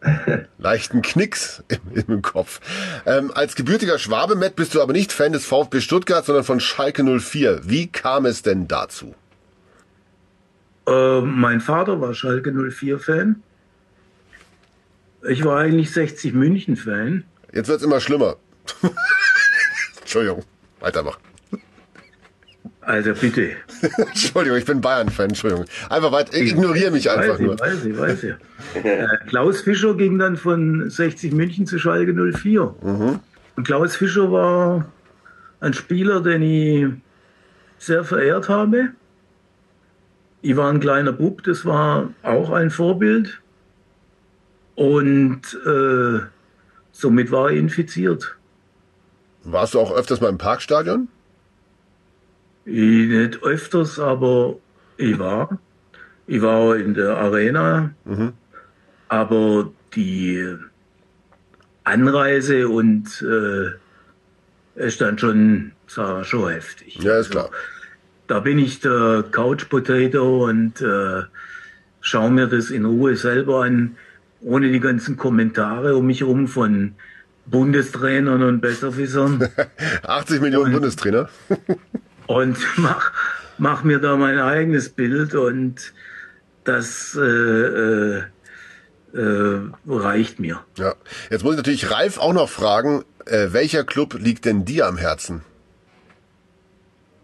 leichten 0.58 1.02
Knicks 1.02 1.62
im, 1.68 2.04
im 2.06 2.22
Kopf. 2.22 2.60
Ähm, 3.06 3.30
als 3.34 3.54
gebürtiger 3.54 3.98
Schwabe, 3.98 4.34
Matt, 4.34 4.56
bist 4.56 4.74
du 4.74 4.82
aber 4.82 4.92
nicht 4.92 5.12
Fan 5.12 5.32
des 5.32 5.44
VfB 5.44 5.80
Stuttgart, 5.80 6.24
sondern 6.24 6.44
von 6.44 6.60
Schalke 6.60 7.04
04. 7.04 7.60
Wie 7.64 7.86
kam 7.86 8.26
es 8.26 8.42
denn 8.42 8.66
dazu? 8.66 9.14
Äh, 10.86 11.20
mein 11.20 11.60
Vater 11.60 12.00
war 12.00 12.14
Schalke 12.14 12.50
04-Fan. 12.50 13.42
Ich 15.28 15.44
war 15.44 15.58
eigentlich 15.58 15.90
60 15.92 16.34
München-Fan. 16.34 17.24
Jetzt 17.52 17.68
wird's 17.68 17.82
immer 17.82 18.00
schlimmer. 18.00 18.36
Entschuldigung, 20.00 20.42
weitermachen. 20.80 21.20
Also 22.80 23.14
bitte. 23.14 23.52
Entschuldigung, 23.96 24.58
ich 24.58 24.64
bin 24.64 24.80
Bayern-Fan, 24.80 25.30
Entschuldigung. 25.30 25.64
Einfach 25.88 26.12
weiter, 26.12 26.36
ignoriere 26.36 26.90
mich 26.90 27.10
einfach 27.10 27.34
weiß 27.34 27.40
nur. 27.40 27.54
Ich, 27.54 27.60
weiß 27.60 27.84
ich, 27.84 27.98
weiß 27.98 28.24
ich. 28.24 28.34
Äh, 28.74 29.06
Klaus 29.28 29.60
Fischer 29.60 29.94
ging 29.94 30.18
dann 30.18 30.36
von 30.36 30.90
60 30.90 31.32
München 31.32 31.64
zu 31.64 31.78
Schalke 31.78 32.12
04. 32.12 32.74
Mhm. 32.82 33.20
Und 33.56 33.64
Klaus 33.64 33.94
Fischer 33.94 34.32
war 34.32 34.86
ein 35.60 35.74
Spieler, 35.74 36.20
den 36.20 36.42
ich 36.42 36.86
sehr 37.78 38.02
verehrt 38.02 38.48
habe. 38.48 38.90
Ich 40.42 40.56
war 40.56 40.70
ein 40.70 40.80
kleiner 40.80 41.12
Bub, 41.12 41.44
das 41.44 41.64
war 41.64 42.10
auch 42.22 42.50
ein 42.50 42.70
Vorbild. 42.70 43.40
Und 44.74 45.42
äh, 45.66 46.20
somit 46.92 47.30
war 47.30 47.50
ich 47.50 47.58
infiziert. 47.58 48.36
Warst 49.44 49.74
du 49.74 49.80
auch 49.80 49.94
öfters 49.94 50.20
mal 50.20 50.30
im 50.30 50.38
Parkstadion? 50.38 51.08
Ich 52.64 53.08
nicht 53.08 53.42
öfters, 53.42 53.98
aber 53.98 54.56
ich 54.96 55.18
war. 55.18 55.58
Ich 56.26 56.40
war 56.40 56.76
in 56.76 56.94
der 56.94 57.18
Arena, 57.18 57.94
aber 59.08 59.70
die 59.94 60.56
Anreise 61.84 62.68
und 62.68 63.22
äh, 63.22 64.82
ist 64.86 65.02
dann 65.02 65.18
schon, 65.18 65.72
sag, 65.86 66.22
ich, 66.22 66.28
schon 66.28 66.50
heftig. 66.50 66.96
Ja, 67.02 67.18
ist 67.18 67.30
klar. 67.30 67.50
Da 68.26 68.40
bin 68.40 68.58
ich 68.58 68.80
der 68.80 69.24
Couch 69.30 69.68
Potato 69.68 70.46
und 70.46 70.80
äh, 70.80 71.24
schaue 72.00 72.30
mir 72.30 72.46
das 72.46 72.70
in 72.70 72.86
Ruhe 72.86 73.16
selber 73.16 73.64
an, 73.64 73.96
ohne 74.44 74.70
die 74.70 74.80
ganzen 74.80 75.16
Kommentare 75.16 75.96
um 75.96 76.06
mich 76.06 76.20
herum 76.20 76.46
von 76.46 76.94
Bundestrainern 77.46 78.42
und 78.42 78.60
Besserwissern. 78.60 79.48
80 80.02 80.40
Millionen 80.40 80.72
Bundestrainer. 80.72 81.28
und 82.26 82.56
mach, 82.76 83.12
mach 83.58 83.84
mir 83.84 83.98
da 83.98 84.16
mein 84.16 84.38
eigenes 84.38 84.90
Bild 84.90 85.34
und 85.34 85.92
das 86.64 87.18
äh, 87.20 87.20
äh, 87.20 88.22
äh, 89.14 89.60
reicht 89.86 90.40
mir. 90.40 90.60
Ja. 90.78 90.94
Jetzt 91.30 91.42
muss 91.42 91.54
ich 91.54 91.58
natürlich 91.58 91.90
Ralf 91.90 92.18
auch 92.18 92.32
noch 92.32 92.48
fragen, 92.48 93.04
äh, 93.26 93.48
welcher 93.52 93.84
Club 93.84 94.14
liegt 94.18 94.44
denn 94.44 94.64
dir 94.64 94.86
am 94.86 94.96
Herzen? 94.96 95.42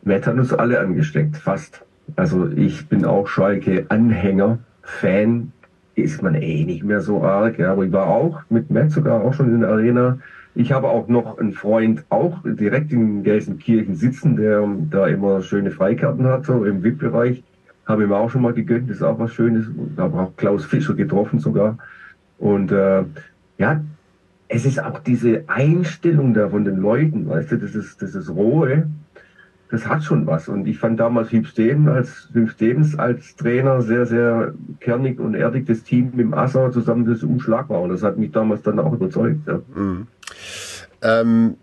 Matt 0.02 0.26
hat 0.26 0.36
uns 0.36 0.52
alle 0.52 0.80
angesteckt, 0.80 1.36
fast. 1.36 1.82
Also 2.16 2.48
ich 2.48 2.88
bin 2.88 3.04
auch 3.04 3.28
Schalke-Anhänger, 3.28 4.58
Fan 4.82 5.52
ist 5.94 6.22
man 6.22 6.34
eh 6.34 6.64
nicht 6.64 6.84
mehr 6.84 7.00
so 7.00 7.22
arg, 7.22 7.58
ja, 7.58 7.72
aber 7.72 7.84
ich 7.84 7.92
war 7.92 8.06
auch 8.06 8.40
mit 8.48 8.70
Matt 8.70 8.90
sogar 8.90 9.22
auch 9.22 9.34
schon 9.34 9.54
in 9.54 9.60
der 9.60 9.70
Arena. 9.70 10.18
Ich 10.54 10.72
habe 10.72 10.88
auch 10.88 11.08
noch 11.08 11.38
einen 11.38 11.52
Freund 11.52 12.04
auch 12.08 12.38
direkt 12.44 12.92
in 12.92 13.22
Gelsenkirchen 13.22 13.94
sitzen, 13.94 14.36
der 14.36 14.66
da 14.90 15.06
immer 15.06 15.42
schöne 15.42 15.70
Freikarten 15.70 16.26
hat, 16.26 16.46
so 16.46 16.64
im 16.64 16.82
VIP-Bereich. 16.82 17.42
Habe 17.86 18.04
ihm 18.04 18.12
auch 18.12 18.30
schon 18.30 18.42
mal 18.42 18.52
gegönnt, 18.52 18.90
das 18.90 18.98
ist 18.98 19.02
auch 19.02 19.18
was 19.18 19.32
Schönes. 19.32 19.66
Da 19.96 20.04
habe 20.04 20.18
auch 20.18 20.36
Klaus 20.36 20.64
Fischer 20.64 20.94
getroffen 20.94 21.38
sogar. 21.38 21.78
Und 22.38 22.72
äh, 22.72 23.04
ja, 23.58 23.80
es 24.48 24.66
ist 24.66 24.82
auch 24.82 24.98
diese 24.98 25.44
Einstellung 25.46 26.34
da 26.34 26.48
von 26.48 26.64
den 26.64 26.78
Leuten, 26.78 27.28
weißt 27.28 27.52
du, 27.52 27.56
das 27.56 27.74
ist, 27.74 28.02
das 28.02 28.14
ist 28.14 28.30
rohe, 28.30 28.88
das 29.70 29.86
hat 29.86 30.02
schon 30.02 30.26
was. 30.26 30.48
Und 30.48 30.66
ich 30.66 30.78
fand 30.78 30.98
damals 30.98 31.30
Hüb 31.30 31.46
Stevens 31.46 31.88
als, 31.88 32.28
Hüb 32.32 32.50
Stevens 32.50 32.98
als 32.98 33.36
Trainer 33.36 33.82
sehr, 33.82 34.04
sehr 34.04 34.54
kernig 34.80 35.20
und 35.20 35.34
erdig 35.34 35.66
das 35.66 35.82
Team 35.82 36.10
mit 36.10 36.20
dem 36.20 36.34
Asser 36.34 36.72
zusammen 36.72 37.06
das 37.06 37.22
unschlagbar. 37.22 37.80
Und 37.80 37.90
das 37.90 38.02
hat 38.02 38.18
mich 38.18 38.32
damals 38.32 38.62
dann 38.62 38.80
auch 38.80 38.92
überzeugt. 38.92 39.46
Ja. 39.46 39.60
Mhm. 39.74 40.08
Ähm, 41.02 41.56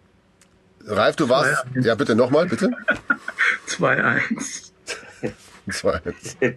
Ralf, 0.85 1.17
du 1.17 1.27
warst. 1.27 1.65
Ja, 1.75 1.95
bitte 1.95 2.15
nochmal, 2.15 2.47
bitte. 2.47 2.71
2-1. 3.67 4.71
2-1. 5.69 6.01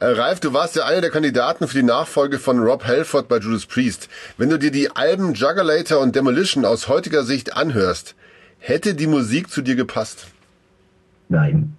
Äh, 0.00 0.06
Ralf, 0.06 0.40
du 0.40 0.52
warst 0.52 0.76
ja 0.76 0.86
einer 0.86 1.02
der 1.02 1.10
Kandidaten 1.10 1.68
für 1.68 1.76
die 1.76 1.82
Nachfolge 1.84 2.38
von 2.38 2.58
Rob 2.58 2.84
Halford 2.84 3.28
bei 3.28 3.38
Judas 3.38 3.66
Priest. 3.66 4.08
Wenn 4.38 4.48
du 4.48 4.58
dir 4.58 4.70
die 4.70 4.90
Alben 4.90 5.34
Juggulator 5.34 6.00
und 6.00 6.16
Demolition 6.16 6.64
aus 6.64 6.88
heutiger 6.88 7.22
Sicht 7.22 7.56
anhörst, 7.56 8.14
hätte 8.58 8.94
die 8.94 9.06
Musik 9.06 9.50
zu 9.50 9.62
dir 9.62 9.76
gepasst? 9.76 10.28
Nein. 11.30 11.72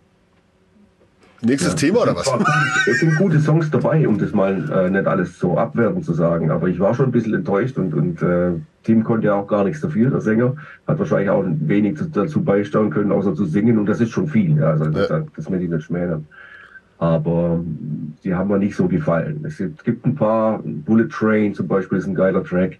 Nächstes 1.43 1.71
Ja, 1.73 1.77
Thema 1.77 2.03
oder 2.03 2.15
was? 2.15 2.31
Es 2.87 2.99
sind 2.99 3.15
gute 3.17 3.39
Songs 3.39 3.69
dabei, 3.71 4.07
um 4.07 4.17
das 4.19 4.31
mal 4.31 4.69
äh, 4.71 4.89
nicht 4.91 5.07
alles 5.07 5.39
so 5.39 5.57
abwertend 5.57 6.05
zu 6.05 6.13
sagen, 6.13 6.51
aber 6.51 6.67
ich 6.67 6.79
war 6.79 6.93
schon 6.93 7.07
ein 7.07 7.11
bisschen 7.11 7.33
enttäuscht 7.33 7.77
und, 7.77 7.93
und 7.95 8.21
äh, 8.21 8.51
Tim 8.83 9.03
konnte 9.03 9.27
ja 9.27 9.33
auch 9.33 9.47
gar 9.47 9.63
nichts 9.63 9.81
dafür, 9.81 10.11
der 10.11 10.21
Sänger. 10.21 10.55
Hat 10.87 10.99
wahrscheinlich 10.99 11.29
auch 11.31 11.43
wenig 11.47 11.97
zu- 11.97 12.05
dazu 12.05 12.43
beisteuern 12.43 12.91
können, 12.91 13.11
außer 13.11 13.33
zu 13.33 13.45
singen 13.45 13.79
und 13.79 13.87
das 13.87 13.99
ist 14.01 14.11
schon 14.11 14.27
viel. 14.27 14.55
Ja, 14.57 14.71
also 14.71 14.85
das, 14.85 15.09
das 15.35 15.49
will 15.51 15.61
ich 15.63 15.69
nicht 15.69 15.83
schmälern. 15.83 16.27
Aber 16.99 17.59
die 18.23 18.35
haben 18.35 18.49
mir 18.49 18.59
nicht 18.59 18.75
so 18.75 18.87
gefallen. 18.87 19.43
Es 19.43 19.57
gibt- 19.57 19.83
gibt 19.83 20.05
ein 20.05 20.13
paar, 20.13 20.59
Bullet 20.63 21.07
Train 21.09 21.55
zum 21.55 21.67
Beispiel 21.67 21.97
ist 21.97 22.05
ein 22.05 22.13
geiler 22.13 22.43
Track. 22.43 22.77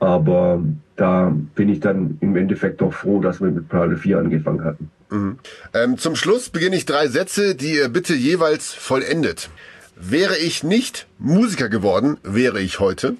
Aber 0.00 0.62
da 0.96 1.34
bin 1.54 1.68
ich 1.68 1.80
dann 1.80 2.18
im 2.20 2.36
Endeffekt 2.36 2.80
doch 2.80 2.92
froh, 2.92 3.20
dass 3.20 3.40
wir 3.40 3.50
mit 3.50 3.68
Parallel 3.68 3.96
4 3.96 4.18
angefangen 4.18 4.64
hatten. 4.64 4.90
Mhm. 5.10 5.38
Ähm, 5.74 5.98
zum 5.98 6.16
Schluss 6.16 6.50
beginne 6.50 6.76
ich 6.76 6.86
drei 6.86 7.08
Sätze, 7.08 7.54
die 7.54 7.74
ihr 7.74 7.88
bitte 7.88 8.14
jeweils 8.14 8.72
vollendet. 8.72 9.50
Wäre 9.96 10.36
ich 10.36 10.62
nicht 10.62 11.06
Musiker 11.18 11.68
geworden, 11.68 12.18
wäre 12.22 12.60
ich 12.60 12.78
heute. 12.78 13.16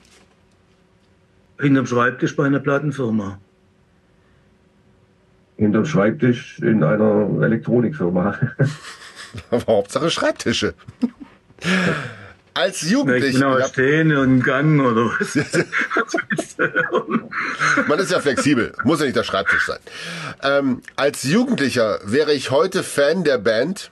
Hinterm 1.60 1.86
Schreibtisch 1.86 2.36
bei 2.36 2.46
einer 2.46 2.60
Plattenfirma. 2.60 3.38
Hinterm 5.56 5.86
Schreibtisch 5.86 6.60
in 6.60 6.84
einer 6.84 7.42
Elektronikfirma. 7.42 8.38
Aber 9.50 9.66
Hauptsache 9.66 10.10
Schreibtische. 10.10 10.74
Als 12.54 12.82
Ich 12.82 12.90
Jugendlicher. 12.90 13.38
genau 13.38 13.66
stehen 13.66 14.16
und 14.16 14.42
Gang 14.42 14.80
oder 14.80 15.06
was. 15.18 15.36
Man 17.88 17.98
ist 17.98 18.10
ja 18.10 18.20
flexibel, 18.20 18.72
muss 18.84 18.98
ja 19.00 19.06
nicht 19.06 19.16
der 19.16 19.22
Schreibtisch 19.24 19.66
sein. 19.66 19.78
Ähm, 20.42 20.82
als 20.96 21.22
Jugendlicher 21.22 22.00
wäre 22.04 22.32
ich 22.32 22.50
heute 22.50 22.82
Fan 22.82 23.24
der 23.24 23.38
Band. 23.38 23.90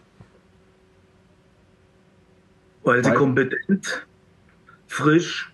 Weil 2.83 3.05
sie 3.05 3.13
kompetent 3.13 4.07
frisch 4.87 5.53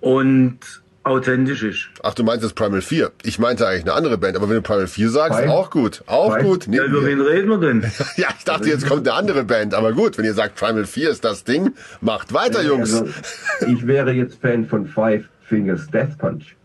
und 0.00 0.81
authentisch 1.04 1.62
ist. 1.62 1.88
Ach, 2.02 2.14
du 2.14 2.22
meinst 2.22 2.44
jetzt 2.44 2.54
Primal 2.54 2.80
4. 2.80 3.10
Ich 3.22 3.38
meinte 3.38 3.66
eigentlich 3.66 3.82
eine 3.82 3.94
andere 3.94 4.18
Band, 4.18 4.36
aber 4.36 4.48
wenn 4.48 4.56
du 4.56 4.62
Primal 4.62 4.86
4 4.86 5.10
sagst, 5.10 5.40
Fein. 5.40 5.48
auch 5.48 5.70
gut. 5.70 6.02
Auch 6.06 6.32
Fein. 6.32 6.44
gut. 6.44 6.66
Ja, 6.68 6.84
über 6.84 7.04
wen 7.04 7.20
reden 7.20 7.48
wir 7.48 7.58
denn? 7.58 7.82
ja, 8.16 8.28
ich 8.36 8.44
dachte, 8.44 8.68
jetzt 8.68 8.86
kommt 8.86 9.08
eine 9.08 9.16
andere 9.16 9.44
Band, 9.44 9.74
aber 9.74 9.92
gut, 9.92 10.18
wenn 10.18 10.24
ihr 10.24 10.34
sagt, 10.34 10.56
Primal 10.56 10.86
4 10.86 11.10
ist 11.10 11.24
das 11.24 11.44
Ding, 11.44 11.74
macht 12.00 12.32
weiter, 12.32 12.62
Jungs. 12.62 12.92
Also, 12.94 13.12
ich 13.66 13.86
wäre 13.86 14.12
jetzt 14.12 14.40
Fan 14.40 14.66
von 14.66 14.86
Five 14.86 15.24
Fingers 15.48 15.88
Death 15.88 16.16
Punch. 16.18 16.56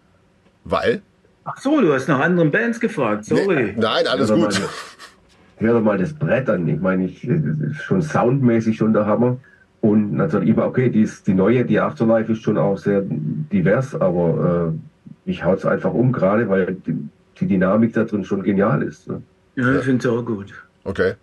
Weil? 0.63 1.01
Ach 1.45 1.57
so, 1.57 1.81
du 1.81 1.93
hast 1.93 2.07
nach 2.07 2.19
anderen 2.19 2.51
Bands 2.51 2.79
gefragt, 2.79 3.25
sorry. 3.25 3.73
nein, 3.77 4.05
alles 4.07 4.29
Hör 4.29 4.37
gut. 4.37 4.53
Mal, 4.53 4.69
hör 5.57 5.73
doch 5.73 5.81
mal 5.81 5.97
das 5.97 6.13
Brett 6.13 6.49
an. 6.49 6.67
Ich 6.67 6.79
meine, 6.79 7.05
ich, 7.05 7.21
das 7.21 7.71
ist 7.71 7.83
schon 7.83 8.01
soundmäßig 8.01 8.77
schon 8.77 8.93
der 8.93 9.05
Hammer. 9.05 9.37
Immer, 10.19 10.65
okay, 10.65 10.89
die, 10.89 11.01
ist, 11.01 11.27
die 11.27 11.33
neue, 11.33 11.65
die 11.65 11.79
Afterlife 11.79 12.31
ist 12.31 12.43
schon 12.43 12.57
auch 12.57 12.77
sehr 12.77 13.01
divers, 13.03 13.95
aber 13.95 14.73
äh, 14.73 15.29
ich 15.29 15.43
hau's 15.43 15.65
einfach 15.65 15.93
um, 15.93 16.11
gerade 16.11 16.49
weil 16.49 16.75
die, 16.75 16.97
die 17.39 17.47
Dynamik 17.47 17.93
da 17.93 18.03
drin 18.03 18.23
schon 18.25 18.43
genial 18.43 18.83
ist. 18.83 19.07
Ne? 19.07 19.21
Ja, 19.55 19.77
ich 19.77 19.85
finde 19.85 20.07
es 20.07 20.13
auch 20.13 20.23
gut. 20.23 20.53
Okay. 20.83 21.13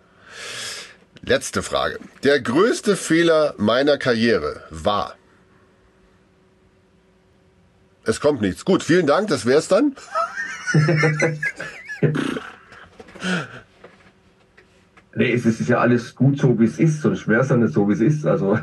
Letzte 1.25 1.63
Frage. 1.63 1.99
Der 2.23 2.41
größte 2.41 2.97
Fehler 2.97 3.55
meiner 3.57 3.97
Karriere 3.97 4.63
war. 4.71 5.15
Es 8.05 8.21
kommt 8.21 8.43
nichts. 8.43 8.65
Gut, 8.65 8.83
vielen 8.83 9.07
Dank, 9.07 9.29
das 9.29 9.47
wär's 9.47 9.69
dann. 9.69 9.95
Nee, 15.17 15.33
es 15.33 15.47
ist 15.47 15.69
ja 15.69 15.79
alles 15.79 16.15
gut 16.15 16.39
so, 16.39 16.59
wie 16.59 16.65
es 16.65 16.79
ist, 16.79 17.01
sonst 17.03 17.29
wäre 17.29 17.43
es 17.43 17.49
ja 17.49 17.57
nicht 17.57 17.73
so, 17.73 17.89
wie 17.89 17.93
es 17.93 18.01
ist. 18.01 18.27
Also, 18.27 18.59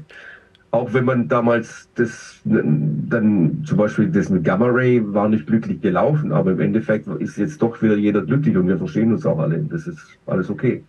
auch 0.70 0.92
wenn 0.94 1.04
man 1.04 1.28
damals 1.28 1.88
das, 1.96 2.40
dann 2.44 3.64
zum 3.66 3.76
Beispiel 3.76 4.08
das 4.08 4.28
mit 4.28 4.44
Gamma 4.44 4.66
Ray 4.66 5.02
war 5.12 5.28
nicht 5.28 5.46
glücklich 5.46 5.80
gelaufen, 5.80 6.32
aber 6.32 6.52
im 6.52 6.60
Endeffekt 6.60 7.08
ist 7.18 7.36
jetzt 7.38 7.60
doch 7.60 7.82
wieder 7.82 7.96
jeder 7.96 8.22
glücklich 8.22 8.56
und 8.56 8.68
wir 8.68 8.78
verstehen 8.78 9.12
uns 9.12 9.26
auch 9.26 9.38
alle. 9.38 9.58
Das 9.68 9.86
ist 9.86 10.00
alles 10.26 10.48
okay. 10.48 10.84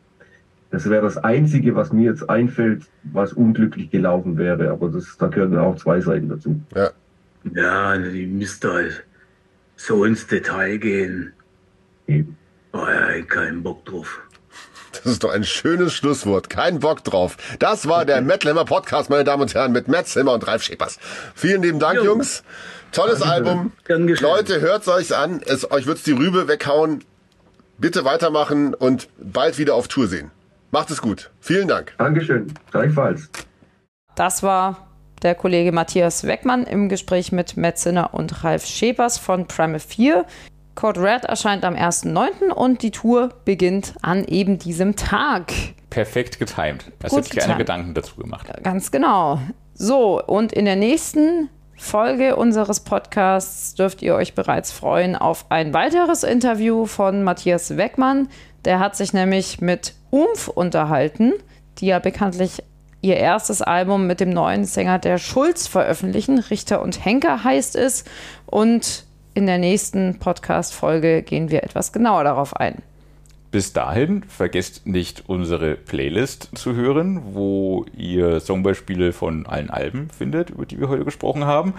Das 0.70 0.90
wäre 0.90 1.02
das 1.02 1.18
Einzige, 1.18 1.76
was 1.76 1.92
mir 1.92 2.06
jetzt 2.06 2.30
einfällt, 2.30 2.84
was 3.04 3.34
unglücklich 3.34 3.90
gelaufen 3.90 4.38
wäre, 4.38 4.70
aber 4.70 4.90
das, 4.90 5.18
da 5.18 5.28
gehören 5.28 5.58
auch 5.58 5.76
zwei 5.76 6.00
Seiten 6.00 6.30
dazu. 6.30 6.62
Ja. 6.76 6.92
Ja, 7.56 7.98
die 7.98 8.28
müsste 8.28 8.72
halt 8.72 9.04
so 9.76 10.06
ins 10.06 10.28
Detail 10.28 10.78
gehen. 10.78 11.34
Eben. 12.08 12.38
Oh 12.72 12.86
ja, 12.88 13.16
ich 13.16 13.28
keinen 13.28 13.64
Bock 13.64 13.84
drauf. 13.86 14.22
Das 14.92 15.06
ist 15.06 15.24
doch 15.24 15.32
ein 15.32 15.44
schönes 15.44 15.94
Schlusswort. 15.94 16.50
Kein 16.50 16.80
Bock 16.80 17.04
drauf. 17.04 17.38
Das 17.60 17.88
war 17.88 18.06
der 18.06 18.22
Metal 18.22 18.52
Hammer 18.52 18.66
Podcast, 18.66 19.10
meine 19.10 19.24
Damen 19.24 19.44
und 19.44 19.54
Herren, 19.54 19.72
mit 19.72 19.88
Matt 19.88 20.08
Zimmer 20.08 20.34
und 20.34 20.46
Ralf 20.48 20.64
Schepers. 20.64 21.00
Vielen 21.36 21.62
lieben 21.62 21.80
Dank, 21.80 21.98
Jo. 21.98 22.06
Jungs. 22.06 22.44
Tolles 22.92 23.20
Danke. 23.20 23.34
Album. 23.34 23.72
Leute, 23.88 24.60
hört's 24.62 24.88
euch 24.88 25.16
an. 25.16 25.42
Es, 25.46 25.70
euch 25.72 25.86
wird's 25.86 26.04
die 26.04 26.12
Rübe 26.12 26.48
weghauen. 26.48 27.04
Bitte 27.78 28.06
weitermachen 28.06 28.74
und 28.74 29.08
bald 29.18 29.58
wieder 29.58 29.76
auf 29.76 29.88
Tour 29.88 30.08
sehen. 30.08 30.32
Macht 30.72 30.92
es 30.92 31.02
gut. 31.02 31.32
Vielen 31.40 31.68
Dank. 31.68 31.94
Dankeschön. 31.98 32.54
Gleichfalls. 32.72 33.30
Das 34.16 34.44
war 34.44 34.88
der 35.22 35.36
Kollege 35.36 35.72
Matthias 35.72 36.26
Weckmann 36.26 36.66
im 36.66 36.90
Gespräch 36.90 37.32
mit 37.32 37.58
Matt 37.58 37.78
Zinner 37.78 38.14
und 38.14 38.44
Ralf 38.44 38.66
Schepers 38.66 39.18
von 39.18 39.48
Primal 39.48 39.80
4. 39.80 40.26
Code 40.76 41.02
Red 41.02 41.26
erscheint 41.26 41.66
am 41.66 41.76
1.9. 41.76 42.52
und 42.52 42.82
die 42.82 42.92
Tour 42.92 43.30
beginnt 43.46 43.94
an 44.02 44.24
eben 44.26 44.58
diesem 44.58 44.96
Tag. 44.96 45.52
Perfekt 45.90 46.40
getimed. 46.40 46.86
Hast 47.04 47.12
Gut 47.12 47.26
jetzt 47.26 47.38
keine. 47.38 47.58
Gedanken 47.58 47.94
dazu 47.94 48.16
gemacht. 48.16 48.48
Ganz 48.64 48.92
genau. 48.92 49.40
So, 49.74 50.24
und 50.24 50.54
in 50.54 50.66
der 50.66 50.76
nächsten 50.78 51.50
Folge 51.76 52.36
unseres 52.36 52.80
Podcasts 52.82 53.74
dürft 53.74 54.02
ihr 54.02 54.16
euch 54.16 54.36
bereits 54.36 54.72
freuen 54.72 55.16
auf 55.16 55.46
ein 55.50 55.74
weiteres 55.74 56.24
Interview 56.24 56.86
von 56.86 57.24
Matthias 57.24 57.76
Weckmann. 57.76 58.30
Der 58.66 58.80
hat 58.80 58.96
sich 58.96 59.14
nämlich 59.14 59.60
mit 59.60 59.96
Umf 60.12 60.48
unterhalten, 60.48 61.34
die 61.80 61.88
ja 61.88 62.00
bekanntlich 62.00 62.64
ihr 63.02 63.18
erstes 63.18 63.62
Album 63.62 64.06
mit 64.08 64.20
dem 64.20 64.30
neuen 64.30 64.64
Sänger 64.64 65.00
der 65.00 65.18
Schulz 65.18 65.68
veröffentlichen. 65.68 66.40
Richter 66.40 66.82
und 66.82 67.04
Henker 67.04 67.44
heißt 67.44 67.76
es. 67.76 68.06
Und 68.46 69.06
in 69.34 69.46
der 69.46 69.58
nächsten 69.58 70.20
Podcast-Folge 70.20 71.22
gehen 71.24 71.50
wir 71.52 71.64
etwas 71.64 71.94
genauer 71.94 72.24
darauf 72.24 72.56
ein. 72.56 72.82
Bis 73.52 73.74
dahin 73.74 74.24
vergesst 74.24 74.88
nicht 74.88 75.24
unsere 75.28 75.76
Playlist 75.76 76.50
zu 76.56 76.74
hören, 76.74 77.34
wo 77.34 77.86
ihr 77.96 78.40
Songbeispiele 78.40 79.12
von 79.12 79.46
allen 79.46 79.70
Alben 79.70 80.10
findet, 80.10 80.52
über 80.52 80.66
die 80.66 80.80
wir 80.80 80.88
heute 80.88 81.04
gesprochen 81.04 81.46
haben. 81.46 81.74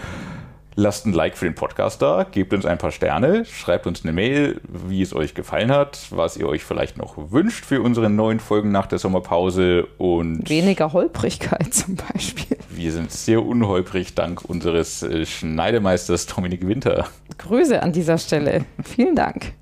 Lasst 0.75 1.05
ein 1.05 1.13
Like 1.13 1.37
für 1.37 1.45
den 1.45 1.55
Podcast 1.55 2.01
da, 2.01 2.25
gebt 2.25 2.55
uns 2.55 2.65
ein 2.65 2.79
paar 2.79 2.93
Sterne, 2.93 3.45
schreibt 3.45 3.87
uns 3.87 4.05
eine 4.05 4.13
Mail, 4.15 4.59
wie 4.67 5.03
es 5.03 5.15
euch 5.15 5.35
gefallen 5.35 5.71
hat, 5.71 6.07
was 6.11 6.39
ihr 6.39 6.49
euch 6.49 6.65
vielleicht 6.65 6.97
noch 6.97 7.31
wünscht 7.31 7.67
für 7.67 7.83
unsere 7.83 8.09
neuen 8.09 8.41
Folgen 8.41 8.73
nach 8.73 8.87
der 8.87 8.99
Sommerpause 8.99 9.87
und 9.99 10.49
Weniger 10.49 10.95
Holprigkeit 10.95 11.75
zum 11.75 11.97
Beispiel. 11.97 12.57
wir 12.71 12.91
sind 12.91 13.11
sehr 13.11 13.45
unholprig 13.45 14.15
dank 14.15 14.43
unseres 14.47 15.03
äh, 15.03 15.27
Schneidemeisters 15.27 16.25
Dominik 16.27 16.67
Winter, 16.67 17.07
Grüße 17.37 17.83
an 17.83 17.93
dieser 17.93 18.17
Stelle. 18.17 18.65
Vielen 18.83 19.15
Dank. 19.15 19.53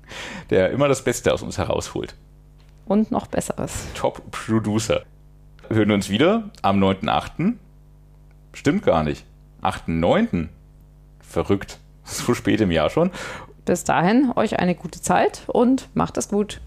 der 0.49 0.71
immer 0.71 0.87
das 0.87 1.03
Beste 1.03 1.33
aus 1.33 1.41
uns 1.41 1.57
herausholt. 1.57 2.15
Und 2.85 3.11
noch 3.11 3.27
Besseres. 3.27 3.85
Top 3.95 4.21
Producer. 4.31 5.01
Wir 5.67 5.77
hören 5.77 5.91
uns 5.91 6.09
wieder 6.09 6.49
am 6.61 6.81
9.8. 6.81 7.53
Stimmt 8.53 8.83
gar 8.83 9.03
nicht. 9.03 9.25
8.9. 9.61 10.49
Verrückt. 11.31 11.79
So 12.03 12.33
spät 12.33 12.59
im 12.61 12.71
Jahr 12.71 12.89
schon. 12.89 13.11
Bis 13.63 13.83
dahin 13.83 14.33
euch 14.35 14.59
eine 14.59 14.73
gute 14.73 15.01
Zeit 15.01 15.43
und 15.47 15.87
macht 15.93 16.17
es 16.17 16.29
gut. 16.29 16.59